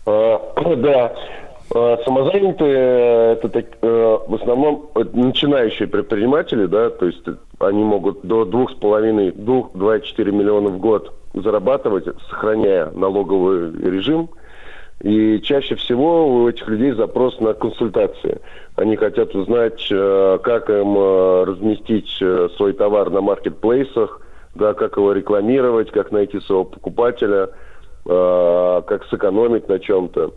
[0.04, 0.38] А,
[0.76, 7.22] Да, А, самозанятые э, это так, э, в основном начинающие предприниматели, да, то есть
[7.58, 13.72] они могут до двух с половиной, двух, два четыре миллиона в год зарабатывать, сохраняя налоговый
[13.72, 14.30] режим.
[15.02, 18.40] И чаще всего у этих людей запрос на консультации.
[18.74, 24.20] Они хотят узнать, э, как им э, разместить э, свой товар на маркетплейсах,
[24.54, 27.50] да, как его рекламировать, как найти своего покупателя,
[28.06, 30.32] э, как сэкономить на чем-то.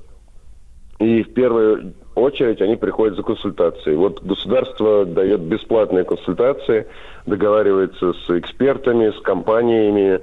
[1.02, 3.98] И в первую очередь они приходят за консультацией.
[3.98, 6.86] Вот государство дает бесплатные консультации,
[7.26, 10.22] договаривается с экспертами, с компаниями,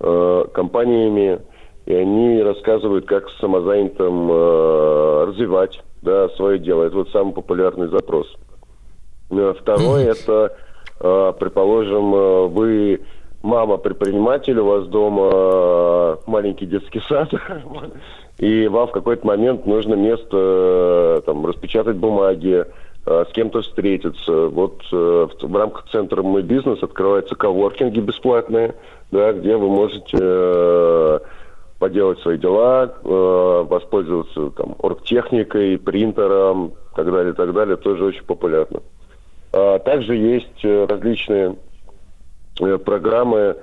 [0.00, 1.40] э, компаниями,
[1.86, 6.84] и они рассказывают, как самозанятым э, развивать да, свое дело.
[6.84, 8.26] Это вот самый популярный запрос.
[9.30, 10.54] Э, Второе это,
[11.00, 13.00] э, предположим, э, вы
[13.42, 17.30] мама предприниматель, у вас дома э, маленький детский сад,
[18.38, 22.64] и вам в какой-то момент нужно место э, там, распечатать бумаги,
[23.06, 24.48] э, с кем-то встретиться.
[24.48, 28.74] Вот в, рамках центра «Мой бизнес» открываются коворкинги бесплатные,
[29.10, 31.20] да, где вы можете
[31.78, 38.82] поделать свои дела, воспользоваться там, оргтехникой, принтером, так далее, так далее, тоже очень популярно.
[39.52, 41.54] А также есть различные
[42.78, 43.56] программы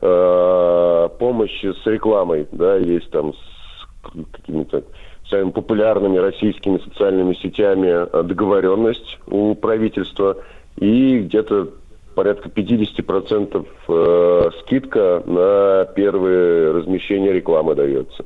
[0.00, 4.84] э, помощи с рекламой, да, есть там с какими-то
[5.28, 10.36] самыми популярными российскими социальными сетями э, договоренность у правительства
[10.76, 11.70] и где-то
[12.14, 18.24] порядка 50% э, скидка на первые размещения рекламы дается.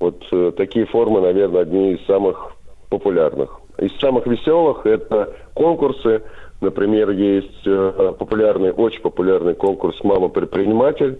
[0.00, 2.52] Вот э, такие формы, наверное, одни из самых
[2.90, 3.60] популярных.
[3.78, 6.22] Из самых веселых это конкурсы.
[6.64, 11.18] Например, есть э, популярный, очень популярный конкурс «Мама предприниматель».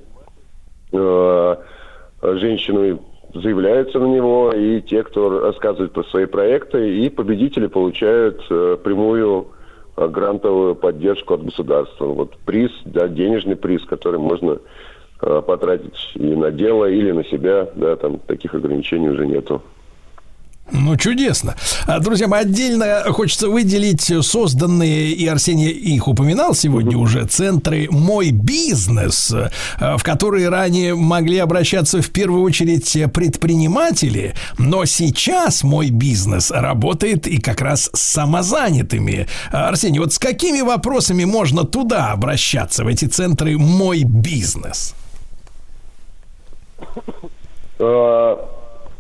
[0.93, 1.57] Э,
[2.23, 2.99] женщины
[3.35, 9.49] заявляются на него, и те, кто рассказывает про свои проекты, и победители получают э, прямую
[9.97, 12.07] грантовую поддержку от государства.
[12.07, 14.59] Вот приз, да, денежный приз, который можно
[15.21, 19.63] потратить и на дело, или на себя, да, там таких ограничений уже нету.
[20.73, 21.57] Ну, чудесно.
[21.87, 28.31] А, Друзья мои, отдельно хочется выделить созданные, и Арсений их упоминал сегодня уже, центры «Мой
[28.31, 29.33] бизнес»,
[29.79, 37.27] а, в которые ранее могли обращаться в первую очередь предприниматели, но сейчас «Мой бизнес» работает
[37.27, 39.29] и как раз с самозанятыми.
[39.53, 44.95] А, Арсений, вот с какими вопросами можно туда обращаться, в эти центры «Мой бизнес»?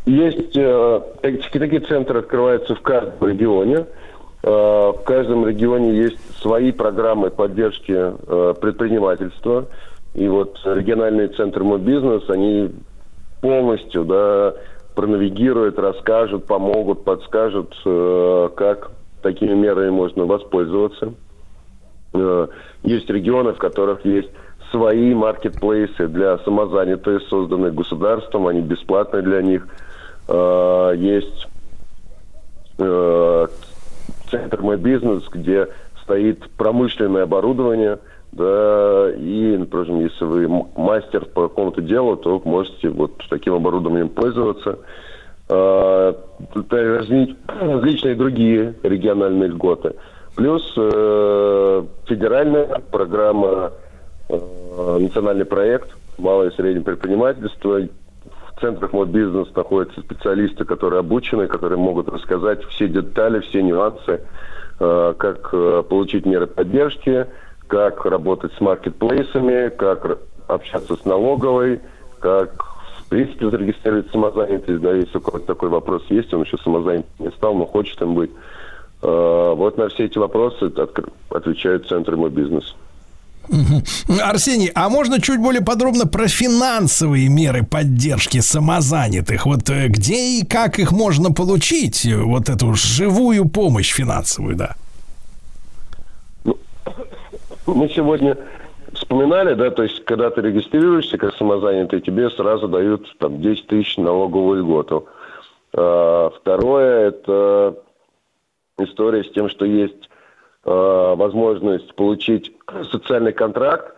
[0.06, 3.86] Есть э, такие центры открываются в каждом регионе.
[4.42, 9.66] Э, В каждом регионе есть свои программы поддержки э, предпринимательства.
[10.14, 12.70] И вот региональные центры «Мой бизнес», они
[13.40, 14.54] полностью да,
[14.94, 18.90] пронавигируют, расскажут, помогут, подскажут, э, как
[19.22, 21.14] такими мерами можно воспользоваться.
[22.12, 22.48] Э,
[22.82, 24.28] Есть регионы, в которых есть
[24.70, 29.66] свои маркетплейсы для самозанятых, созданные государством, они бесплатные для них.
[30.28, 31.48] Э, Есть
[32.78, 33.46] э,
[34.30, 35.68] центр «Мой бизнес», где
[36.02, 37.98] стоит промышленное оборудование,
[38.32, 44.78] да, и, например, если вы мастер по какому-то делу, то можете вот таким оборудованием пользоваться.
[45.48, 46.14] Э,
[46.70, 49.94] различные другие региональные льготы.
[50.34, 53.72] Плюс э, федеральная программа,
[54.28, 57.82] э, национальный проект «Малое и среднее предпринимательство».
[58.56, 64.20] В центрах «Мой бизнес» находятся специалисты, которые обучены, которые могут рассказать все детали, все нюансы,
[64.78, 67.26] э, как э, получить меры поддержки,
[67.66, 71.80] как работать с маркетплейсами, как общаться с налоговой,
[72.20, 72.64] как
[72.98, 77.30] в принципе зарегистрировать самозанятость, да, если у кого-то такой вопрос есть, он еще самозанят не
[77.32, 78.30] стал, но хочет им быть.
[79.02, 80.72] Э, Вот на все эти вопросы
[81.30, 82.76] отвечают центры «Мой бизнес».
[84.22, 89.46] Арсений, а можно чуть более подробно про финансовые меры поддержки самозанятых?
[89.46, 92.06] Вот э, где и как их можно получить?
[92.06, 94.74] э, Вот эту живую помощь финансовую, да.
[97.66, 98.36] Мы сегодня
[98.94, 103.66] с упоминали, да, то есть, когда ты регистрируешься как самозанятый, тебе сразу дают там 10
[103.66, 105.06] тысяч налоговую льготу.
[105.72, 107.76] А, Второе– это
[108.78, 110.08] история с тем, что есть
[110.64, 112.52] возможность получить
[112.90, 113.94] социальный контракт.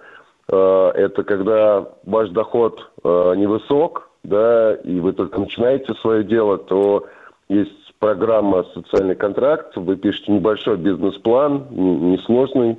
[0.48, 7.06] Э, это когда ваш доход э, невысок, да, и вы только начинаете свое дело, то
[7.48, 12.78] есть программа «Социальный контракт», вы пишете небольшой бизнес-план, несложный,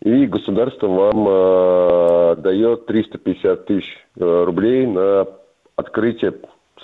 [0.00, 5.26] и государство вам э, дает 350 тысяч э, рублей на
[5.76, 6.34] открытие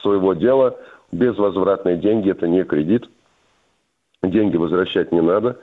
[0.00, 0.76] своего дела.
[1.12, 3.10] Безвозвратные деньги, это не кредит.
[4.22, 5.58] Деньги возвращать не надо.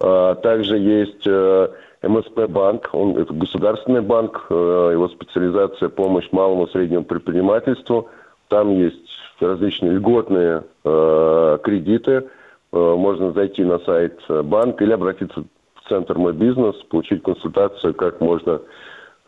[0.00, 1.68] А, Также есть э,
[2.02, 8.08] МСП банк, он это государственный банк, э, его специализация помощь малому и среднему предпринимательству.
[8.48, 9.08] Там есть
[9.40, 12.28] различные льготные э, кредиты.
[12.72, 15.44] Можно зайти на сайт банка или обратиться
[15.76, 18.60] в центр «Мой бизнес», получить консультацию, как можно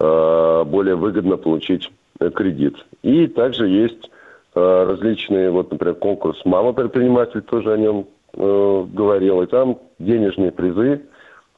[0.00, 1.92] более выгодно получить
[2.34, 2.74] кредит.
[3.02, 4.10] И также есть
[4.52, 11.02] различные, вот, например, конкурс «Мама предприниматель», тоже о нем э, говорил, и там денежные призы,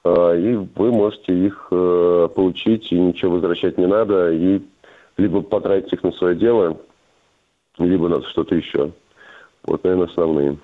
[0.04, 4.62] э, и вы можете их э, получить, и ничего возвращать не надо, и
[5.16, 6.78] либо потратить их на свое дело,
[7.78, 8.92] либо на что-то еще.
[9.64, 10.56] Вот, наверное, основные.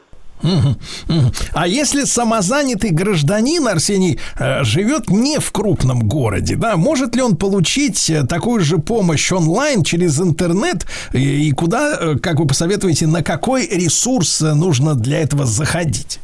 [1.52, 7.36] А если самозанятый гражданин, Арсений, э, живет не в крупном городе, да, может ли он
[7.36, 10.86] получить э, такую же помощь онлайн через интернет?
[11.12, 16.20] И, куда, э, как вы посоветуете, на какой ресурс нужно для этого заходить?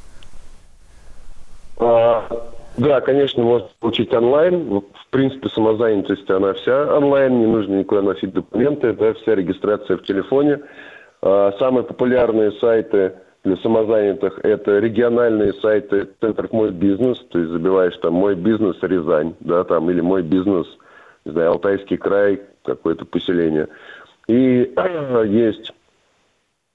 [1.79, 2.25] А,
[2.77, 4.81] Да, конечно, можно получить онлайн.
[4.81, 10.05] В принципе, самозанятость, она вся онлайн, не нужно никуда носить документы, да, вся регистрация в
[10.05, 10.61] телефоне.
[11.23, 13.15] А, Самые популярные сайты
[13.45, 19.35] для самозанятых– это региональные сайты центров «Мой бизнес», то есть забиваешь там «Мой бизнес Рязань»,
[19.41, 20.67] да, там, или «Мой бизнес»,
[21.25, 23.69] не знаю, Алтайский край, какое-то поселение.
[24.29, 24.73] И
[25.27, 25.73] есть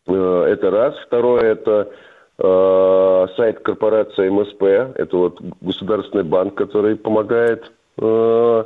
[0.07, 0.95] Э, Это раз.
[1.05, 1.91] Второе– это
[2.37, 4.63] э, сайт корпорации МСП.
[4.63, 8.63] Это вот государственный банк, который помогает э,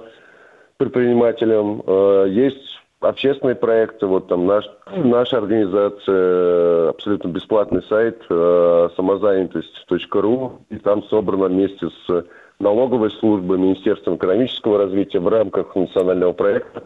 [0.77, 1.83] предпринимателям.
[2.29, 4.05] Есть общественные проекты.
[4.05, 4.65] Вот там наш,
[4.95, 10.61] наша организация, абсолютно бесплатный сайт э, самозанятость.ру.
[10.69, 12.25] И там собрано вместе с
[12.59, 16.83] налоговой службой, Министерством экономического развития в рамках национального проекта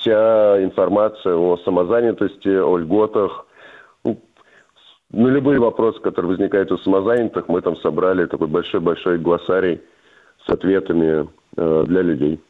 [0.00, 3.46] вся информация о самозанятости, о льготах,
[4.04, 9.80] ну, любые вопросы, которые возникают у самозанятых, мы там собрали такой большой-большой глоссарий
[10.46, 12.40] с ответами э, для людей.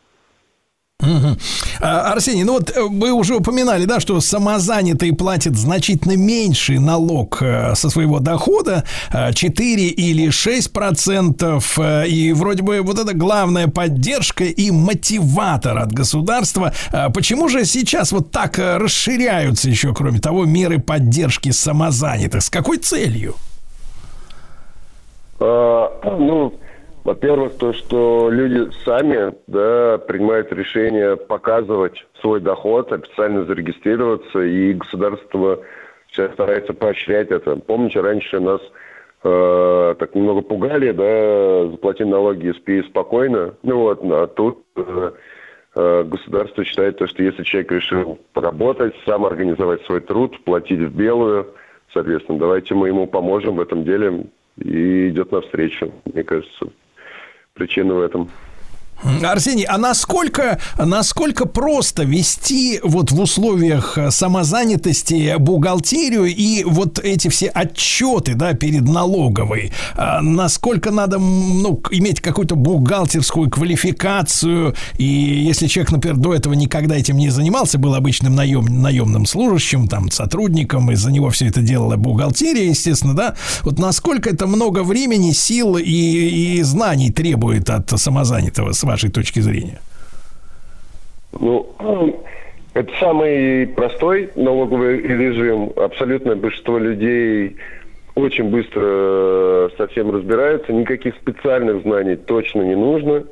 [1.00, 7.40] А, Арсений, ну вот э, вы уже упоминали, да, что самозанятый платит значительно меньший налог
[7.40, 13.14] э, со своего дохода, э, 4 или 6 процентов, э, и вроде бы вот это
[13.14, 16.72] главная поддержка и мотиватор от государства.
[16.90, 22.42] А Почему же сейчас вот так э, расширяются еще, кроме того, меры поддержки самозанятых?
[22.42, 23.36] С какой целью?
[25.38, 26.58] А, ну,
[27.04, 35.60] во-первых, то, что люди сами да, принимают решение показывать свой доход, официально зарегистрироваться, и государство
[36.10, 37.56] сейчас старается поощрять это.
[37.56, 38.60] Помните, раньше нас
[39.22, 43.54] э, так немного пугали, да, заплати налоги, спи спокойно.
[43.62, 45.12] Ну вот, а тут э,
[45.76, 50.94] э, государство считает то, что если человек решил поработать, сам организовать свой труд, платить в
[50.94, 51.54] белую,
[51.92, 54.26] соответственно, давайте мы ему поможем в этом деле
[54.56, 55.92] и идет навстречу.
[56.12, 56.66] Мне кажется,
[57.58, 58.30] причина в этом.
[59.02, 67.28] Арсений, а насколько, насколько просто вести вот в условиях э, самозанятости бухгалтерию и вот эти
[67.28, 69.72] все отчеты, да, перед налоговой?
[69.96, 74.74] А Насколько надо, ну, иметь какую-то бухгалтерскую квалификацию?
[74.96, 79.88] И если человек, например, до этого никогда этим не занимался, был обычным наем, наемным служащим,
[79.88, 83.34] там, сотрудником, и за него все это делала бухгалтерия, естественно, да?
[83.62, 89.80] Вот насколько это много времени, сил и, и знаний требует от самозанятого, вашей точки зрения?
[91.38, 91.74] Ну,
[92.74, 95.72] это самый простой налоговый режим.
[95.76, 97.56] Абсолютное большинство людей
[98.14, 100.72] очень быстро э, со всем разбираются.
[100.72, 103.24] Никаких специальных знаний точно не нужно.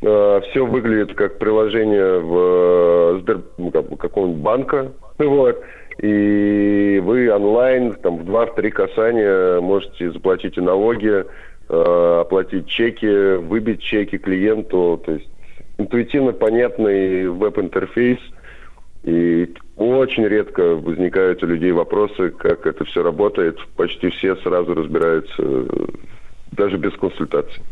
[0.00, 4.92] Все выглядит как приложение в э, ну, как- какого-нибудь банка.
[5.18, 5.60] Вот.
[6.00, 11.24] И вы онлайн, там, в два-три касания можете заплатить и налоги, э,
[11.68, 15.00] оплатить чеки, выбить чеки клиенту.
[15.04, 15.28] То есть
[15.78, 18.18] интуитивно понятный веб-интерфейс.
[19.04, 23.58] И очень редко возникают у людей вопросы, как это все работает.
[23.76, 25.66] Почти все сразу разбираются, э,
[26.52, 27.62] даже без консультаций.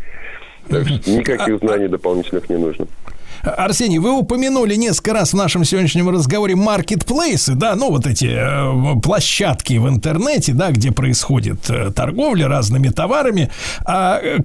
[0.69, 2.87] Так что никаких знаний дополнительных не нужно.
[3.43, 9.01] Арсений, вы упомянули несколько раз в нашем сегодняшнем разговоре маркетплейсы, да, ну вот эти э,
[9.01, 13.51] площадки в интернете, да, где происходит э, торговля разными товарами.
[13.85, 14.39] А, э,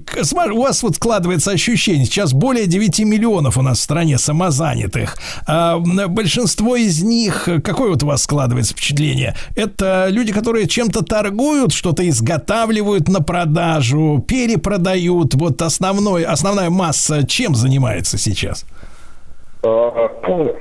[0.51, 5.17] у вас вот складывается ощущение, сейчас более 9 миллионов у нас в стране самозанятых.
[5.47, 9.35] А, большинство из них, какое вот у вас складывается впечатление?
[9.55, 15.33] Это люди, которые чем-то торгуют, что-то изготавливают на продажу, перепродают.
[15.35, 18.65] Вот основной, основная масса чем занимается сейчас?
[19.63, 20.11] А,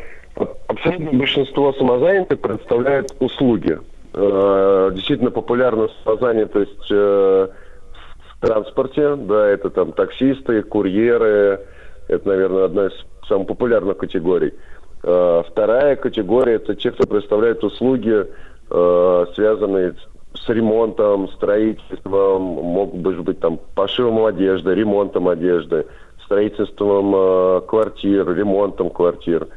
[0.68, 3.78] Абсолютно большинство самозанятых представляют услуги.
[4.14, 11.60] Э, Действительно популярна самозанятость э, в транспорте, да, это там таксисты, курьеры,
[12.08, 12.92] это, наверное, одна из
[13.28, 14.54] самых популярных категорий.
[15.02, 18.24] Э, Вторая категория это те, кто представляет услуги,
[18.70, 19.94] э, связанные
[20.34, 25.86] с ремонтом, строительством, могут быть там пошивом одежды, ремонтом одежды,
[26.30, 29.48] строительством э, квартир, ремонтом квартир.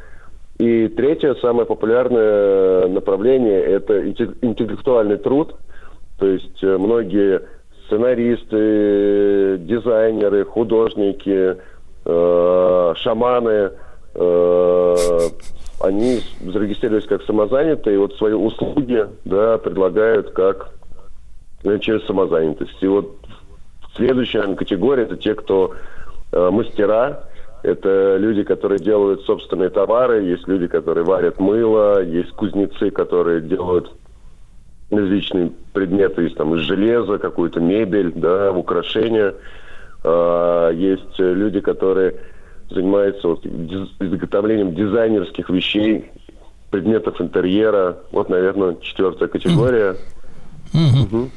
[0.57, 5.55] И третье, самое популярное направление– это инте- интеллектуальный труд.
[6.17, 7.43] То есть э, многие
[7.85, 11.57] сценаристы, дизайнеры, художники,
[12.05, 13.71] э, шаманы,
[15.79, 20.69] они зарегистрировались как самозанятые, и вот свои услуги да, предлагают как
[21.81, 22.77] через самозанятость.
[22.81, 23.15] И вот
[23.95, 25.73] следующая категория– это те, кто
[26.33, 27.23] мастера,
[27.63, 33.91] это люди, которые делают собственные товары, есть люди, которые варят мыло, есть кузнецы, которые делают
[34.91, 39.33] различные предметы из, там, из железа, какую-то мебель, да, украшения.
[40.03, 42.15] А, есть э, люди, которые
[42.69, 46.11] занимаются вот, изготовлением дизайнерских вещей,
[46.69, 47.97] предметов интерьера.
[48.11, 49.95] Вот, наверное, четвертая категория.
[50.73, 51.31] Мгм.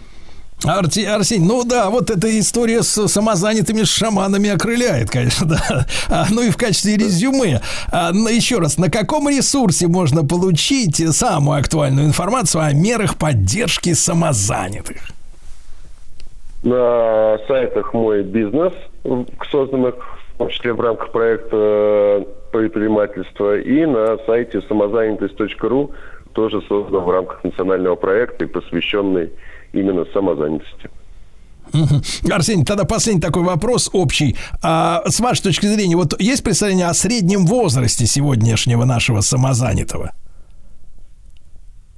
[0.65, 5.87] Арти, Арсений, ну да, вот эта история с самозанятыми шаманами окрыляет, конечно, да.
[6.09, 7.61] А, ну и в качестве резюме,
[7.93, 14.97] а, еще раз, на каком ресурсе можно получить самую актуальную информацию о мерах поддержки самозанятых?
[16.67, 18.73] на сайтах «Мой бизнес»,
[19.51, 19.95] созданных
[20.35, 25.93] в том числе в рамках проекта э, предпринимательства, и на сайте самозанятость.ру,
[26.35, 29.31] тоже создан в рамках национального проекта и посвященный
[29.77, 30.91] именно самозанятости.
[32.31, 34.37] Арсений, тогда последний такой вопрос общий.
[34.63, 40.13] А, с вашей точки зрения, вот есть представление о среднем возрасте сегодняшнего нашего самозанятого?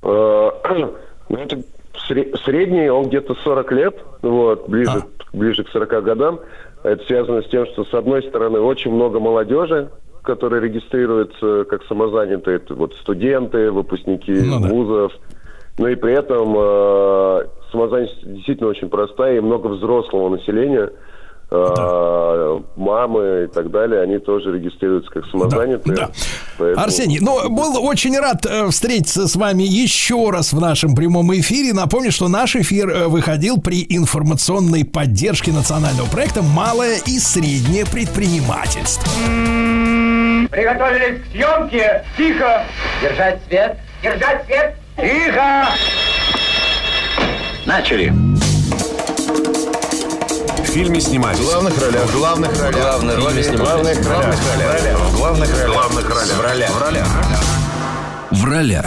[0.02, 0.50] Э,
[1.30, 1.62] Ну, это
[2.08, 6.40] сре- средний, он где-то 40 лет, вот, ближе, ближе к 40 годам.
[6.82, 9.90] Это связано с тем, что, с одной стороны, очень много молодежи,
[10.22, 15.12] которые регистрируются как самозанятые, это вот студенты, выпускники вузов.
[15.76, 20.90] Но и при этом э, самозанятость действительно очень простая, и много взрослого населения,
[21.50, 26.08] э, мамы и так далее, они тоже регистрируются как самозанятые.
[26.58, 31.32] Поэтому- Арсений, ну, был очень рад э, встретиться с вами еще раз в нашем прямом
[31.34, 31.72] эфире.
[31.72, 39.10] Напомню, что наш эфир э, выходил при информационной поддержке национального проекта «Малое и среднее предпринимательство».
[40.50, 42.04] Приготовились к съемке.
[42.16, 42.64] Тихо.
[43.02, 43.78] Держать свет.
[44.02, 44.76] Держать свет.
[44.96, 45.68] Тихо.
[47.68, 48.08] Начали.
[50.56, 51.38] В фильме снимались.
[51.38, 52.06] В главных ролях.
[52.06, 52.80] В главных ролях.
[52.80, 53.98] Главные роли снимались.
[53.98, 54.34] Главных ролях.
[54.34, 55.68] В главных ролях.
[55.68, 56.38] В главных ролях.
[56.38, 56.70] В ролях.
[56.70, 57.57] В ролях.
[58.30, 58.84] В ролях.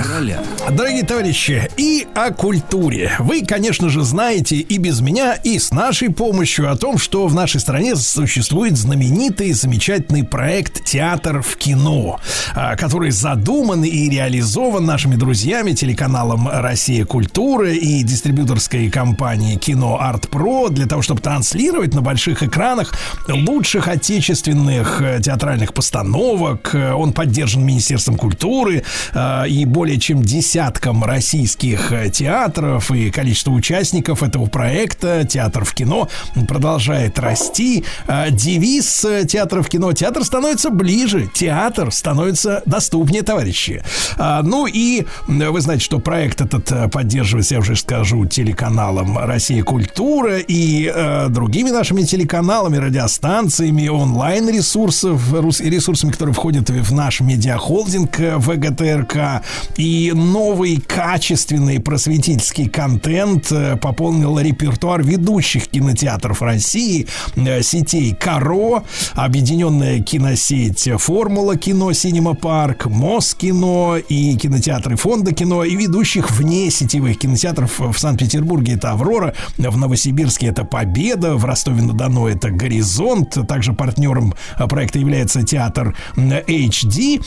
[0.69, 3.11] Дорогие товарищи, и о культуре.
[3.17, 7.33] Вы, конечно же, знаете и без меня, и с нашей помощью о том, что в
[7.33, 12.19] нашей стране существует знаменитый замечательный проект «Театр в кино»,
[12.53, 17.03] а, который задуман и реализован нашими друзьями телеканалом «Россия.
[17.03, 22.93] Культура» и дистрибьюторской компанией «Кино Арт Про» для того, чтобы транслировать на больших экранах
[23.27, 26.75] лучших отечественных э, театральных постановок.
[26.75, 33.51] Э, Он поддержан Министерством культуры э, и более чем десятком российских э, театров и количество
[33.51, 36.09] участников этого проекта «Театр в кино»
[36.47, 37.83] продолжает расти.
[38.07, 43.83] Э, Девиз э, «Театра в кино» «Театр становится ближе, театр становится доступнее, товарищи».
[44.17, 49.63] А, Ну и вы знаете, что проект этот поддерживается, я уже скажу, телеканалом «Россия.
[49.63, 50.91] Культура» и
[51.29, 55.21] другими нашими телеканалами, радиостанциями, онлайн-ресурсов,
[55.59, 59.20] ресурсами, которые входят в наш медиахолдинг ВГТРК.
[59.21, 59.43] ЖК.
[59.77, 68.83] И новый качественный просветительский контент э, пополнил репертуар ведущих кинотеатров России, э, сетей Каро,
[69.13, 77.17] объединенная киносеть Формула кино, Синема Парк, Москино и кинотеатры Фонда кино и ведущих вне сетевых
[77.17, 84.33] кинотеатров в Санкт-Петербурге это Аврора, в Новосибирске это Победа, в Ростове-на-Дону это Горизонт, также партнером
[84.69, 87.21] проекта является театр HD.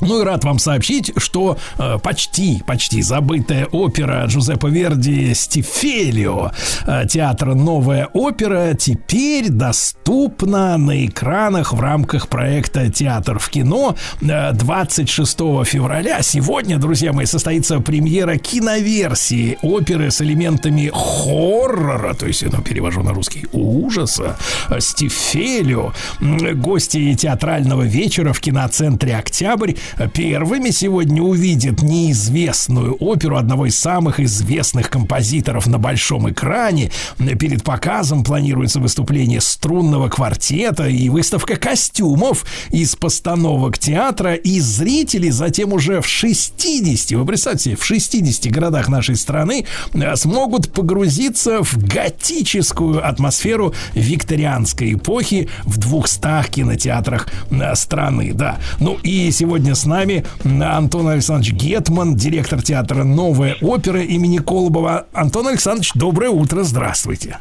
[0.00, 6.52] Ну и рад вам сообщить, что э, почти, почти забытая опера Джузеппе Верди «Стифелио»
[6.86, 14.52] э, театра «Новая опера» теперь доступна на экранах в рамках проекта «Театр в кино» э,
[14.52, 16.22] 26 февраля.
[16.22, 23.12] Сегодня, друзья мои, состоится премьера киноверсии оперы с элементами хоррора, то есть, ну, перевожу на
[23.12, 24.36] русский, ужаса,
[24.70, 25.92] э, «Стифелио».
[26.20, 29.74] М, Гости театрального вечера в киноцентре «Октябрь»
[30.12, 36.90] первыми сегодня увидят неизвестную оперу одного из самых известных композиторов на большом экране.
[37.38, 44.34] Перед показом планируется выступление струнного квартета и выставка костюмов из постановок театра.
[44.34, 50.72] И зрители затем уже в 60, вы представьте, в 60 городах нашей страны э, смогут
[50.72, 58.32] погрузиться в готическую атмосферу викторианской эпохи в 200 кинотеатрах э, страны.
[58.32, 58.58] Да.
[58.80, 65.06] Ну и сегодня с нами Антон Александрович Гетман, директор театра «Новая опера» имени Колобова.
[65.12, 67.38] Антон Александрович, доброе утро, здравствуйте.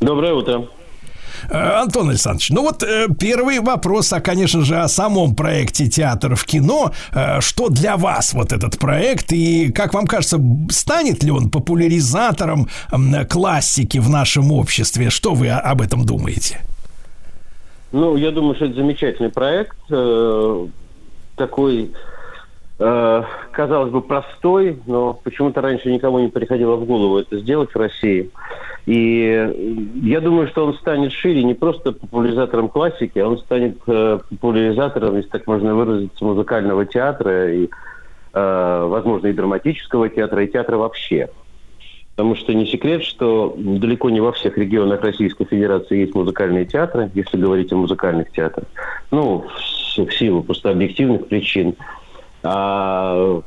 [0.00, 0.66] Доброе утро.
[1.50, 6.34] Э, Антон Александрович, ну вот э, первый вопрос, а, конечно же, о самом проекте «Театр
[6.34, 6.92] в кино».
[7.12, 10.38] Э, Что для вас вот этот проект и, как вам кажется,
[10.70, 12.68] станет ли он популяризатором
[13.28, 15.10] классики в нашем обществе?
[15.10, 16.60] Что вы о- об этом думаете?
[17.92, 19.76] Ну, я думаю, что это замечательный проект.
[21.40, 21.90] Такой,
[22.78, 23.22] э,
[23.52, 28.30] казалось бы, простой, но почему-то раньше никому не приходило в голову это сделать в России.
[28.84, 34.18] И я думаю, что он станет шире не просто популяризатором классики, а он станет э,
[34.28, 37.70] популяризатором, если так можно выразиться, музыкального театра и,
[38.34, 41.30] э, возможно, и драматического театра, и театра вообще.
[42.16, 47.10] Потому что не секрет, что далеко не во всех регионах Российской Федерации есть музыкальные театры,
[47.14, 48.66] если говорить о музыкальных театрах.
[49.10, 49.46] Ну,
[49.96, 51.74] в силу просто объективных причин.
[52.42, 53.40] А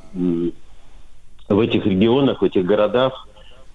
[1.50, 3.28] в этих регионах, в этих городах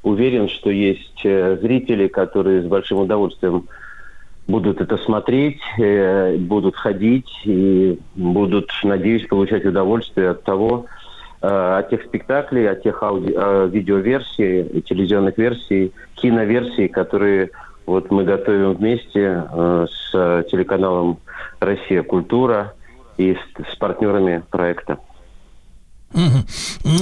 [0.03, 3.69] уверен, что есть э, зрители, которые с большим удовольствием
[4.47, 10.86] будут это смотреть, э, будут ходить и будут, надеюсь, получать удовольствие от того,
[11.43, 17.51] э, от тех спектаклей, от тех ауди- э, видеоверсий, телевизионных версий, киноверсий, которые
[17.86, 19.45] вот мы готовим вместе
[19.90, 21.19] с телеканалом
[21.60, 22.02] «Россия.
[22.02, 22.74] Культура»
[23.16, 24.98] и с, с партнерами проекта.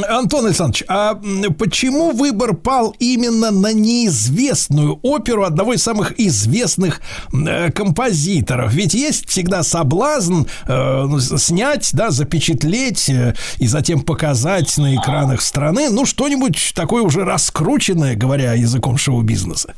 [0.09, 1.15] Антон Александрович, а
[1.59, 7.01] почему выбор пал именно на неизвестную оперу одного из самых известных
[7.33, 8.73] э, композиторов?
[8.75, 15.41] Ведь есть всегда соблазн э, ну, снять, да, запечатлеть э, и затем показать на экранах
[15.41, 19.75] страны, ну, что-нибудь такое уже раскрученное, говоря языком шоу-бизнеса.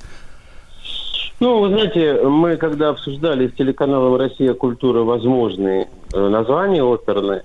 [1.40, 4.54] Ну, вы знаете, мы когда обсуждали с телеканалом «Россия.
[4.54, 7.44] Культура» возможные э, названия оперные,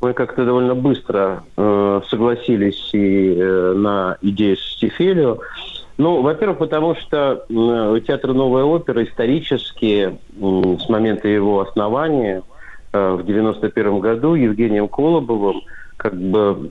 [0.00, 5.38] мы как-то довольно быстро э, согласились и э, на идею с Стифелио.
[5.98, 12.42] Ну, во-первых, потому что э, театр «Новая опера» исторически, м, с момента его основания
[12.92, 15.60] э, в 91 году Евгением Колобовым
[15.98, 16.70] как бы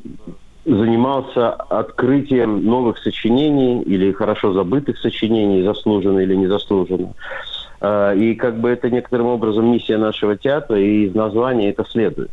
[0.66, 7.14] занимался открытием новых сочинений или хорошо забытых сочинений, заслуженно или незаслуженно.
[7.82, 12.32] Э, И как бы это некоторым образом миссия нашего театра, и из названия это следует.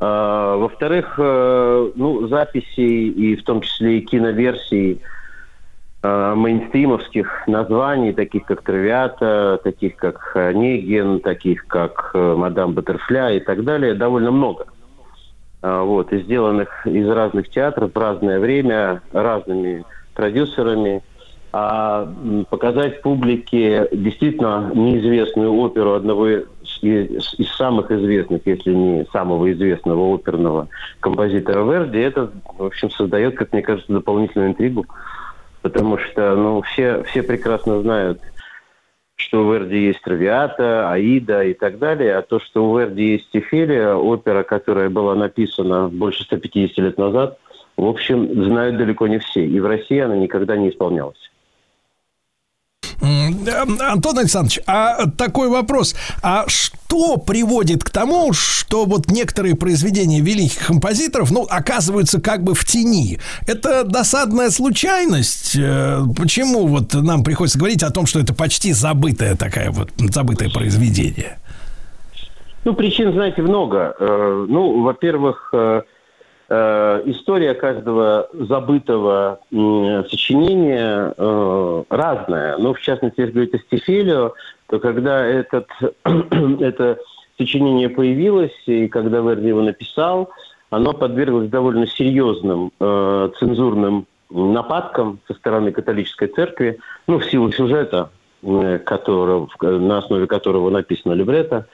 [0.00, 5.00] Э, Во-вторых, э, ну, записей и в том числе и киноверсий
[6.02, 13.92] мейнстримовских названий, таких как «Травиата», таких как «Онегин», таких как «Мадам Баттерфля» и так далее,
[13.92, 14.64] довольно много.
[15.62, 19.84] А, Вот, и сделанных из разных театров в разное время, разными
[20.14, 21.02] продюсерами.
[21.52, 22.08] А
[22.48, 30.68] показать публике действительно неизвестную оперу одного из самых известных, если не самого известного оперного
[31.00, 34.86] композитора Верди, это, в общем, создает, как мне кажется, дополнительную интригу.
[35.62, 38.20] Потому что, ну, все, все прекрасно знают,
[39.20, 43.26] что у Верди есть Травиата, Аида и так далее, а то, что у Верди есть
[43.26, 47.38] Стифелия, опера, которая была написана больше 150 лет назад,
[47.76, 49.46] в общем, знают далеко не все.
[49.46, 51.29] И в России она никогда не исполнялась.
[53.00, 55.94] Антон Александрович, а такой вопрос.
[56.22, 62.54] А что приводит к тому, что вот некоторые произведения великих композиторов, ну, оказываются как бы
[62.54, 63.18] в тени.
[63.46, 65.56] Это досадная случайность.
[65.56, 70.50] Э, Почему вот нам приходится говорить о том, что это почти забытое такая вот забытое
[70.50, 71.38] произведение?
[72.64, 73.94] Ну, причин, знаете, много.
[73.98, 75.82] Э, Ну, во-первых, э,
[76.50, 82.56] история каждого забытого м, сочинения э, разная.
[82.58, 84.32] Ну, в частности, если говорить о Стефелио,
[84.66, 85.68] то когда этот,
[86.04, 86.98] это
[87.38, 90.30] сочинение появилось, и когда Верди его написал,
[90.70, 98.10] оно подверглось довольно серьезным э, цензурным нападкам со стороны католической церкви, ну, в силу сюжета,
[98.42, 101.66] э, которого, на основе которого написано либретто.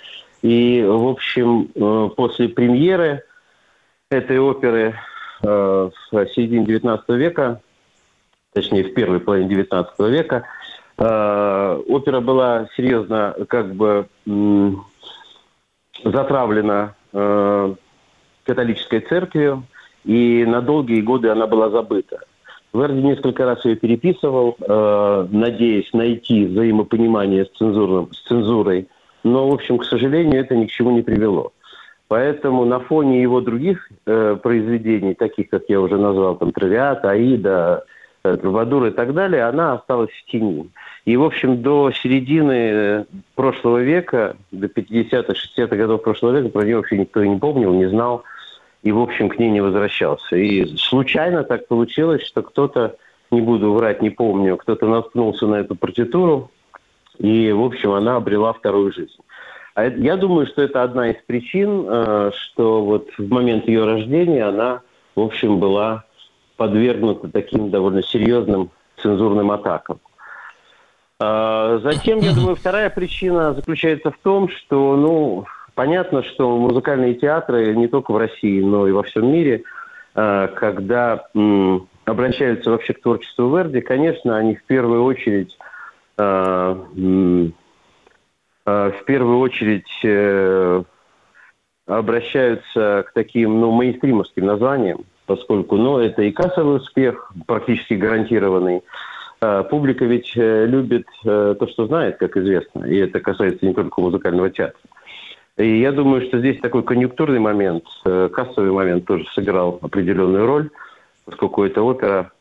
[0.43, 3.23] И, в общем, э, после премьеры
[4.11, 4.95] этой оперы
[5.43, 7.61] э, в середине XIX века,
[8.53, 10.45] точнее, в первой половине XIX века,
[10.99, 14.07] э, опера была серьезно как бы
[16.05, 17.75] затравлена э,
[18.45, 19.65] католической церковью,
[20.05, 22.21] и на долгие годы она была забыта.
[22.73, 28.87] Верди несколько раз ее переписывал, надеясь найти взаимопонимание с, цензурным, с цензурой,
[29.25, 31.53] но, в общем, к сожалению, это ни к чему не привело.
[32.09, 37.85] Поэтому на фоне его других э, произведений, таких, как я уже назвал, там, «Травиат», «Аида»,
[38.23, 40.71] э, «Трубадур» и так далее, она осталась в тени.
[41.05, 43.05] И, в общем, до середины э,
[43.35, 47.73] прошлого века, до 50-х, 60-х годов прошлого века про нее вообще никто и не помнил,
[47.73, 48.23] не знал,
[48.85, 50.37] и, в общем, к ней не возвращался.
[50.37, 52.95] И случайно так получилось, что кто-то,
[53.33, 56.53] не буду врать, не помню, кто-то наткнулся на эту партитуру,
[57.19, 59.19] и, в общем, она обрела вторую жизнь.
[59.77, 64.45] А я думаю, что это одна из причин, э, что вот в момент ее рождения
[64.45, 64.81] она,
[65.15, 66.05] в общем, была
[66.57, 70.01] подвергнута таким довольно серьезным цензурным атакам.
[71.21, 75.45] А, Затем, я думаю, вторая причина заключается в том, что, ну,
[75.75, 79.63] понятно, что музыкальные театры не только в России, но и во всем мире,
[80.15, 81.27] э, когда
[82.07, 85.55] обращаются вообще к творчеству Верди, конечно, они в первую очередь
[86.17, 87.51] э,
[88.67, 90.83] в первую очередь э,
[91.87, 98.83] обращаются к таким, ну, мейнстримовским названиям, поскольку, ну, это и кассовый успех, практически гарантированный.
[99.41, 103.73] Э, Публика ведь э, любит э, то, что знает, как известно, и это касается не
[103.73, 104.81] только музыкального театра.
[105.57, 110.71] И я думаю, что здесь такой конъюнктурный момент, э, кассовый момент тоже сыграл определенную роль,
[111.25, 112.33] поскольку эта опера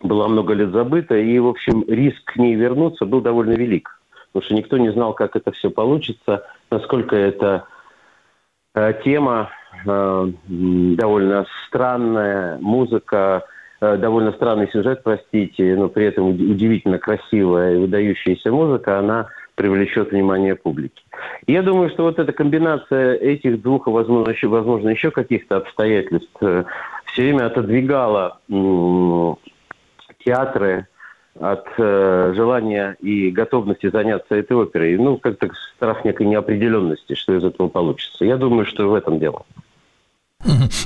[0.00, 3.95] была много лет забыта, и, в общем, риск к ней вернуться был довольно велик.
[4.36, 7.64] Потому что никто не знал, как это все получится, насколько эта
[8.74, 9.48] э, тема
[9.86, 13.46] э, довольно странная, музыка,
[13.80, 19.28] э, довольно странный сюжет, простите, но при этом уд- удивительно красивая и выдающаяся музыка, она
[19.54, 21.02] привлечет внимание публики.
[21.46, 26.36] Я думаю, что вот эта комбинация этих двух, возможно, еще, возможно, еще каких-то обстоятельств
[27.06, 29.38] все время отодвигала м,
[30.26, 30.88] театры
[31.40, 34.96] от э, желания и готовности заняться этой оперой.
[34.96, 38.24] Ну, как-то страх некой неопределенности, что из этого получится.
[38.24, 39.44] Я думаю, что в этом дело.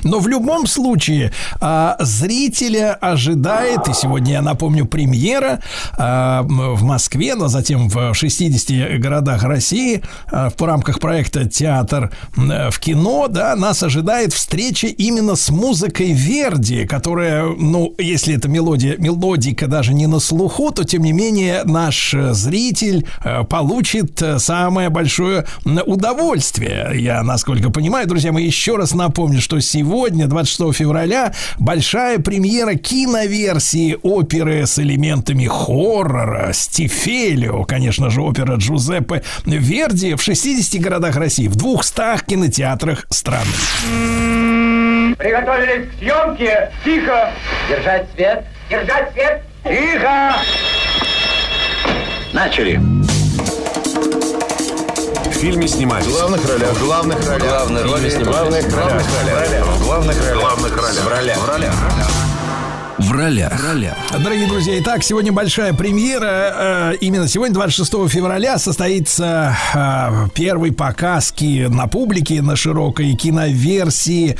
[0.03, 5.61] Но в любом случае а, зрителя ожидает, и сегодня, я напомню, премьера
[5.97, 10.01] а, в Москве, но затем в 60 городах России
[10.31, 16.85] а, в рамках проекта «Театр в кино», да, нас ожидает встреча именно с музыкой Верди,
[16.85, 22.13] которая, ну, если эта мелодия, мелодика даже не на слуху, то, тем не менее, наш
[22.13, 25.45] э, зритель э, получит э, самое большое
[25.85, 26.91] удовольствие.
[26.95, 33.97] Я, насколько понимаю, друзья, мы еще раз напомню, что сегодня, 26 февраля, большая премьера киноверсии
[34.01, 41.55] оперы с элементами хоррора «Стифелио», конечно же, опера Джузеппе Верди в 60 городах России, в
[41.55, 43.47] 200 кинотеатрах страны.
[45.17, 46.71] Приготовились к съемке.
[46.83, 47.31] Тихо.
[47.69, 48.45] Держать свет.
[48.69, 49.43] Держать свет.
[49.63, 50.35] Тихо.
[52.33, 53.00] Начали.
[55.41, 56.05] В фильме снимались.
[56.05, 56.69] В главных ролях.
[56.69, 57.49] В главных ролях.
[57.49, 58.63] Главные роли снимались.
[58.63, 59.65] В главных ролях.
[59.65, 60.37] В главных ролях.
[60.37, 61.03] В главных ролях.
[61.03, 61.37] В ролях.
[61.39, 61.73] В ролях.
[61.73, 62.30] В ролях.
[64.23, 66.93] Дорогие друзья, итак, сегодня большая премьера.
[66.93, 74.37] Э, Именно сегодня, 26 февраля, состоится э, первый показ на публике, на широкой киноверсии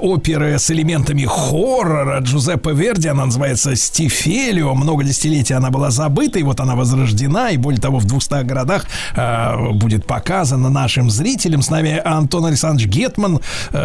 [0.00, 3.08] оперы с элементами хоррора Джузеппе Верди.
[3.08, 4.74] Она называется «Стифелио».
[4.74, 7.50] Много десятилетий она была забыта, и вот она возрождена.
[7.50, 8.86] И более того, в 200 городах
[9.16, 11.60] э, будет показана нашим зрителям.
[11.60, 13.40] С нами Антон Александрович Гетман,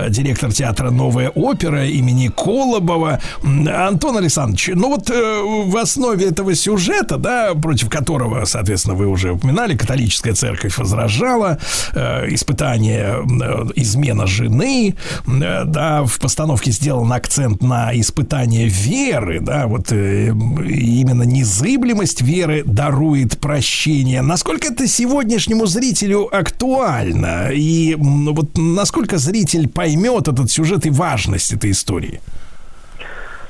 [0.07, 3.19] директор театра «Новая опера» имени Колобова.
[3.43, 9.07] Антон Александрович, Александрович, ну вот э, в основе этого сюжета, да, против которого, соответственно, вы
[9.07, 11.57] уже упоминали, католическая церковь возражала,
[11.93, 14.95] э, испытание э, измена жены,
[15.25, 22.63] э, да, в постановке сделан акцент на испытание веры, да, вот э, именно незыблемость веры
[22.63, 24.21] дарует прощение.
[24.21, 27.49] Насколько это сегодняшнему зрителю актуально?
[27.51, 32.21] И м, вот насколько зритель поймет этот сюжет и важность этой истории?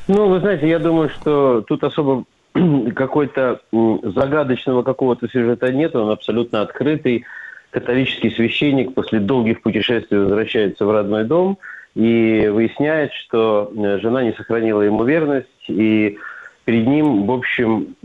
[0.09, 2.23] Ну, вы знаете, я думаю, что тут особо
[2.95, 7.25] какой-то загадочного какого-то сюжета нет, он абсолютно открытый.
[7.69, 11.59] Католический священник после долгих путешествий возвращается в родной дом
[11.93, 16.17] и выясняет, что э, жена не сохранила ему верность, и
[16.65, 17.95] перед ним, в общем,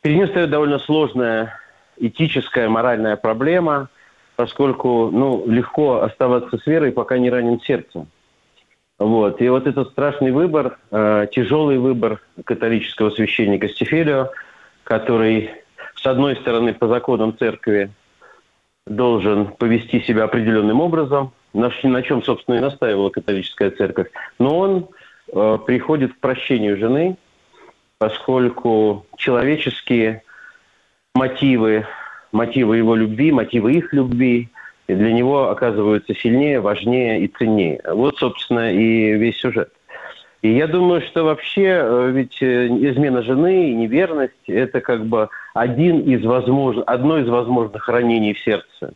[0.00, 1.60] перед ним стоит довольно сложная
[1.98, 3.90] этическая, моральная проблема,
[4.36, 8.06] поскольку ну, легко оставаться с верой, пока не ранен сердце.
[9.04, 9.42] Вот.
[9.42, 14.30] И вот этот страшный выбор, э, тяжелый выбор католического священника Стефелио,
[14.82, 15.50] который,
[15.94, 17.90] с одной стороны, по законам церкви
[18.86, 24.08] должен повести себя определенным образом, на, на чем, собственно, и настаивала католическая церковь,
[24.38, 24.88] но он
[25.34, 27.18] э, приходит к прощению жены,
[27.98, 30.22] поскольку человеческие
[31.14, 31.86] мотивы,
[32.32, 34.48] мотивы его любви, мотивы их любви
[34.86, 37.80] и для него оказываются сильнее, важнее и ценнее.
[37.88, 39.70] Вот, собственно, и весь сюжет.
[40.42, 45.30] И я думаю, что вообще э, ведь э, измена жены и неверность– это как бы
[45.54, 48.92] один из возможных, одно из возможных ранений в сердце.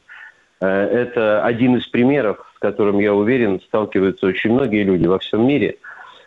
[0.61, 5.47] Э, Это один из примеров, с которым, я уверен, сталкиваются очень многие люди во всем
[5.47, 5.77] мире.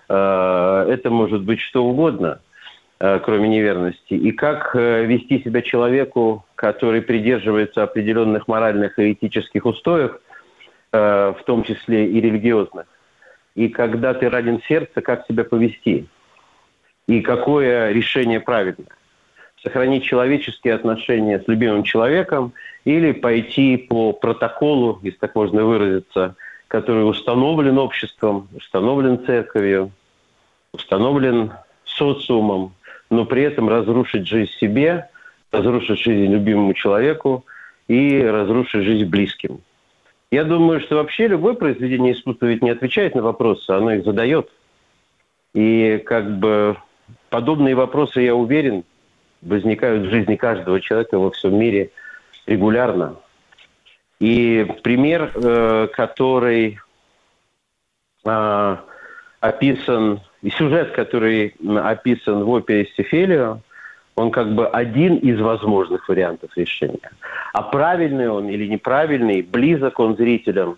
[0.08, 2.40] Это может быть что угодно,
[3.24, 4.14] кроме неверности.
[4.14, 10.20] И как э, вести себя человеку, который придерживается определенных моральных и этических устоев,
[10.92, 12.86] э, в том числе и религиозных.
[13.56, 16.08] И когда ты ранен сердце, как себя повести?
[17.08, 18.96] И какое решение правильное?
[19.64, 22.54] Сохранить человеческие отношения с любимым человеком
[22.86, 26.36] или пойти по протоколу, если так можно выразиться,
[26.68, 29.92] который установлен обществом, установлен церковью,
[30.72, 31.52] установлен
[31.84, 32.74] социумом,
[33.12, 35.10] но при этом разрушить жизнь себе,
[35.52, 37.46] разрушить жизнь любимому человеку
[37.88, 39.60] и разрушить жизнь близким.
[40.32, 44.50] Я думаю, что вообще любое произведение искусства ведь не отвечает на вопросы, оно их задает.
[45.54, 46.78] И как бы
[47.30, 48.86] подобные вопросы, я уверен,
[49.42, 51.92] возникают в жизни каждого человека во всем мире
[52.48, 53.18] регулярно.
[54.22, 56.80] И пример, э, который
[58.24, 58.86] а,
[59.42, 63.60] описан, и сюжет, который описан в опере Стефелио,
[64.16, 67.12] он как бы один из возможных вариантов решения.
[67.54, 70.78] А правильный он или неправильный, близок он зрителям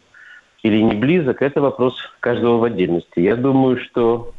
[0.61, 3.19] или не близок, это вопрос каждого в отдельности.
[3.19, 4.33] Я думаю, что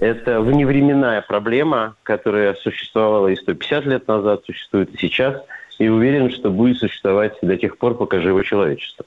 [0.00, 5.40] это вневременная проблема, которая существовала и 150 лет назад, существует и сейчас,
[5.78, 9.04] и уверен, что будет существовать до тех пор, пока живо человечество.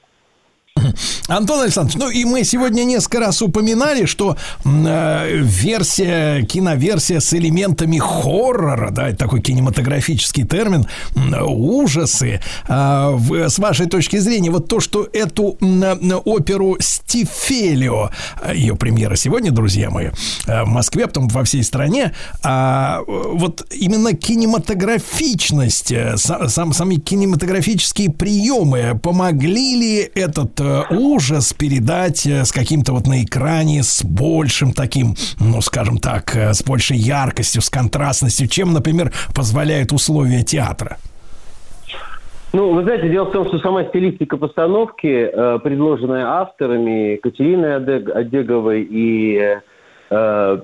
[1.28, 7.98] Антон Александрович, ну и мы сегодня несколько раз упоминали, что э, версия, киноверсия с элементами
[7.98, 12.40] хоррора, да, это такой кинематографический термин, м, ужасы.
[12.68, 18.10] А, в- с вашей точки зрения, вот то, что эту э, оперу Стифелио,
[18.42, 20.08] э, ее премьера сегодня, друзья мои,
[20.48, 26.72] э, в Москве, а потом во всей стране, э, вот именно кинематографичность, э, са- сам,
[26.74, 33.84] сами кинематографические приемы помогли ли этот э, ужас передать э, с каким-то вот на экране,
[33.84, 39.92] с большим таким, ну, скажем так, э, с большей яркостью, с контрастностью, чем, например, позволяют
[39.92, 40.98] условия театра?
[42.54, 48.12] Ну, вы знаете, дело в том, что сама стилистика постановки, э, предложенная авторами Катериной Одег-
[48.12, 49.58] Одеговой и
[50.10, 50.58] э,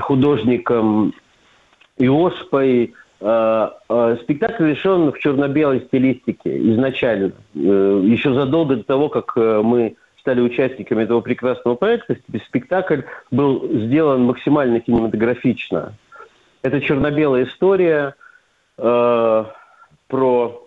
[0.00, 1.14] художником
[1.98, 7.32] Иошпой, э, э, спектакль решен в черно-белой стилистике изначально.
[7.54, 12.16] Э, еще задолго до того, как э, мы стали участниками этого прекрасного проекта,
[12.46, 13.00] спектакль
[13.30, 15.94] был сделан максимально кинематографично.
[16.62, 18.14] Это черно-белая история
[18.76, 19.44] э,
[20.06, 20.64] про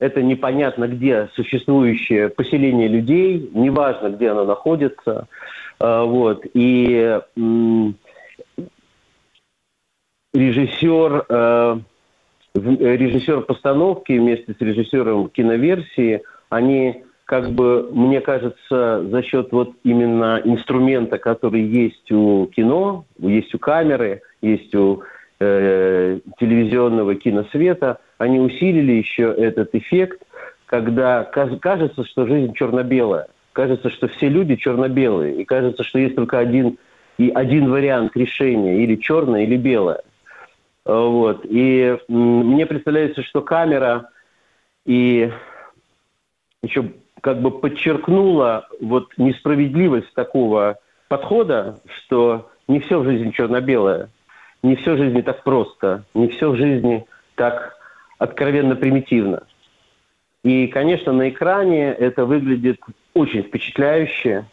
[0.00, 5.28] это непонятно где существующее поселение людей, неважно, где оно находится.
[5.80, 6.44] Э, Вот.
[6.54, 7.96] И м,
[10.34, 11.78] режиссер, э,
[12.54, 19.72] э, режиссер постановки вместе с режиссером киноверсии, они как бы, мне кажется, за счет вот
[19.82, 25.02] именно инструмента, который есть у кино, есть у камеры, есть у
[25.40, 30.22] э, телевизионного киносвета, они усилили еще этот эффект,
[30.66, 33.28] когда кажется, что жизнь черно-белая.
[33.52, 35.40] кажется, что все люди черно-белые.
[35.40, 36.78] И кажется, что есть только один,
[37.16, 40.02] и один вариант решения, или черное, или белое.
[40.84, 41.40] Вот.
[41.44, 44.10] И мне представляется, что камера
[44.84, 45.30] и
[46.62, 50.76] еще как бы подчеркнула вот несправедливость такого
[51.08, 54.10] подхода, что не все в жизни черно-белое,
[54.62, 57.76] не все в жизни так просто, не все в жизни так
[58.18, 59.44] откровенно примитивно.
[60.42, 62.78] И, конечно, на экране это выглядит
[63.14, 64.44] очень впечатляюще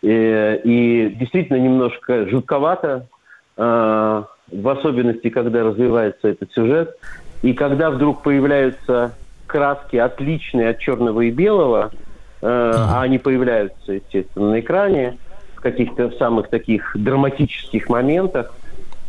[0.00, 3.08] и, э, и действительно немножко жутковато,
[3.56, 4.22] э,
[4.52, 6.96] в особенности, когда развивается этот сюжет.
[7.42, 9.14] И когда вдруг появляются
[9.46, 11.90] краски, отличные от черного и белого,
[12.40, 15.18] э, а они появляются, естественно, на экране
[15.56, 18.54] в каких-то самых таких драматических моментах,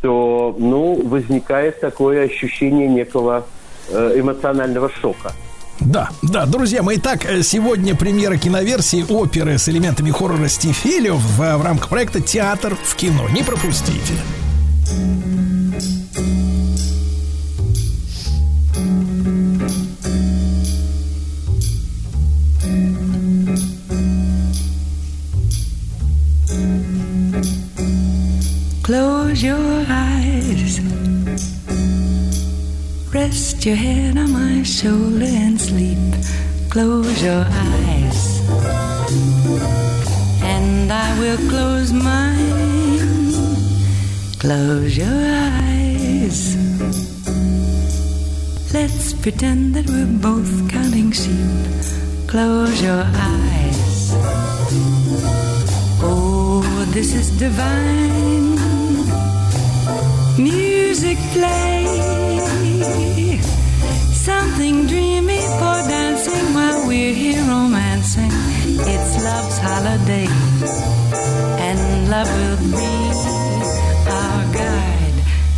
[0.02, 3.46] то, ну, возникает такое ощущение некого
[3.90, 5.32] э, эмоционального шока.
[5.80, 11.58] Да, да, друзья мои, так, э, сегодня премьера киноверсии оперы с элементами хоррора Стифелев в,
[11.58, 13.28] в рамках проекта «Театр в кино».
[13.34, 14.14] Не пропустите.
[28.84, 30.82] Close your eyes.
[33.14, 35.98] Rest your head on my shoulder and sleep.
[36.70, 38.42] Close your eyes.
[40.44, 42.83] And I will close mine.
[44.44, 46.58] Close your eyes.
[48.74, 52.28] Let's pretend that we're both counting sheep.
[52.28, 54.12] Close your eyes.
[56.04, 56.62] Oh,
[56.92, 58.60] this is divine.
[60.38, 61.88] Music play.
[64.12, 68.34] Something dreamy for dancing while we're here romancing.
[68.92, 70.28] It's love's holiday.
[71.64, 73.43] And love will be.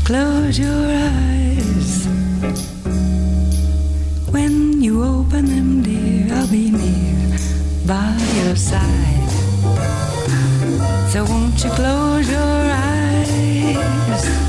[0.05, 2.05] Close your eyes.
[4.29, 7.39] When you open them, dear, I'll be near
[7.87, 9.29] by your side.
[11.09, 14.44] So won't you close your eyes?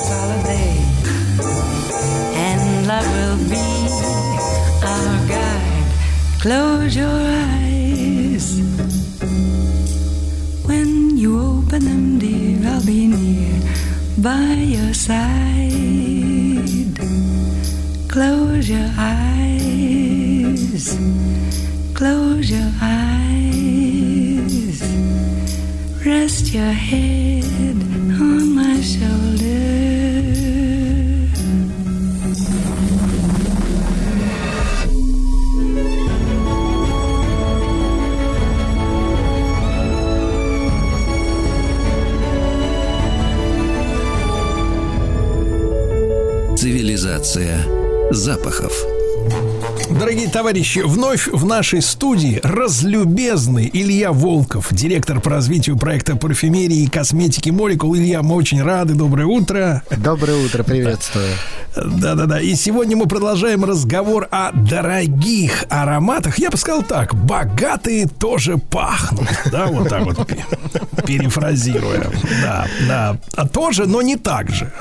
[0.00, 0.76] Holiday.
[2.34, 3.56] And love will be
[4.82, 5.86] our guide.
[6.40, 8.60] Close your eyes.
[10.66, 13.60] When you open them, dear, I'll be near
[14.18, 15.70] by your side.
[18.08, 20.96] Close your eyes.
[21.94, 24.82] Close your eyes.
[26.04, 27.41] Rest your head
[50.42, 57.50] товарищи, вновь в нашей студии разлюбезный Илья Волков, директор по развитию проекта парфюмерии и косметики
[57.50, 57.94] Молекул.
[57.94, 58.94] Илья, мы очень рады.
[58.94, 59.84] Доброе утро.
[59.96, 61.28] Доброе утро, приветствую.
[61.74, 62.40] Да-да-да.
[62.40, 66.38] И сегодня мы продолжаем разговор о дорогих ароматах.
[66.38, 69.28] Я бы сказал так, богатые тоже пахнут.
[69.50, 70.26] Да, вот так вот
[71.06, 72.10] перефразируя.
[72.42, 73.16] Да, да.
[73.34, 74.72] А тоже, но не так же.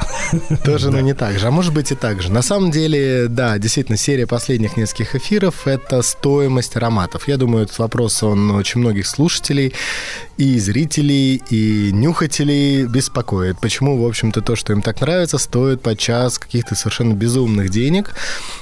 [0.65, 1.47] Тоже, но не так же.
[1.47, 2.31] А может быть и так же.
[2.31, 7.27] На самом деле, да, действительно, серия последних нескольких эфиров– это стоимость ароматов.
[7.27, 9.73] Я думаю, этот вопрос, он очень многих слушателей
[10.37, 13.59] и зрителей, и нюхателей беспокоит.
[13.59, 18.11] Почему, в общем-то, то, что им так нравится, стоит подчас каких-то совершенно безумных денег.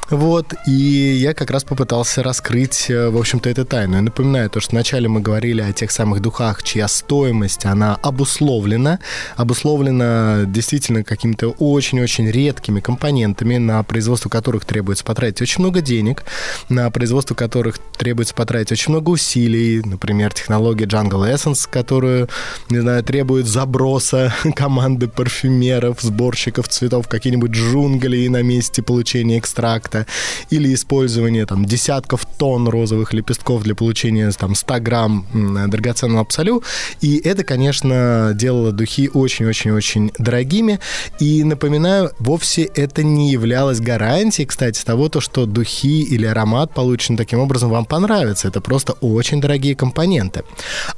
[0.10, 3.96] Вот, и я как раз попытался раскрыть, э, в общем-то, эту тайну.
[3.96, 9.00] Я напоминаю то, что вначале мы говорили о тех самых духах, чья стоимость, она обусловлена,
[9.36, 16.24] обусловлена действительно какими-то очень-очень редкими компонентами, на производство которых требуется потратить очень много денег,
[16.70, 22.30] на производство которых требуется потратить очень много усилий, например, технология Jungle Essence, которую,
[22.70, 30.06] не знаю, требует заброса команды парфюмеров, сборщиков цветов, какие-нибудь джунгли на месте получения экстракта,
[30.49, 35.26] или использование там десятков тонн розовых лепестков для получения там 100 грамм
[35.68, 36.64] драгоценного абсолю.
[37.02, 40.80] И это, конечно, делало духи очень-очень-очень дорогими.
[41.19, 47.18] И напоминаю, вовсе это не являлось гарантией, кстати, того, то, что духи или аромат, полученный
[47.18, 48.48] таким образом, вам понравится.
[48.48, 50.44] Это просто очень дорогие компоненты.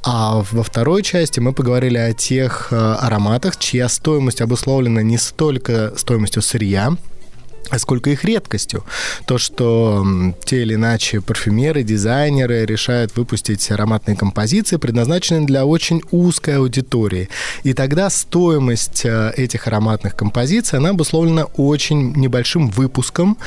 [0.02, 5.92] А во второй части мы поговорили о тех э, ароматах, чья стоимость обусловлена не столько
[5.96, 6.96] стоимостью сырья,
[7.70, 8.84] а сколько их редкостью.
[9.26, 10.04] То, что
[10.44, 17.28] те или иначе парфюмеры, дизайнеры решают выпустить ароматные композиции, предназначенные для очень узкой аудитории.
[17.62, 23.38] И тогда стоимость э, этих ароматных композиций, она обусловлена очень небольшим выпуском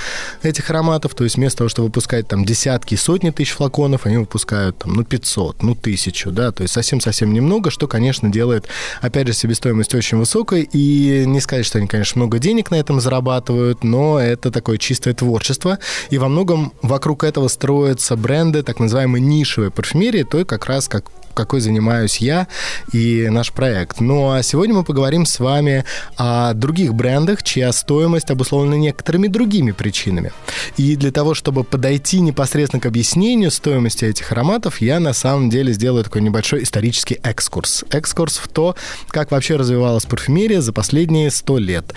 [0.43, 1.15] этих ароматов.
[1.15, 5.03] То есть вместо того, чтобы выпускать там десятки, сотни тысяч флаконов, они выпускают там, ну,
[5.03, 8.67] 500, ну, тысячу, да, то есть совсем-совсем немного, что, конечно, делает,
[9.01, 10.67] опять же, себестоимость очень высокой.
[10.71, 15.13] И не сказать, что они, конечно, много денег на этом зарабатывают, но это такое чистое
[15.13, 15.79] творчество.
[16.09, 21.05] И во многом вокруг этого строятся бренды так называемой нишевой парфюмерии, той как раз как
[21.35, 22.47] какой занимаюсь я
[22.91, 23.99] и наш проект.
[23.99, 25.83] Ну а сегодня мы поговорим с вами
[26.17, 30.31] о других брендах, чья стоимость обусловлена некоторыми другими причинами.
[30.77, 35.73] И для того, чтобы подойти непосредственно к объяснению стоимости этих ароматов, я на самом деле
[35.73, 37.83] сделаю такой небольшой исторический экскурс.
[37.91, 38.75] Экскурс в то,
[39.09, 41.93] как вообще развивалась парфюмерия за последние сто лет.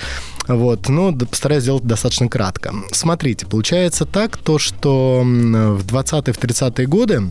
[0.48, 2.74] Вот, ну, да, постараюсь сделать достаточно кратко.
[2.90, 7.30] Смотрите, получается так, то, что в 20-е, в 30-е годы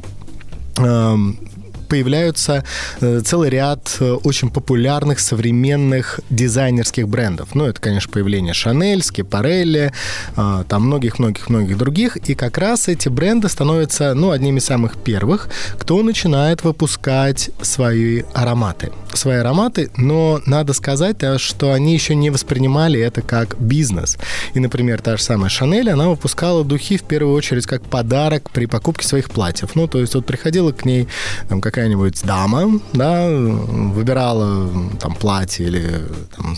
[0.77, 1.39] эм,
[1.87, 2.63] появляются
[3.01, 7.49] э, целый ряд э, очень популярных современных дизайнерских брендов.
[7.55, 9.91] Ну, это, конечно, появление Шанель, Скипарелли,
[10.35, 12.17] э, там многих-многих-многих других.
[12.17, 18.23] И как раз эти бренды становятся, ну, одними из самых первых, кто начинает выпускать свои
[18.33, 18.91] ароматы.
[19.13, 24.17] Свои ароматы, но надо сказать, что они еще не воспринимали это как бизнес.
[24.53, 28.65] И, например, та же самая Шанель, она выпускала духи в первую очередь как подарок при
[28.65, 29.75] покупке своих платьев.
[29.75, 31.07] Ну, то есть вот приходила к ней
[31.49, 34.67] там, какая-нибудь дама, да, выбирала
[34.99, 36.01] там платье или
[36.35, 36.55] там,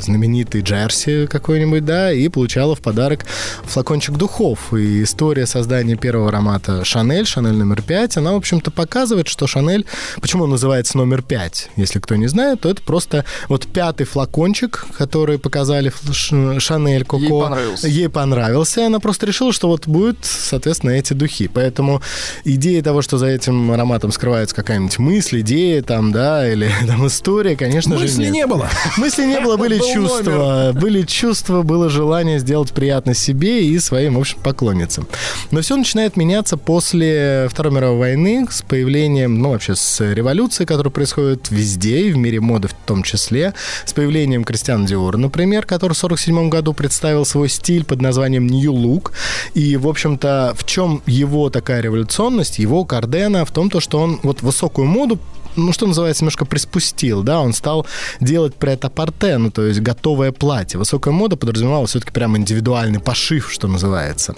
[0.00, 3.26] знаменитый джерси какой-нибудь, да, и получала в подарок
[3.64, 4.72] флакончик духов.
[4.72, 9.84] И история создания первого аромата Шанель, Шанель номер 5, она, в общем-то, показывает, что Шанель,
[10.22, 14.86] почему он называется номер 5, если кто не знает, то это просто вот пятый флакончик,
[14.96, 17.18] который показали Шанель Коко.
[17.18, 17.88] Ей понравился.
[17.88, 21.48] Ей понравился, и она просто решила, что вот будут, соответственно, эти духи.
[21.48, 22.00] Поэтому
[22.44, 27.56] идея того, что за этим ароматом скрывается какая-нибудь мысль, идея там, да, или там история,
[27.56, 28.68] конечно же, Мысли не было.
[28.96, 30.72] Мысли не было, были Был чувства.
[30.74, 35.06] Были чувства, было желание сделать приятно себе и своим, в общем, поклонницам.
[35.50, 40.90] Но все начинает меняться после Второй мировой войны с появлением, ну, вообще с революцией, которая
[40.90, 43.54] происходит везде, и в мире моды в том числе,
[43.84, 48.72] с появлением Кристиана Диора, например, который в 1947 году представил свой стиль под названием New
[48.72, 49.12] Look.
[49.54, 54.20] И, в общем-то, в чем его такая революционность, его Кардена, в том, то, что он
[54.22, 55.18] вот высокую моду
[55.56, 57.86] ну, что называется, немножко приспустил, да, он стал
[58.20, 60.78] делать прет-а-порте, ну, то есть готовое платье.
[60.78, 64.34] Высокая мода подразумевала все-таки прям индивидуальный пошив, что называется.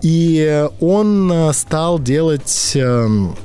[0.00, 2.72] И он э, стал делать...
[2.76, 3.36] эм,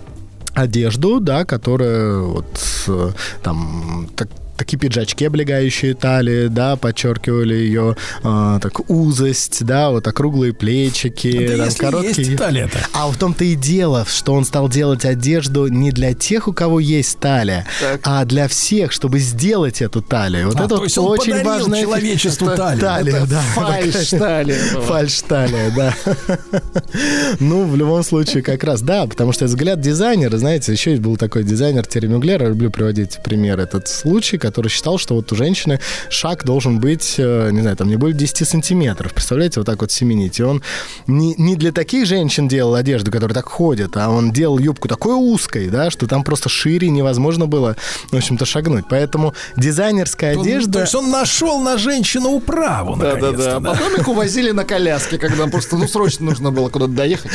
[0.53, 3.11] одежду, да, которая вот э,
[3.44, 4.27] там так,
[4.60, 11.56] такие пиджачки, облегающие талии, да, подчеркивали ее э, так узость, да, вот округлые плечики, Да
[11.57, 12.27] там, если короткие.
[12.27, 12.80] есть талия-то.
[12.94, 16.80] А в том-то и дело, что он стал делать одежду не для тех, у кого
[16.80, 17.65] есть талия,
[18.03, 20.48] а для всех, чтобы сделать эту талию.
[20.48, 21.80] Вот А, это то вот есть он очень важно.
[21.80, 22.80] человечеству талию.
[22.81, 23.41] Талия, Это да.
[23.56, 24.84] фальш-талия была.
[24.86, 25.94] Фальш-талия, да.
[27.40, 31.44] Ну, в любом случае, как раз, да, потому что взгляд дизайнера, знаете, еще был такой
[31.44, 35.80] дизайнер Терри Мюглер, я люблю приводить пример этот случай, который считал, что вот у женщины
[36.10, 39.14] шаг должен быть, э, не знаю, там не более 10 сантиметров.
[39.14, 40.40] Представляете, вот так вот семенить.
[40.40, 40.62] И он
[41.08, 45.14] не, не для таких женщин делал одежду, которые так ходят, а он делал юбку такой
[45.14, 47.76] узкой, да, что там просто шире невозможно было,
[48.12, 48.86] в общем-то, шагнуть.
[48.90, 50.72] Поэтому дизайнерская Он- одежда...
[50.74, 53.16] То есть он нашел на женщину управу, Да-да-да.
[53.28, 53.56] наконец-то.
[53.58, 57.32] А потом их увозили на коляске, когда просто, ну, срочно нужно было куда-то доехать.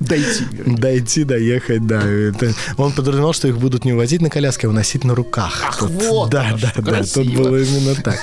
[0.00, 0.44] Дойти.
[0.66, 2.00] Дойти, доехать, да.
[2.06, 5.62] Это- Он подразумевал, что их будут не увозить на коляске, а уносить на руках.
[5.66, 5.90] Ах, Вот.
[6.10, 7.24] Вот да, да, да, красиво.
[7.24, 8.18] тут было именно так.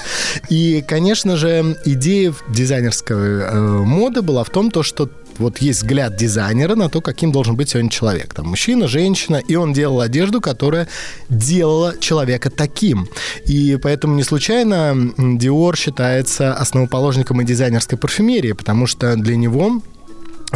[0.50, 6.16] И, конечно же, идея дизайнерской э, моды была в том, то, что вот есть взгляд
[6.16, 8.34] дизайнера на то, каким должен быть сегодня человек.
[8.34, 10.88] Там мужчина, женщина, и он делал одежду, которая
[11.30, 13.08] делала человека таким.
[13.46, 19.82] И поэтому не случайно Dior считается основоположником и дизайнерской парфюмерии, потому что для него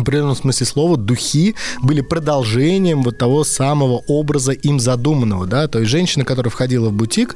[0.01, 5.91] определенном смысле слова духи были продолжением вот того самого образа им задуманного, да, то есть
[5.91, 7.35] женщина, которая входила в бутик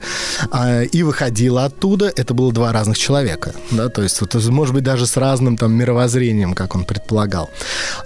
[0.52, 4.84] а, и выходила оттуда, это было два разных человека, да, то есть вот, может быть
[4.84, 7.50] даже с разным там мировоззрением, как он предполагал.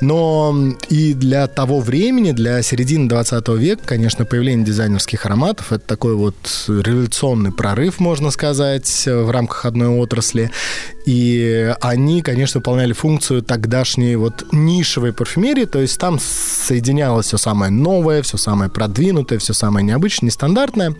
[0.02, 0.56] Но
[0.90, 6.36] и для того времени, для середины 20 века, конечно, появление дизайнерских ароматов это такой вот
[6.68, 10.52] революционный прорыв, можно сказать, э, в рамках одной отрасли.
[11.06, 17.72] И они, конечно, выполняли функцию тогдашней вот нишевой парфюмерии, то есть там соединялось все самое
[17.72, 20.96] новое, все самое продвинутое, все самое необычное, нестандартное.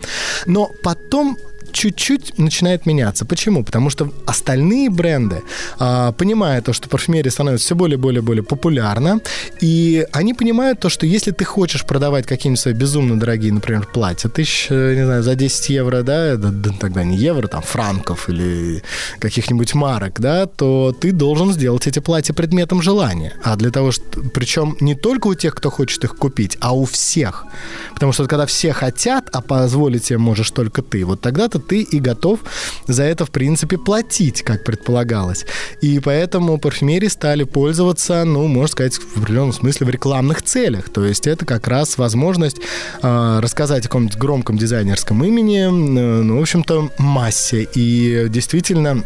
[0.46, 1.38] Но потом
[1.76, 3.26] чуть-чуть начинает меняться.
[3.26, 3.62] Почему?
[3.62, 5.42] Потому что остальные бренды,
[5.78, 9.20] а, понимая то, что парфюмерия становится все более, более, более популярна,
[9.60, 14.30] и они понимают то, что если ты хочешь продавать какие-нибудь свои безумно дорогие, например, платья,
[14.30, 18.30] тысяч, э, не знаю, за 10 евро, да, да, да, тогда не евро, там, франков
[18.30, 18.82] или
[19.18, 23.34] каких-нибудь марок, да, то ты должен сделать эти платья предметом желания.
[23.44, 26.84] А для того, что, причем не только у тех, кто хочет их купить, а у
[26.86, 27.44] всех.
[27.92, 32.00] Потому что когда все хотят, а позволить себе можешь только ты, вот тогда-то ты и
[32.00, 32.40] готов
[32.86, 35.46] за это, в принципе, платить, как предполагалось.
[35.80, 40.88] И поэтому парфюмерии стали пользоваться, ну, можно сказать, в определенном смысле в рекламных целях.
[40.88, 42.58] То есть это как раз возможность
[43.02, 47.68] э, рассказать о каком-нибудь громком дизайнерском имени, э, ну, в общем-то, массе.
[47.74, 49.02] И действительно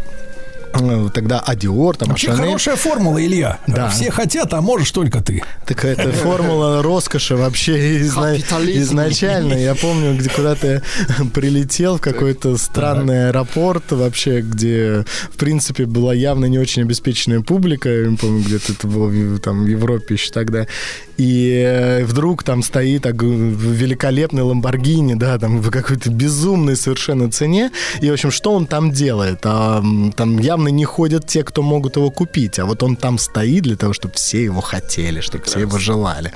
[0.73, 2.45] тогда Адиор, там, Вообще Шанель.
[2.45, 3.59] хорошая формула, Илья.
[3.67, 3.89] Да.
[3.91, 5.43] Все хотят, а можешь только ты.
[5.67, 8.37] Так это формула роскоши вообще изна-
[8.81, 9.55] изначально.
[9.55, 10.83] Я помню, где куда-то
[11.35, 17.89] прилетел в какой-то странный аэропорт вообще, где, в принципе, была явно не очень обеспеченная публика.
[17.89, 20.67] Я помню, где-то это было там в Европе еще тогда.
[21.21, 27.71] И э, вдруг там стоит великолепный Ламборгини, да, там в какой-то безумной совершенно цене.
[28.01, 29.41] И, в общем, что он там делает?
[29.45, 29.85] А,
[30.17, 33.77] там явно не ходят те, кто могут его купить, а вот он там стоит для
[33.77, 36.33] того, чтобы все его хотели, чтобы все его желали.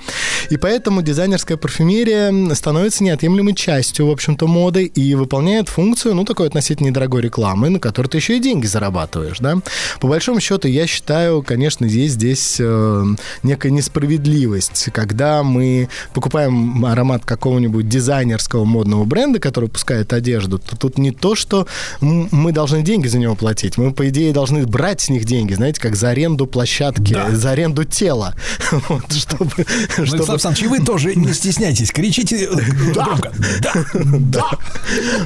[0.51, 6.49] И поэтому дизайнерская парфюмерия становится неотъемлемой частью, в общем-то, моды и выполняет функцию, ну, такой
[6.49, 9.57] относительно недорогой рекламы, на которой ты еще и деньги зарабатываешь, да.
[10.01, 13.05] По большому счету, я считаю, конечно, есть здесь э,
[13.43, 20.99] некая несправедливость, когда мы покупаем аромат какого-нибудь дизайнерского модного бренда, который выпускает одежду, то тут
[20.99, 21.67] не то, что
[22.01, 25.81] мы должны деньги за него платить, мы, по идее, должны брать с них деньги, знаете,
[25.81, 28.35] как за аренду площадки, за аренду тела,
[28.89, 29.51] Вот, чтобы...
[29.57, 33.33] Ну, чтобы- Александр Александрович, и вы тоже не стесняйтесь, кричите э, громко.
[33.61, 33.73] Да,
[34.19, 34.51] да.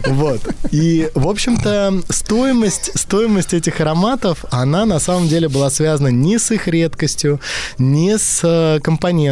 [0.06, 0.40] Вот.
[0.70, 6.50] И, в общем-то, стоимость, стоимость этих ароматов, она на самом деле была связана не с
[6.50, 7.40] их редкостью,
[7.78, 8.80] не с э,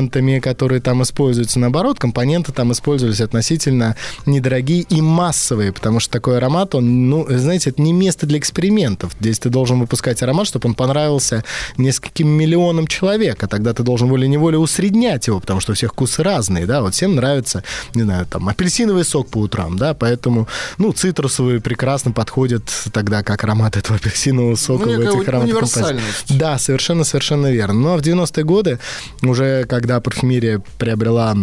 [0.06, 1.58] компонентами, которые там используются.
[1.58, 7.70] Наоборот, компоненты там использовались относительно недорогие и массовые, потому что такой аромат, он, ну, знаете,
[7.70, 9.12] это не место для экспериментов.
[9.20, 11.44] Здесь ты должен выпускать аромат, чтобы он понравился
[11.76, 16.22] нескольким миллионам человек, а тогда ты должен волей-неволей усреднять его, потому что у всех вкусы
[16.22, 17.62] разные, да, вот всем нравится,
[17.94, 20.46] не знаю, там, апельсиновый сок по утрам, да, поэтому,
[20.78, 22.62] ну, цитрусовые прекрасно подходят
[22.92, 25.96] тогда как аромат этого апельсинового сока Ну, в этих ароматах.
[26.28, 27.80] Да, совершенно, совершенно верно.
[27.80, 28.78] Ну, а в 90-е годы,
[29.22, 31.34] уже когда парфюмерия приобрела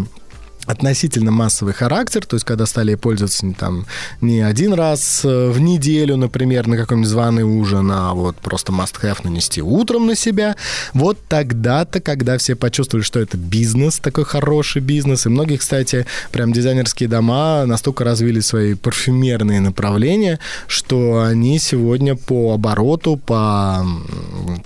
[0.65, 3.85] относительно массовый характер, то есть когда стали пользоваться не, там,
[4.21, 9.19] не один раз э, в неделю, например, на какой-нибудь званый ужин, а вот просто must-have
[9.23, 10.55] нанести утром на себя,
[10.93, 16.53] вот тогда-то, когда все почувствовали, что это бизнес, такой хороший бизнес, и многие, кстати, прям
[16.53, 23.85] дизайнерские дома настолько развили свои парфюмерные направления, что они сегодня по обороту, по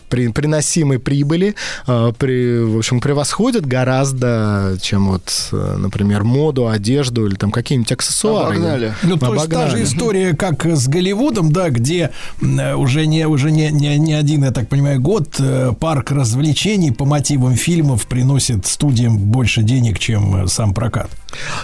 [0.09, 1.55] при- приносимой прибыли,
[1.87, 7.91] э, при, в общем, превосходят гораздо, чем вот, э, например, моду, одежду или там какие-нибудь
[7.91, 8.55] аксессуары.
[8.55, 8.93] Обогнали.
[9.03, 9.83] Ну, то есть та же Обогнали.
[9.83, 12.11] история, как с Голливудом, да, где
[12.41, 17.05] уже не, уже не, не, не один, я так понимаю, год э, парк развлечений по
[17.05, 21.09] мотивам фильмов приносит студиям больше денег, чем э, сам прокат.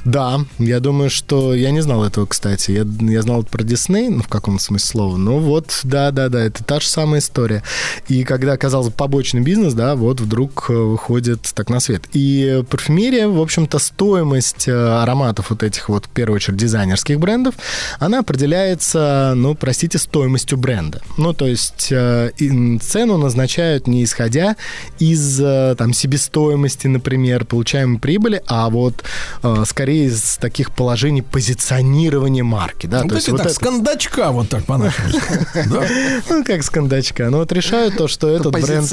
[0.05, 1.53] Да, я думаю, что...
[1.53, 2.71] Я не знал этого, кстати.
[2.71, 5.17] Я, я знал про Дисней, ну, в каком смысле слова.
[5.17, 7.63] Ну, вот, да-да-да, это та же самая история.
[8.07, 12.03] И когда оказался побочный бизнес, да, вот вдруг э, выходит так на свет.
[12.13, 13.79] И парфюмерия, в общем-то,
[14.13, 14.71] стоимость э,
[15.01, 17.55] ароматов вот этих вот, в первую очередь, дизайнерских брендов,
[17.99, 21.01] она определяется, ну, простите, стоимостью бренда.
[21.17, 22.29] Ну, то есть э,
[22.79, 24.55] цену назначают не исходя
[24.99, 29.03] из, э, там, себестоимости, например, получаемой прибыли, а вот
[29.65, 32.85] скорее из таких положений позиционирования марки.
[32.85, 33.01] Да?
[33.03, 35.09] Ну, То есть так, вот так, это- с кондачка вот так по-нашему.
[35.53, 35.87] Да.
[36.29, 37.29] Ну, как с кондачка.
[37.31, 38.91] Ну, вот решают то, что этот бренд...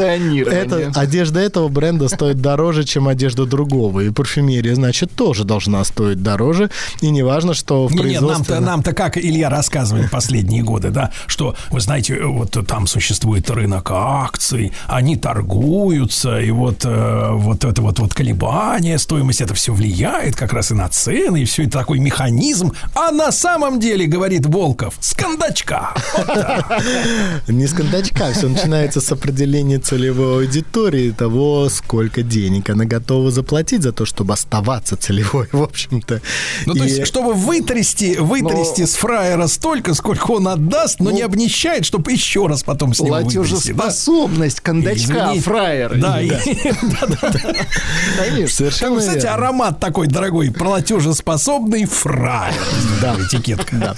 [0.96, 4.00] одежда этого бренда стоит дороже, чем одежда другого.
[4.00, 6.70] И парфюмерия, значит, тоже должна стоить дороже.
[7.00, 8.54] И не важно, что в Не, производстве...
[8.54, 13.90] нам-то, нам-то как Илья рассказывали последние годы, да, что, вы знаете, вот там существует рынок
[13.90, 20.36] акций, они торгуются, и вот, э, вот это вот, вот колебание, стоимость, это все влияет
[20.36, 22.72] как раз и на цены, и все это такой механизм.
[22.94, 25.94] А на самом деле, говорит Волков, с кондачка.
[26.16, 26.82] Вот так.
[27.48, 33.82] Не с кондачка, все начинается с определения целевой аудитории, того, сколько денег она готова заплатить
[33.82, 36.20] за то, чтобы оставаться целевой, в общем-то.
[36.66, 41.22] Ну, то И- есть, чтобы вытрясти, вытрясти с фраера столько, сколько он отдаст, но не
[41.22, 43.84] обнищает, чтобы еще раз потом с него вытрясти, да?
[43.84, 45.40] Платежеспособность кондачка Извини.
[45.40, 45.94] фраера.
[45.96, 46.20] Да.
[48.48, 49.34] Совершенно Кстати, верно.
[49.34, 52.54] аромат такой дорогой, платежеспособный фраер.
[53.00, 53.16] Да.
[53.18, 53.76] Этикетка.
[53.76, 53.94] Да.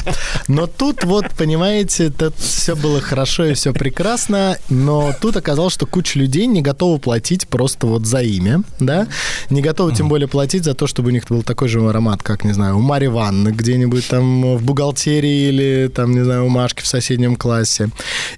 [0.48, 5.86] Но тут вот, понимаете, это все было хорошо и все прекрасно, но тут оказалось, что
[5.86, 9.06] куча людей не готова платить просто вот за имя, да,
[9.50, 12.44] не готовы тем более платить за то, чтобы у них был такой же аромат, как,
[12.44, 16.82] не знаю, у Марьи Ванны где-нибудь там в бухгалтерии или там, не знаю, у Машки
[16.82, 17.88] в соседнем классе.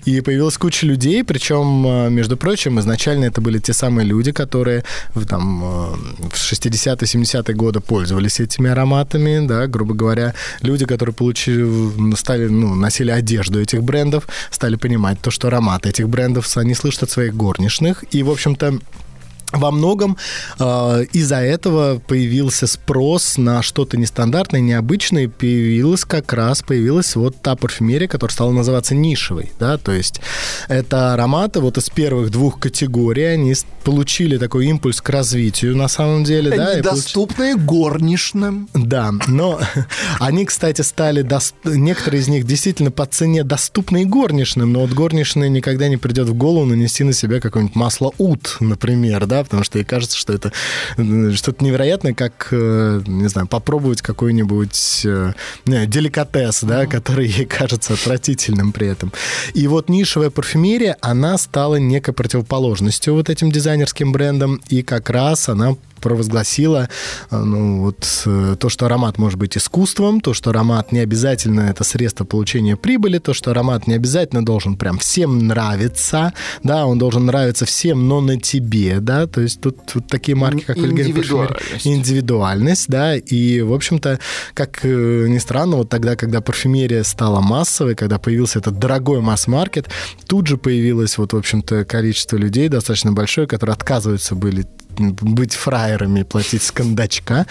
[0.04, 4.84] И появилась куча людей, причем, э, между прочим, изначально это были те самые люди, которые
[5.14, 11.12] в, там, э, в 60-е, 70-е годы пользовались этими ароматами, да, грубо говоря, люди, которые
[11.12, 16.74] получили, стали, ну, носили одежду этих брендов, стали понимать то, что ароматы этих брендов они
[16.74, 18.78] слышат от своих горничных, и, в общем-то,
[19.54, 20.16] во многом
[20.58, 27.56] э, из-за этого появился спрос на что-то нестандартное, необычное, появилась как раз появилась вот та
[27.56, 30.20] парфюмерия, которая стала называться нишевой, да, то есть
[30.68, 33.54] это ароматы вот из первых двух категорий, они
[33.84, 36.84] получили такой импульс к развитию на самом деле, да, и получ-
[37.54, 38.68] горничным.
[38.74, 39.60] да, но
[40.20, 44.90] они, кстати, стали, дос- некоторые из них действительно по цене доступны и горничным, но вот
[44.90, 49.64] горничной никогда не придет в голову нанести на себя какое-нибудь масло ут, например, да, потому
[49.64, 50.52] что ей кажется, что это
[50.96, 55.32] э, что-то невероятное, как, э, не знаю, попробовать какой-нибудь э,
[55.66, 59.12] не деликатес, да, который ей кажется отвратительным при этом.
[59.54, 65.48] И вот нишевая парфюмерия, она стала некой противоположностью вот этим дизайнерским брендам, и как раз
[65.48, 66.90] она провозгласила
[67.30, 71.62] э, ну, вот, э, то, что аромат может быть искусством, то, что аромат не обязательно
[71.62, 76.98] это средство получения прибыли, то, что аромат не обязательно должен прям всем нравиться, да, он
[76.98, 81.86] должен нравиться всем, но на тебе, да, то есть тут, тут такие марки, как Индивидуальность.
[81.86, 84.18] индивидуальность, да, и, в общем-то,
[84.52, 89.88] как э, ни странно, вот тогда, когда парфюмерия стала массовой, когда появился этот дорогой масс-маркет,
[90.26, 94.66] тут же появилось, вот, в общем-то, количество людей достаточно большое, которые отказываются были
[94.98, 97.46] быть фраерами, платить с кондачка.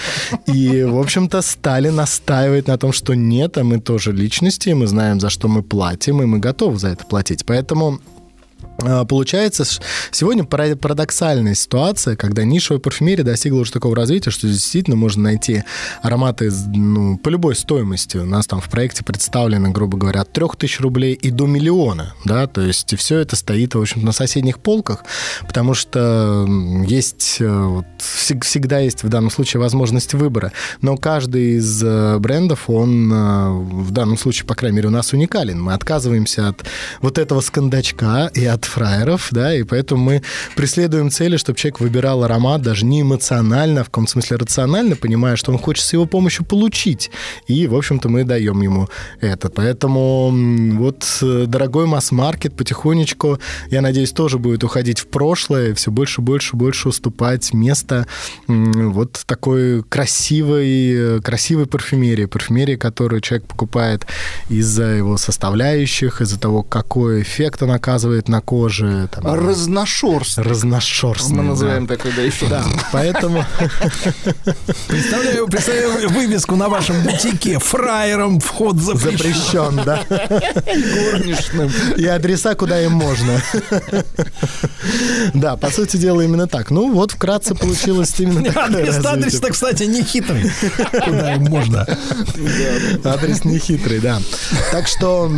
[0.45, 4.87] И, в общем-то, стали настаивать на том, что нет, а мы тоже личности, и мы
[4.87, 7.45] знаем, за что мы платим, и мы готовы за это платить.
[7.45, 7.99] Поэтому
[9.07, 9.81] Получается, ш-
[10.11, 15.63] сегодня пара- парадоксальная ситуация, когда нишевая парфюмерия достигла уже такого развития, что действительно можно найти
[16.01, 18.17] ароматы ну, по любой стоимости.
[18.17, 22.47] У нас там в проекте представлено, грубо говоря, от 3000 рублей и до миллиона, да,
[22.47, 25.03] то есть все это стоит, в общем на соседних полках,
[25.47, 26.45] потому что
[26.85, 30.51] есть, э, вот, всег- всегда есть в данном случае возможность выбора,
[30.81, 35.13] но каждый из э, брендов, он э, в данном случае, по крайней мере, у нас
[35.13, 35.61] уникален.
[35.61, 36.63] Мы отказываемся от
[37.01, 40.21] вот этого скандачка и от фраеров, да, и поэтому мы
[40.55, 45.35] преследуем цели, чтобы человек выбирал аромат даже не эмоционально, а в каком смысле рационально, понимая,
[45.35, 47.11] что он хочет с его помощью получить.
[47.47, 48.89] И, в общем-то, мы даем ему
[49.21, 49.49] это.
[49.49, 50.31] Поэтому
[50.77, 56.55] вот э, дорогой масс-маркет потихонечку, я надеюсь, тоже будет уходить в прошлое, все больше, больше,
[56.55, 58.07] больше уступать место
[58.47, 62.25] вот такой красивой, красивой парфюмерии.
[62.25, 64.05] Парфюмерии, которую человек покупает
[64.49, 69.09] из-за его составляющих, из-за того, какой эффект он оказывает на коже.
[69.11, 70.43] Там, Разношерстный.
[70.43, 71.37] Разношерстный.
[71.37, 71.49] Мы да.
[71.49, 72.51] называем такой, да, эффект.
[72.51, 73.43] Да, поэтому...
[74.87, 77.57] Представляю, представляю вывеску на вашем бутике.
[77.57, 79.17] Фраером вход запрещен.
[79.17, 80.03] Запрещен, да.
[80.07, 81.71] Горничным.
[81.97, 83.41] И адреса, куда им можно.
[85.33, 86.69] Да, по сути дела, именно так.
[86.69, 90.51] Ну, вот вкратце получилось именно Адрес, адрес-то, кстати, не хитрый.
[90.91, 91.87] Куда им можно.
[93.03, 94.21] Адрес не хитрый, да.
[94.71, 95.31] Так что...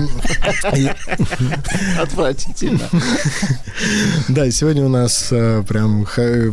[1.97, 2.89] Отвратительно.
[4.30, 6.06] Да, сегодня у нас э, прям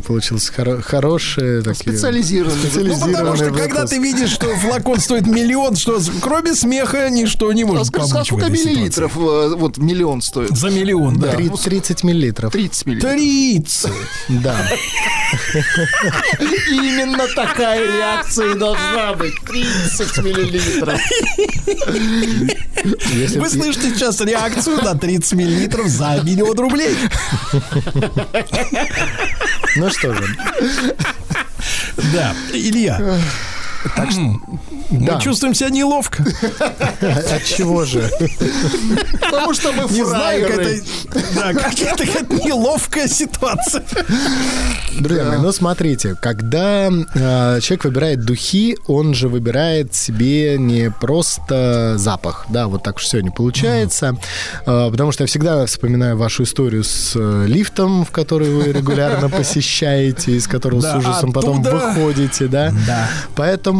[0.06, 1.62] получился хоро- хороший...
[1.62, 2.58] такие- Специализированный.
[2.88, 7.64] Ну, потому что когда ты видишь, что флакон стоит миллион, что кроме смеха ничто не
[7.64, 10.56] может помочь сколько миллилитров э, вот миллион стоит?
[10.56, 11.32] За миллион, да.
[11.32, 12.52] Три- 30 миллилитров.
[12.52, 13.12] 30 миллилитров.
[13.12, 13.90] 30.
[14.42, 14.56] Да.
[16.70, 19.34] Именно такая реакция и должна быть.
[19.46, 21.00] 30 миллилитров.
[23.36, 26.96] Вы слышите сейчас реакцию на 30 миллилитров за миллион рублей.
[29.76, 30.24] Ну что же,
[32.12, 33.18] Да, Илья.
[34.90, 35.18] Мы Да.
[35.20, 36.22] чувствуем себя неловко.
[37.00, 38.10] от чего же?
[39.20, 40.84] Потому что мы Не знаю, какая-то
[41.34, 43.82] да, какая-то какая-то неловкая ситуация.
[44.98, 51.94] Друзья мои, ну смотрите, когда э, человек выбирает духи, он же выбирает себе не просто
[51.96, 54.16] запах, да, вот так уж сегодня получается,
[54.66, 59.28] Э, потому что я всегда вспоминаю вашу историю с э, лифтом, в который вы регулярно
[59.38, 62.72] посещаете, из которого с ужасом потом выходите, да.
[62.86, 63.08] Да.
[63.34, 63.71] Поэтому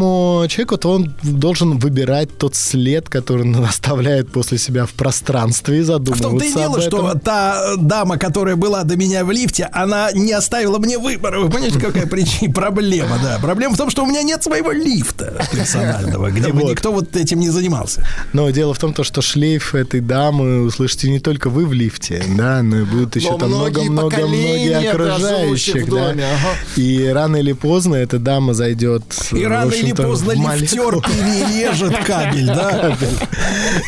[0.49, 5.83] человек вот он должен выбирать тот след, который он оставляет после себя в пространстве и
[5.83, 10.11] В том-то задумываться и дело, что та дама, которая была до меня в лифте, она
[10.13, 11.41] не оставила мне выбора.
[11.41, 12.53] Вы понимаете, какая причина?
[12.53, 13.39] Проблема, да.
[13.41, 17.41] Проблема в том, что у меня нет своего лифта персонального, где бы никто вот этим
[17.41, 18.07] не занимался.
[18.33, 22.23] Но дело в том, то, что шлейф этой дамы услышите не только вы в лифте,
[22.37, 26.15] да, но и будут еще там многие много-много-многие окружающих, да.
[26.77, 29.03] И рано или поздно эта дама зайдет.
[29.33, 32.97] И рано или поздно лифтер перережет кабель, да?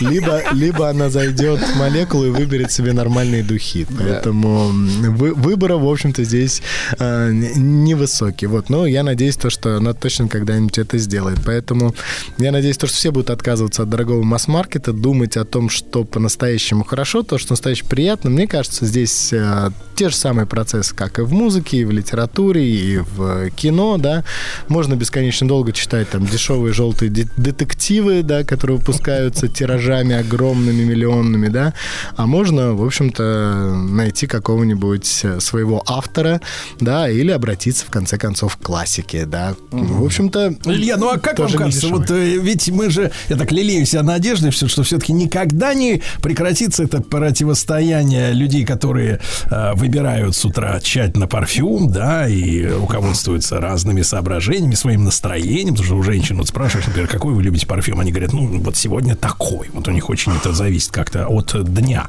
[0.01, 3.87] Либо, либо она зайдет в молекулу и выберет себе нормальные духи.
[3.99, 6.63] Поэтому вы- выбора, в общем-то, здесь
[6.99, 8.47] э, н- невысокий.
[8.47, 8.69] Вот.
[8.71, 11.39] Но я надеюсь, то, что она точно когда-нибудь это сделает.
[11.45, 11.95] Поэтому
[12.39, 16.85] я надеюсь, то, что все будут отказываться от дорогого масс-маркета, думать о том, что по-настоящему
[16.85, 18.31] хорошо, то, что настоящему приятно.
[18.31, 22.65] Мне кажется, здесь э, те же самые процессы, как и в музыке, и в литературе,
[22.69, 24.25] и в кино, да.
[24.69, 31.49] Можно бесконечно долго читать там дешевые желтые де- детективы, да, которые выпускаются тиражами огромными, миллионными,
[31.49, 31.75] да.
[32.17, 36.41] А можно, в общем-то, найти какого-нибудь э, своего автора,
[36.81, 39.55] да, или обратиться, в конце концов, к классике, да.
[39.71, 43.53] В общем-то, Илья, ну а как вам кажется, вот э, ведь мы же, я так
[43.53, 50.37] лелею себя надеждой, все, что все-таки никогда не прекратится это противостояние людей, которые э, выбирают
[50.37, 56.37] с утра тщательно парфюм, да, и руководствуются разными соображениями, своим настроением, потому что у женщин
[56.37, 59.91] вот спрашиваешь, например, какой вы любите парфюм, они говорят, ну вот сегодня такой, вот у
[59.91, 62.07] них очень это зависит как-то от дня.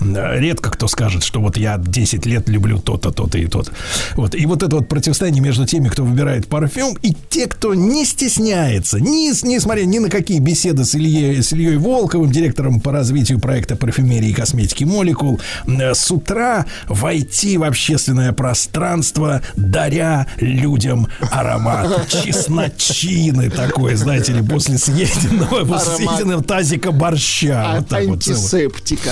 [0.00, 3.72] Редко кто скажет, что вот я 10 лет люблю то-то, то-то и то-то.
[4.14, 4.34] Вот.
[4.34, 9.00] И вот это вот противостояние между теми, кто выбирает парфюм, и те, кто не стесняется,
[9.00, 13.76] ни, несмотря ни на какие беседы с Ильей, с Ильей Волковым, директором по развитию проекта
[13.76, 22.08] парфюмерии и косметики «Молекул», э, с утра войти в общественное пространство, даря людям аромат
[22.98, 27.64] чесночины такой, знаете ли, после съеденного, после съеденного тазика борща.
[27.64, 28.38] А- Вот так вот целый.
[28.38, 29.10] Антисептика.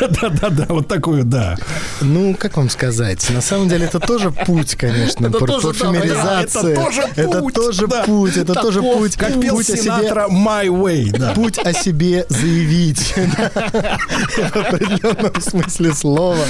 [0.00, 1.56] Да-да-да, вот такой, да.
[2.00, 3.28] Ну, как вам сказать?
[3.30, 6.76] На самом деле это тоже путь, конечно, парфюмеризация.
[7.16, 9.16] это тоже путь, это тоже путь.
[9.16, 11.32] Как пел Синатра «My Way», да.
[11.32, 13.14] Путь о себе заявить.
[13.14, 16.44] В определенном смысле слова.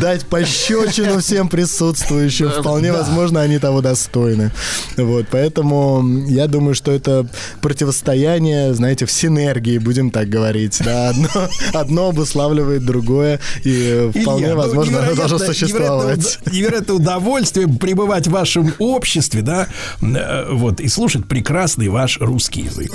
[0.00, 2.50] Дать пощечину всем присутствующим.
[2.50, 4.50] Вполне возможно, они того достойны.
[4.96, 5.85] Вот, поэтому
[6.28, 7.26] я думаю, что это
[7.60, 10.80] противостояние, знаете, в синергии, будем так говорить.
[10.84, 11.28] Да, одно,
[11.72, 16.18] одно обуславливает другое, и вполне Илья, ну, возможно, оно должно невероятно- существовать.
[16.18, 19.68] Невероятное, невероятное удовольствие пребывать в вашем обществе, да,
[20.02, 22.92] э, вот, и слушать прекрасный ваш русский язык.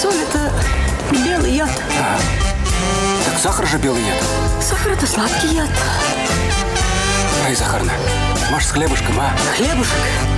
[0.00, 0.52] Соль— это
[1.12, 1.70] белый яд.
[3.24, 4.22] Так сахар же белый яд.
[4.62, 5.70] Сахар— это сладкий яд.
[7.44, 7.92] Ай, Захарна,
[8.50, 9.32] может, с хлебушком, а?
[9.56, 9.96] Хлебушек—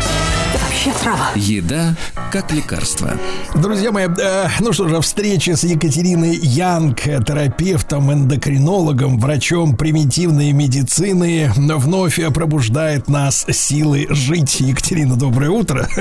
[0.80, 1.30] вообще трава.
[1.34, 1.94] Еда
[2.30, 3.12] как лекарство.
[3.56, 10.52] Друзья мои, э, ну что же, встреча с Екатериной Янг, э, терапевтом, эндокринологом, врачом примитивной
[10.52, 14.60] медицины, вновь пробуждает нас силы жить.
[14.60, 15.88] Екатерина, доброе утро.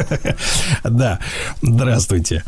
[0.84, 1.20] Да,
[1.62, 2.44] здравствуйте.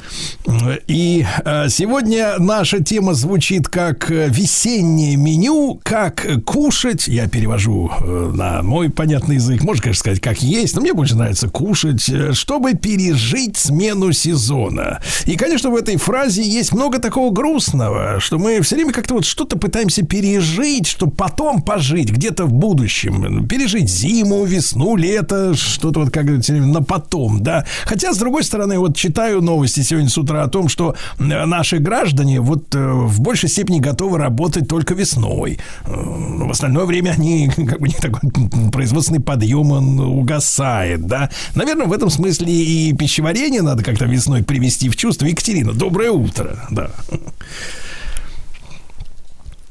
[0.87, 7.07] И э, сегодня наша тема звучит как э, весеннее меню, как кушать.
[7.07, 9.63] Я перевожу э, на мой понятный язык.
[9.63, 12.09] Можно, конечно, сказать, как есть, но мне больше нравится кушать.
[12.33, 15.01] Чтобы пережить смену сезона.
[15.25, 19.25] И, конечно, в этой фразе есть много такого грустного, что мы все время как-то вот
[19.25, 23.47] что-то пытаемся пережить, чтобы потом пожить где-то в будущем.
[23.47, 27.65] Пережить зиму, весну, лето, что-то вот как говорится, на потом, да.
[27.85, 31.77] Хотя, с другой стороны, вот читаю новости сегодня с утра о том, что э, наши
[31.77, 35.59] граждане вот э, в большей степени готовы работать только весной.
[35.85, 38.29] Э, В остальное время они, как бы, не такой
[38.71, 41.29] производственный подъем он угасает, да.
[41.55, 45.25] Наверное, в этом смысле и пищеварение надо как-то весной привести в чувство.
[45.25, 46.91] Екатерина, доброе утро, да.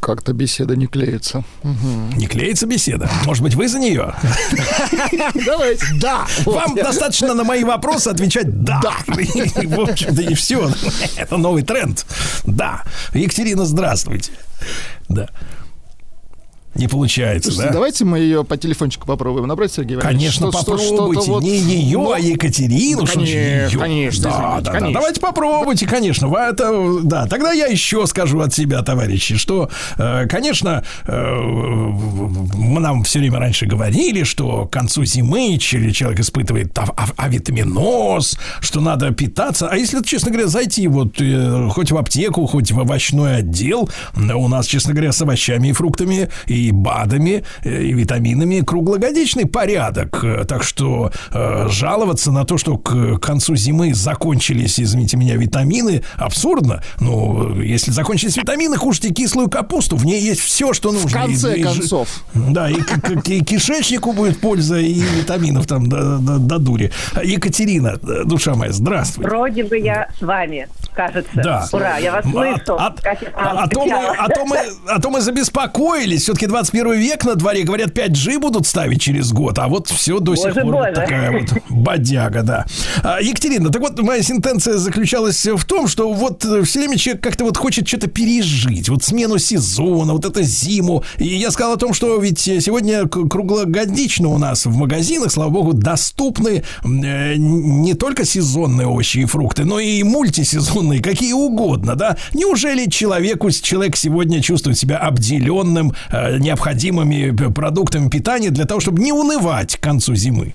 [0.00, 1.44] Как-то беседа не клеится.
[1.62, 3.08] Не клеится беседа.
[3.26, 4.14] Может быть, вы за нее?
[5.46, 5.84] Давайте.
[6.00, 6.26] Да.
[6.46, 8.80] Вам достаточно на мои вопросы отвечать «да».
[9.06, 10.70] В общем-то, и все.
[11.16, 12.06] Это новый тренд.
[12.44, 12.82] Да.
[13.12, 14.32] Екатерина, здравствуйте.
[15.08, 15.28] Да.
[16.74, 17.74] Не получается, Слушайте, да?
[17.74, 20.16] давайте мы ее по телефончику попробуем набрать, Сергей Иванович.
[20.18, 21.22] Конечно, Что- что- попробуйте.
[21.22, 23.00] что-то вот- Не ее, Ну, а Екатерину.
[23.00, 23.80] да, что же конечно, её?
[23.80, 24.70] конечно, Да, извините, да, да.
[24.72, 24.94] конечно.
[24.94, 26.28] Давайте попробуйте, конечно.
[26.28, 29.68] Вы Это, да, тогда я еще скажу от себя, товарищи, что,
[29.98, 36.20] э, конечно, э, мы нам все время раньше говорили, что к концу зимы че- человек
[36.20, 39.68] испытывает ав- ав- авитаминоз, что надо питаться.
[39.68, 44.32] А если, честно говоря, зайти вот э, хоть в аптеку, хоть в овощной отдел, э,
[44.34, 50.22] у нас, честно говоря, с овощами и фруктами, и БАДами, э, и витаминами круглогодичный порядок.
[50.22, 56.02] Э, Так что э, жаловаться на то, что к концу зимы закончились, извините меня, витамины,
[56.16, 56.82] абсурдно.
[57.00, 59.96] Ну, если закончились витамины, кушайте кислую капусту.
[59.96, 61.08] В ней есть все, что нужно.
[61.08, 62.08] В конце И- и концов.
[62.34, 66.92] Да, и, к- к- и кишечнику будет польза, и витаминов там до, до- до дури.
[67.22, 69.24] Екатерина, душа моя, здравствуй.
[69.24, 71.30] Вроде бы я с вами, кажется.
[71.34, 71.66] Да.
[71.72, 72.74] Ура, я вас А- слышу.
[72.78, 72.94] а-
[73.34, 74.56] А, вам а то мы, а, то мы,
[74.88, 76.22] а то мы забеспокоились.
[76.22, 77.62] Все-таки 21 век на дворе.
[77.62, 79.58] Говорят, 5G будут ставить через год.
[79.58, 80.94] А вот все до сих Боже, пор вот боже.
[80.94, 82.66] такая вот бодяга, да.
[83.02, 87.44] А, Екатерина, так вот, моя сентенция заключалась в том, что вот все время человек как-то
[87.44, 88.88] вот хочет что-то пережить.
[88.88, 91.04] Вот смену сезона, вот это зиму.
[91.18, 95.72] И я сказал о том, что ведь сегодня круглогодично у нас в магазинах, слава богу,
[95.72, 102.16] доступны э, не только сезонные овощи и фрукты, но и мультисезонные, какие угодно, да?
[102.34, 109.12] Неужели человеку, человек сегодня чувствует себя обделенным э, необходимыми продуктами питания для того, чтобы не
[109.12, 110.54] унывать к концу зимы?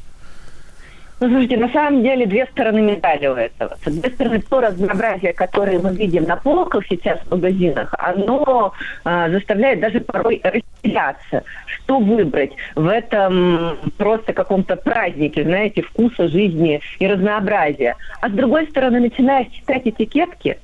[1.22, 3.78] Ну, слушайте, на самом деле две стороны медали у этого.
[3.82, 8.74] С одной стороны, то разнообразие, которое мы видим на полках сейчас в магазинах, оно
[9.06, 11.44] а, заставляет даже порой растеряться.
[11.68, 17.96] Что выбрать в этом просто каком-то празднике, знаете, вкуса жизни и разнообразия.
[18.20, 20.58] А с другой стороны, начинаешь читать этикетки,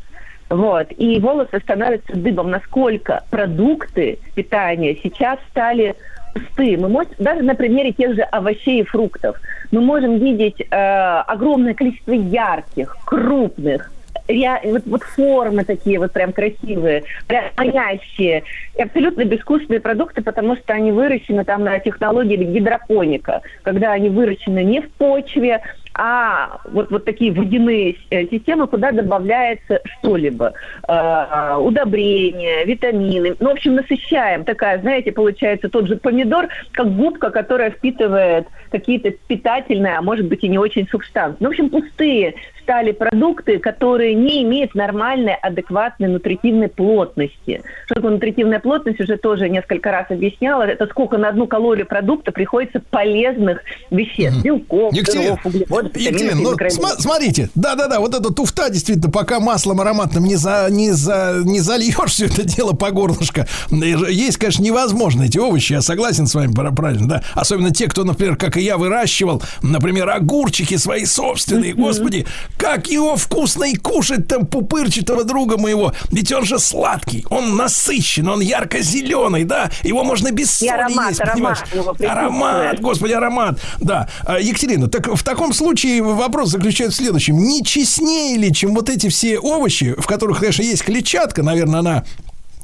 [0.52, 5.96] вот, и волосы становятся дыбом, насколько продукты питания сейчас стали
[6.34, 6.78] пустые.
[6.78, 9.40] Мы можем, даже на примере тех же овощей и фруктов,
[9.72, 13.94] мы можем видеть э, огромное количество ярких, крупных,
[14.28, 18.44] ре- вот, вот формы такие вот прям красивые, прям манящие,
[18.78, 24.64] и абсолютно безвкусные продукты, потому что они выращены там на технологии гидропоника, когда они выращены
[24.64, 25.62] не в почве,
[25.94, 30.54] а вот, вот такие водяные э, системы, куда добавляется что-либо.
[30.88, 33.36] Э, удобрения, витамины.
[33.40, 34.46] Ну, в общем, насыщаем.
[34.46, 40.44] Такая, знаете, получается тот же помидор, как губка, которая впитывает какие-то питательные, а может быть
[40.44, 41.38] и не очень субстанции.
[41.42, 47.62] Ну, в общем, пустые стали продукты, которые не имеют нормальной, адекватной нутритивной плотности.
[47.86, 50.64] Что такое нутритивная плотность, уже тоже несколько раз объясняла.
[50.64, 54.44] Это сколько на одну калорию продукта приходится полезных веществ.
[54.44, 59.82] Белков, Екатерина, жиров, углеводов, Екатерина, ну, сма- смотрите, да-да-да, вот эта туфта, действительно, пока маслом
[59.82, 65.24] ароматным не, за, не, за, не зальешь все это дело по горлышко, есть, конечно, невозможно
[65.24, 68.62] эти овощи, я согласен с вами, пра- правильно, да, особенно те, кто, например, как и
[68.62, 72.26] я, выращивал, например, огурчики свои собственные, господи,
[72.58, 78.28] как его вкусно и кушать там пупырчатого друга моего, ведь он же сладкий, он насыщен,
[78.28, 81.64] он ярко-зеленый, да, его можно без соли аромат, есть, аромат.
[82.00, 83.60] Аромат, господи, аромат.
[83.80, 84.08] Да.
[84.26, 85.71] А, Екатерина, так в таком случае
[86.02, 87.38] вопрос заключается в следующем.
[87.38, 92.04] Не честнее ли, чем вот эти все овощи, в которых, конечно, есть клетчатка, наверное, она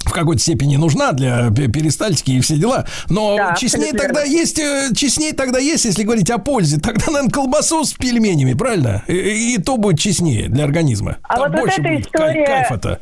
[0.05, 2.85] в какой-то степени нужна для пе- перистальтики и все дела.
[3.09, 4.37] Но Да, честнее тогда верно.
[4.39, 9.03] есть, э, честнее тогда есть, если говорить о пользе, тогда, наверное, колбасу с пельменями, правильно?
[9.07, 11.17] И, и то будет честнее для организма.
[11.23, 12.45] А Там вот, вот больше эта будет кай- история...
[12.45, 12.99] кайфа-то.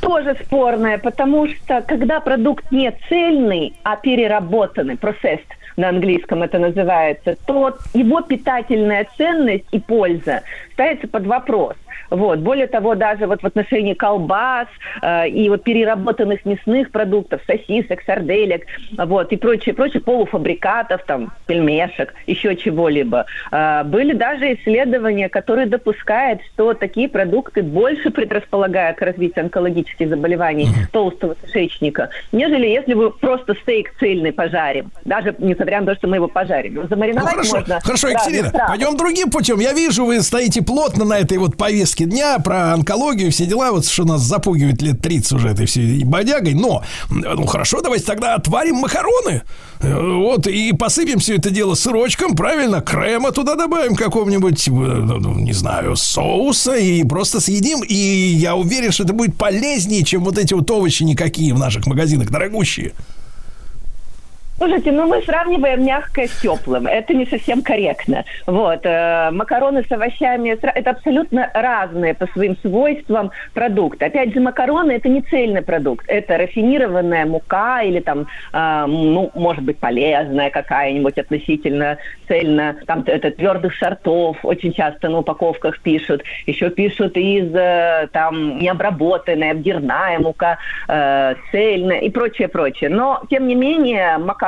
[0.00, 5.46] тоже спорная, потому что когда продукт не цельный, а переработанный, processed
[5.76, 11.74] на английском это называется, то его питательная ценность и польза ставится под вопрос.
[12.10, 12.38] Вот.
[12.40, 14.68] Более того, даже вот в отношении колбас
[15.02, 18.62] э, и вот переработанных мясных продуктов, сосисок, сарделек,
[18.96, 23.26] вот, и прочее, прочее, полуфабрикатов, там, пельмешек, еще чего-либо.
[23.50, 30.68] Э, были даже исследования, которые допускают, что такие продукты больше предрасполагают к развитию онкологических заболеваний
[30.92, 36.16] толстого кишечника, нежели если вы просто стейк цельный пожарим, даже несмотря на то, что мы
[36.16, 36.74] его пожарим.
[36.74, 39.58] Ну, Замариновать хорошо, можно хорошо, Екатерина, пойдем другим путем.
[39.58, 43.86] Я вижу, вы стоите плотно на этой вот повестке дня про онкологию, все дела, вот
[43.86, 46.54] что нас запугивает лет 30 уже этой всей бодягой.
[46.54, 49.42] Но, ну хорошо, давайте тогда отварим макароны.
[49.80, 55.34] Э, Вот, и посыпем все это дело сырочком, правильно, крема туда добавим какого-нибудь, э, ну,
[55.38, 57.82] не знаю, соуса и просто съедим.
[57.82, 61.86] И я уверен, что это будет полезнее, чем вот эти вот овощи никакие в наших
[61.86, 62.92] магазинах, дорогущие.
[64.58, 66.86] Слушайте, ну мы сравниваем мягкое с теплым.
[66.86, 68.24] Это не совсем корректно.
[68.46, 68.86] Вот.
[68.86, 74.06] э, макароны с овощами это абсолютно разные по своим свойствам продукты.
[74.06, 76.06] Опять же, макароны это не цельный продукт.
[76.08, 82.76] Это рафинированная мука или там, э, ну, может быть, полезная какая-нибудь относительно цельно.
[82.86, 86.22] Там это твердых сортов очень часто на упаковках пишут.
[86.46, 90.56] Еще пишут из э, там необработанная, обдирная мука,
[90.88, 92.88] э, цельная и прочее, прочее.
[92.88, 94.45] Но, тем не менее, макароны,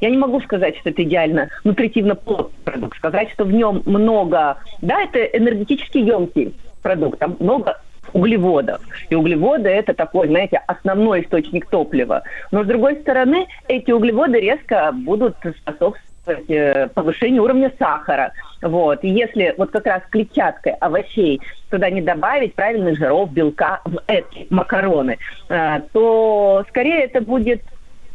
[0.00, 2.96] я не могу сказать, что это идеально нутритивно плотный продукт.
[2.98, 4.58] Сказать, что в нем много...
[4.80, 7.80] Да, это энергетически емкий продукт, там много
[8.12, 8.80] углеводов.
[9.10, 12.22] И углеводы это такой, знаете, основной источник топлива.
[12.50, 18.32] Но с другой стороны, эти углеводы резко будут способствовать э, повышению уровня сахара.
[18.60, 19.02] Вот.
[19.02, 24.46] И если вот как раз клетчаткой овощей туда не добавить правильных жиров, белка в эти
[24.50, 25.18] макароны,
[25.48, 27.62] э, то скорее это будет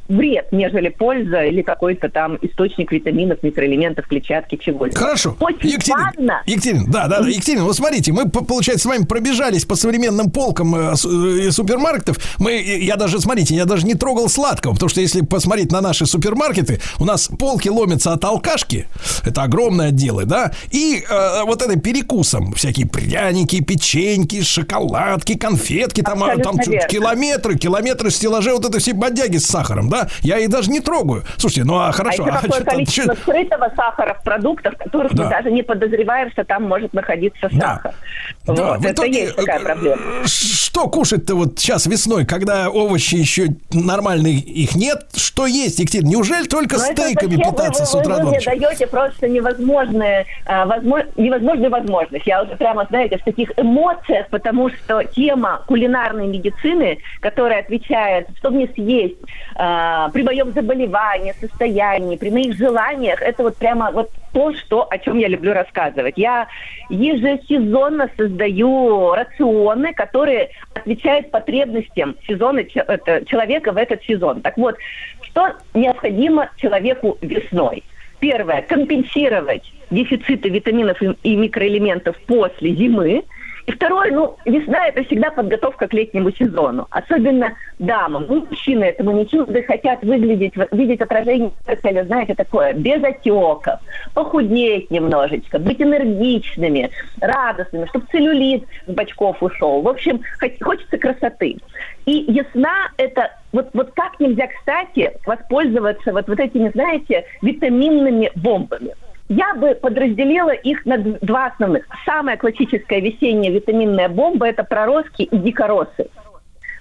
[0.07, 4.97] вред, нежели польза или какой-то там источник витаминов, микроэлементов, клетчатки, чего-либо.
[4.97, 5.35] Хорошо.
[5.39, 6.41] Очень Екатерина, важно.
[6.45, 10.29] Екатерина, да, да, да, Екатерина, вот смотрите, мы, по- получается, с вами пробежались по современным
[10.31, 12.17] полкам э, э, супермаркетов.
[12.39, 15.81] Мы, э, я даже, смотрите, я даже не трогал сладкого, потому что если посмотреть на
[15.81, 18.87] наши супермаркеты, у нас полки ломятся от алкашки,
[19.25, 26.23] это огромные отделы, да, и э, вот это перекусом, всякие пряники, печеньки, шоколадки, конфетки, там,
[26.23, 26.87] а, Абсолютно там верно.
[26.89, 31.23] километры, километры стеллажей, вот это все бодяги с сахаром, да, я их даже не трогаю.
[31.37, 34.23] Слушайте, ну а хорошо, а еще а такое что там- количество чё- скрытого сахара в
[34.23, 35.23] продуктах, которых Да.
[35.23, 37.93] мы даже не подозреваем, что там может находиться сахар.
[38.45, 39.97] Да, Вот, в это итоге, есть такая проблема.
[40.25, 45.07] Что кушать-то вот сейчас весной, когда овощи еще нормальные их нет?
[45.15, 46.09] Что есть, Екатерина?
[46.09, 49.27] Неужели только Но это стейками зачем питаться вы, с утра вы, вы мне даете просто
[49.27, 52.27] невозможное, а, возможно, невозможную возможность.
[52.27, 58.51] Я уже прямо, знаете, в таких эмоциях, потому что тема кулинарной медицины, которая отвечает, что
[58.51, 59.15] мне съесть
[59.55, 64.97] а, при моем заболевании, состоянии, при моих желаниях, это вот прямо вот то, что, о
[64.97, 66.13] чем я люблю рассказывать.
[66.17, 66.47] Я
[66.89, 74.41] ежесезонно создаю рационы, которые отвечают потребностям сезона это, человека в этот сезон.
[74.41, 74.77] Так вот,
[75.21, 77.83] что необходимо человеку весной?
[78.19, 83.23] Первое, компенсировать дефициты витаминов и микроэлементов после зимы.
[83.67, 86.87] И второе, ну, весна– это всегда подготовка к летнему сезону.
[86.89, 88.25] Особенно дамам.
[88.29, 93.79] Ну, мужчины этому не чужды, хотят выглядеть, видеть отражение зеркале, знаете, такое, без отеков,
[94.13, 99.81] похудеть немножечко, быть энергичными, радостными, чтобы целлюлит с бочков ушел.
[99.81, 100.21] В общем,
[100.61, 101.57] хочется красоты.
[102.05, 108.93] И весна– это вот, вот как нельзя, кстати, воспользоваться вот, вот этими, знаете, витаминными бомбами.
[109.29, 111.85] Я бы подразделила их на два основных.
[112.05, 116.07] Самая классическая весенняя витаминная бомба– это проростки и дикоросы.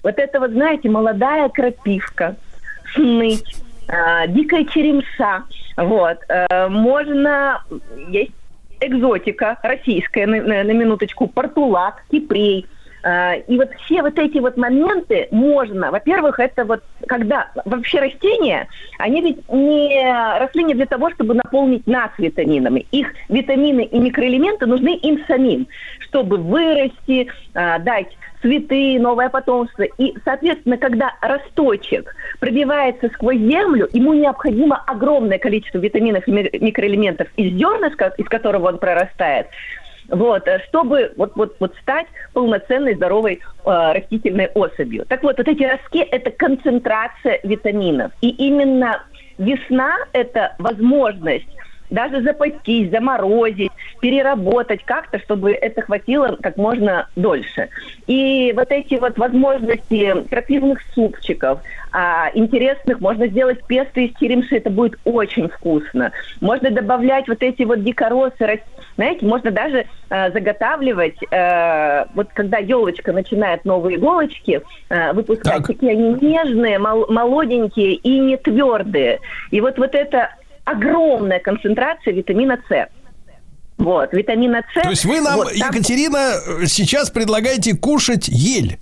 [0.03, 2.35] Вот это вот, знаете, молодая крапивка,
[2.93, 3.57] сныть,
[3.89, 5.43] а, дикая черемша.
[5.75, 6.19] Вот.
[6.29, 7.63] Э, можно...
[8.09, 8.31] Есть
[8.79, 12.67] экзотика российская, на, на- на минуточку, портулак, кипрей.
[13.07, 18.67] А, И вот все вот эти вот моменты можно, во-первых, это вот когда вообще растения,
[18.99, 22.85] они ведь не росли не для того, чтобы наполнить нас витаминами.
[22.91, 25.67] Их витамины и микроэлементы нужны им самим,
[25.99, 29.83] чтобы вырасти, а, дать цветы, новое потомство.
[29.83, 37.27] И, соответственно, когда росточек пробивается сквозь землю, ему необходимо огромное количество витаминов и ми- микроэлементов
[37.35, 39.47] из ко- из которого он прорастает,
[40.09, 45.05] вот, э, чтобы вот, вот, вот стать полноценной здоровой э, растительной особью.
[45.05, 48.11] Так вот, вот эти ростки– это концентрация витаминов.
[48.21, 49.03] И именно
[49.37, 51.47] весна– это возможность
[51.89, 57.69] даже запастись, заморозить, переработать как-то, чтобы это хватило как можно дольше.
[58.07, 64.69] И вот эти вот возможности крапивных супчиков, а, интересных, можно сделать песто из черемши, это
[64.69, 66.11] будет очень вкусно.
[66.41, 68.61] Можно добавлять вот эти вот дикоросы,
[68.95, 75.91] знаете, можно даже э, заготавливать, э, вот когда елочка начинает новые иголочки э, выпускать, такие
[75.91, 79.19] они нежные, мол- молоденькие и не твердые.
[79.51, 80.31] И вот, вот это
[80.71, 82.87] огромная концентрация витамина С.
[83.77, 84.81] Вот, витамина С.
[84.83, 86.33] То есть вы нам, вот там- Екатерина,
[86.65, 88.77] сейчас предлагаете кушать ель.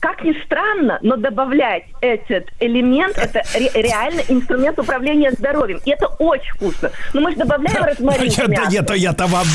[0.00, 5.78] как ни странно, но добавлять этот элемент, это ре- реально инструмент управления здоровьем.
[5.84, 6.90] И это очень вкусно.
[7.12, 8.70] Но мы же добавляем розмарин Я- мясо.
[8.70, 9.46] Я-то я-то вам.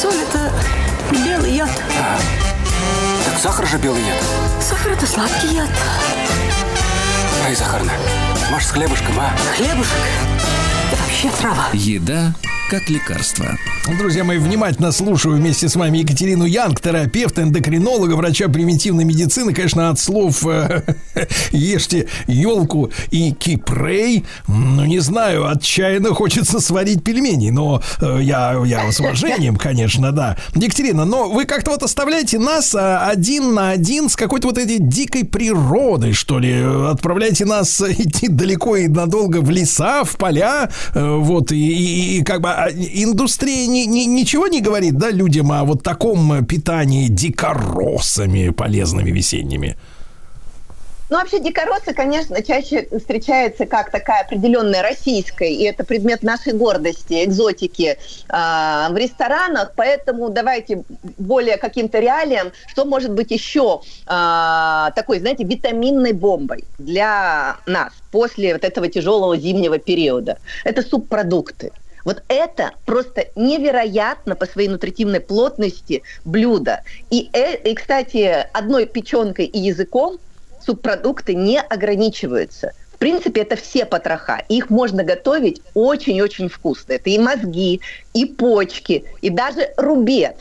[0.00, 0.50] Соль– это
[1.24, 1.70] белый яд.
[3.30, 4.16] Так сахар же белый нет.
[4.60, 5.70] Сахар– это сладкий яд.
[7.44, 7.92] Ай, Захарна,
[8.50, 9.30] может, с хлебушком, а?
[9.56, 9.96] Хлебушек–
[10.92, 11.68] это вообще трава.
[11.72, 12.34] Еда
[12.70, 13.46] как лекарство.
[13.98, 19.52] Друзья мои, внимательно слушаю вместе с вами Екатерину Янг, терапевта, эндокринолога, врача примитивной медицины.
[19.52, 20.82] Конечно, от слов э,
[21.50, 24.24] ешьте елку и кипрей.
[24.46, 30.36] Ну, не знаю, отчаянно хочется сварить пельмени, но э, я, я с уважением, конечно, да.
[30.54, 34.78] Екатерина, но вы как-то вот оставляете нас а, один на один с какой-то вот этой
[34.78, 36.54] дикой природой, что ли.
[36.88, 42.22] Отправляете нас идти далеко и надолго в леса, в поля, э, вот, и, и- и
[42.22, 48.50] как бы индустрия ни- ни- ничего не говорит, да, людям о вот таком питании дикоросами
[48.50, 49.76] полезными весенними.
[51.10, 57.24] Ну, вообще дикоросы, конечно, чаще встречаются как такая определенная российская, и это предмет нашей гордости,
[57.24, 57.98] экзотики
[58.28, 60.84] а, в ресторанах, поэтому давайте
[61.18, 68.52] более каким-то реалиям, что может быть еще а, такой, знаете, витаминной бомбой для нас после
[68.52, 70.38] вот этого тяжелого зимнего периода.
[70.62, 71.72] Это субпродукты.
[72.04, 76.82] Вот это просто невероятно по своей нутритивной плотности блюдо.
[77.10, 80.18] И, э- и, кстати, одной печенкой и языком
[80.64, 82.72] субпродукты не ограничиваются.
[82.92, 84.42] В принципе, это все потроха.
[84.48, 86.92] Их можно готовить очень-очень вкусно.
[86.92, 87.80] Это и мозги,
[88.12, 90.36] и почки, и даже рубец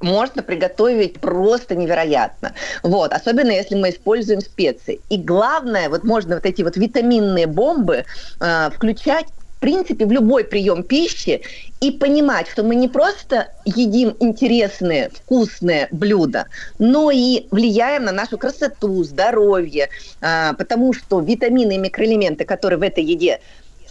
[0.00, 2.54] можно приготовить просто невероятно.
[2.82, 5.00] Вот, особенно если мы используем специи.
[5.08, 8.04] И главное, вот можно вот эти вот витаминные бомбы
[8.40, 11.42] э, включать в принципе, в любой прием пищи
[11.80, 16.46] и понимать, что мы не просто едим интересные, вкусные блюда,
[16.78, 19.88] но и влияем на нашу красоту, здоровье,
[20.20, 23.40] а, потому что витамины и микроэлементы, которые в этой еде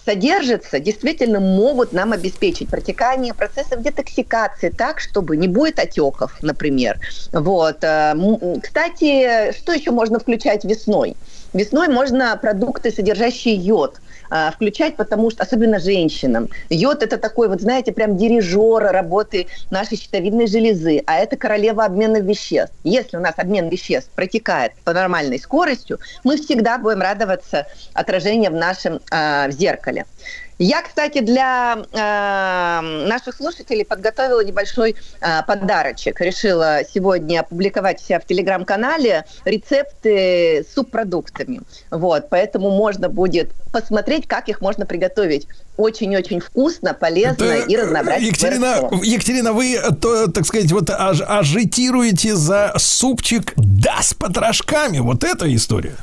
[0.05, 6.99] содержатся, действительно могут нам обеспечить протекание процессов детоксикации так, чтобы не будет отеков, например.
[7.31, 7.83] Вот.
[7.83, 11.17] м, Кстати, что еще можно включать весной?
[11.55, 17.61] Весной можно продукты, содержащие йод, а, включать, потому что, особенно женщинам, йод это такой, вот
[17.61, 22.75] знаете, прям дирижер работы нашей щитовидной железы, а это королева обмена веществ.
[22.83, 28.55] Если у нас обмен веществ протекает по нормальной скоростью, мы всегда будем радоваться отражению в
[28.55, 30.05] нашем а, в зеркале.
[30.57, 36.21] Я, кстати, для э, наших слушателей подготовила небольшой э, подарочек.
[36.21, 41.61] Решила сегодня опубликовать себя в телеграм-канале рецепты с субпродуктами.
[41.91, 48.29] Вот, поэтому можно будет посмотреть, как их можно приготовить очень-очень вкусно, полезно Это, и разнообразить.
[48.29, 48.89] Екатерина.
[49.03, 54.99] Екатерина, вы, э, то, так сказать, вот аж- ажитируете за супчик да с потрошками.
[54.99, 55.95] Вот эта история.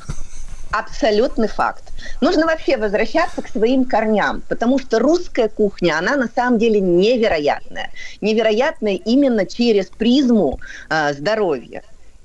[0.72, 1.84] Абсолютный факт.
[2.22, 7.90] Нужно вообще возвращаться к своим корням, потому что русская кухня, она на самом деле невероятная.
[8.22, 11.82] Невероятная именно через призму э, здоровья.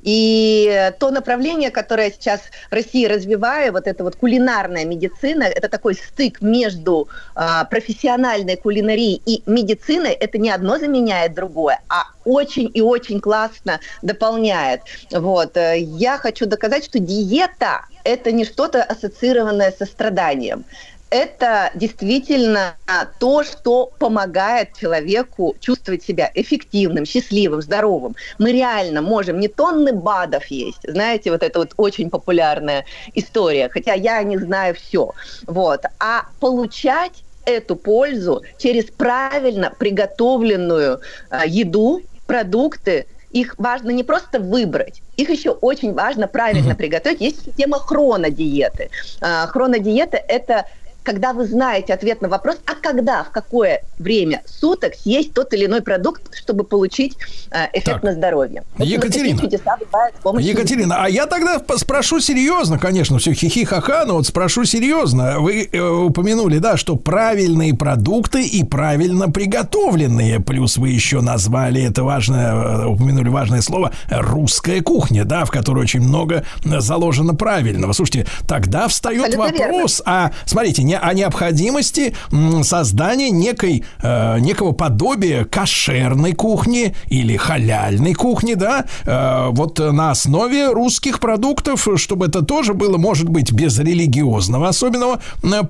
[0.07, 6.41] И то направление, которое сейчас Россия развивает, вот эта вот кулинарная медицина, это такой стык
[6.41, 13.19] между а, профессиональной кулинарией и медициной, это не одно заменяет другое, а очень и очень
[13.19, 14.83] классно дополняет.
[15.11, 15.57] Вот.
[15.57, 20.63] э, Я хочу доказать, что диета– это не что-то ассоциированное со страданием
[21.09, 22.75] это действительно
[23.19, 28.15] то, что помогает человеку чувствовать себя эффективным, счастливым, здоровым.
[28.39, 33.93] Мы реально можем не тонны БАДов есть, знаете, вот это вот очень популярная история, хотя
[33.93, 35.13] я не знаю все,
[35.45, 44.39] вот, а получать эту пользу через правильно приготовленную э, еду, продукты, их важно не просто
[44.39, 47.21] выбрать, их еще очень важно правильно приготовить.
[47.21, 48.89] Есть система хронодиеты.
[49.21, 50.65] А, Хронодиета– это
[51.07, 55.65] когда вы знаете ответ на вопрос, а когда, в какое время суток съесть тот или
[55.65, 57.15] иной продукт, чтобы получить
[57.49, 58.03] э, эффект Так.
[58.03, 58.63] на здоровье.
[58.77, 59.37] Екатерина.
[59.37, 64.15] такие чудеса бывают с помощью Екатерина, а я тогда спрошу серьезно, конечно, все хихи-ха-ха, но
[64.15, 65.39] вот спрошу серьезно.
[65.39, 72.03] Вы э, упомянули, да, что правильные продукты и правильно приготовленные, плюс вы еще назвали это
[72.03, 77.93] важное, э, упомянули важное слово русская кухня, да, в которой очень много заложено правильного.
[77.93, 82.15] Слушайте, тогда встает Абсолютно вопрос о, смотрите, не, о необходимости
[82.63, 90.71] создания некой, э, некого подобия кошерной кухни или халяльной кухни, да, э, вот на основе
[90.71, 95.19] русских продуктов, чтобы это тоже было, может быть, без религиозного особенного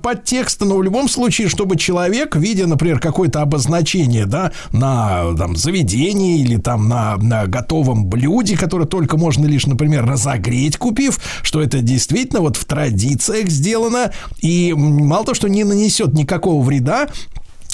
[0.02, 6.40] подтекста, но в любом случае, чтобы человек, видя, например, какое-то обозначение, да, на там, заведении
[6.40, 11.80] или там на, на готовом блюде, которое только можно лишь, например, разогреть, купив, что это
[11.80, 14.74] действительно вот в традициях сделано, и
[15.18, 17.08] мало того, что не нанесет никакого вреда,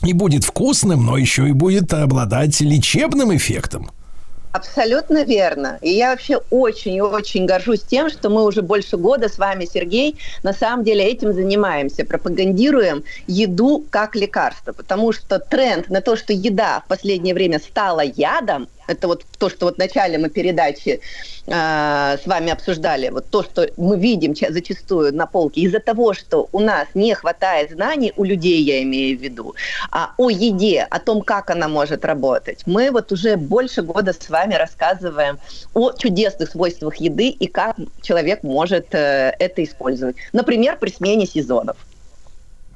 [0.02, 3.90] и будет вкусным, но еще и будет обладать лечебным эффектом.
[4.52, 5.78] Абсолютно верно.
[5.82, 9.66] И я вообще очень и очень горжусь тем, что мы уже больше года с вами,
[9.70, 16.16] Сергей, на самом деле этим занимаемся, пропагандируем еду как лекарство, потому что тренд на то,
[16.16, 20.28] что еда в последнее время стала ядом, это вот то, что вот в начале мы
[20.28, 21.00] передачи
[21.46, 26.14] э, с вами обсуждали, вот то, что мы видим ча- зачастую на полке, из-за того,
[26.14, 29.54] что у нас не хватает знаний, у людей я имею в виду,
[29.90, 34.28] а о еде, о том, как она может работать, мы вот уже больше года с
[34.28, 35.38] вами рассказываем
[35.74, 40.16] о чудесных свойствах еды и как человек может э, это использовать.
[40.32, 41.76] Например, при смене сезонов.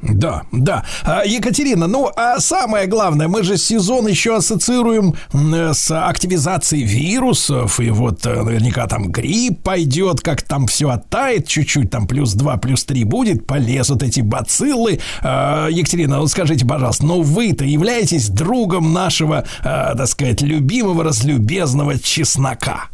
[0.01, 0.85] Да, да.
[1.05, 7.81] А, Екатерина, ну а самое главное, мы же сезон еще ассоциируем э, с активизацией вирусов,
[7.81, 12.57] и вот э, наверняка там грипп пойдет, как там все оттает, чуть-чуть там плюс 2,
[12.59, 15.01] плюс 3 будет, полезут эти бациллы.
[15.21, 21.99] А, Екатерина, вот скажите, пожалуйста, но вы-то являетесь другом нашего, а, так сказать, любимого, разлюбезного
[21.99, 22.89] чеснока?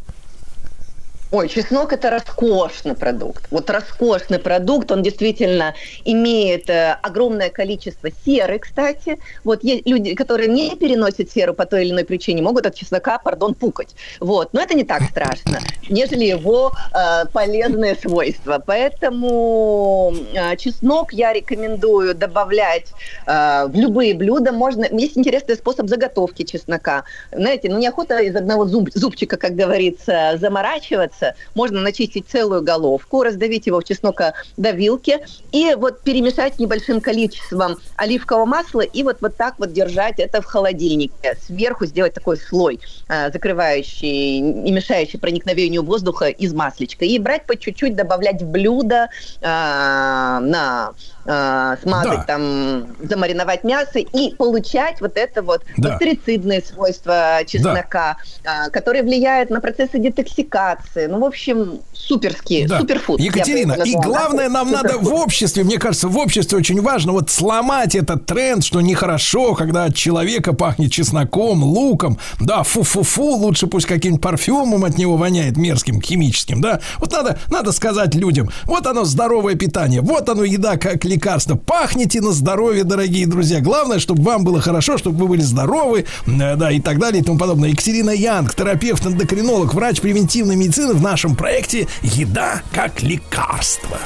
[1.35, 3.47] Ой, чеснок это роскошный продукт.
[3.51, 9.19] Вот роскошный продукт, он действительно имеет э, огромное количество серы, кстати.
[9.43, 13.53] Вот люди, которые не переносят серу по той или иной причине, могут от чеснока, пардон,
[13.53, 13.97] пукать.
[14.21, 18.63] Вот, но это не так страшно, нежели его э, полезные свойства.
[18.65, 22.93] Поэтому э, чеснок я рекомендую добавлять
[23.27, 24.53] э, в любые блюда.
[24.53, 27.03] Можно, есть интересный способ заготовки чеснока.
[27.33, 31.24] Знаете, ну неохота из одного зуб- зубчика, как говорится, заморачиваться.
[31.53, 38.81] Можно начистить целую головку, раздавить его в чеснокодавилке и вот перемешать небольшим количеством оливкового масла
[38.81, 41.37] и вот, вот так вот держать это в холодильнике.
[41.45, 47.05] Сверху сделать такой слой, э, закрывающий и мешающий проникновению воздуха из маслечка.
[47.05, 49.09] И брать по чуть-чуть, добавлять в блюдо,
[49.41, 50.93] э, на
[51.25, 52.23] э, смазать Да.
[52.23, 55.91] там, замариновать мясо и получать вот это вот Да.
[55.91, 61.07] бактерицидные свойства чеснока, а, которые влияют на процессы детоксикации.
[61.07, 62.79] Ну, в общем, суперские, Да.
[62.79, 63.19] суперфуд.
[63.19, 65.09] Екатерина, и главное, нам надо Суперфуд.
[65.11, 69.85] в обществе, мне кажется, в обществе очень важно вот сломать этот тренд, что нехорошо, когда
[69.85, 76.01] от человека пахнет чесноком, луком, да, фу-фу-фу, лучше пусть каким-нибудь парфюмом от него воняет мерзким,
[76.01, 76.79] химическим, да.
[76.99, 81.55] Вот надо, надо сказать людям, вот оно здоровое питание, вот оно еда как лекарство.
[81.55, 83.61] Пахните на здоровье, дорогие друзья.
[83.61, 87.25] Главное, чтобы вам было хорошо, чтобы вы были здоровы, э, да, и так далее, и
[87.25, 87.69] тому подобное.
[87.69, 93.97] Екатерина Янг, терапевт, эндокринолог, врач превентивной медицины в нашем проекте «Еда как лекарство».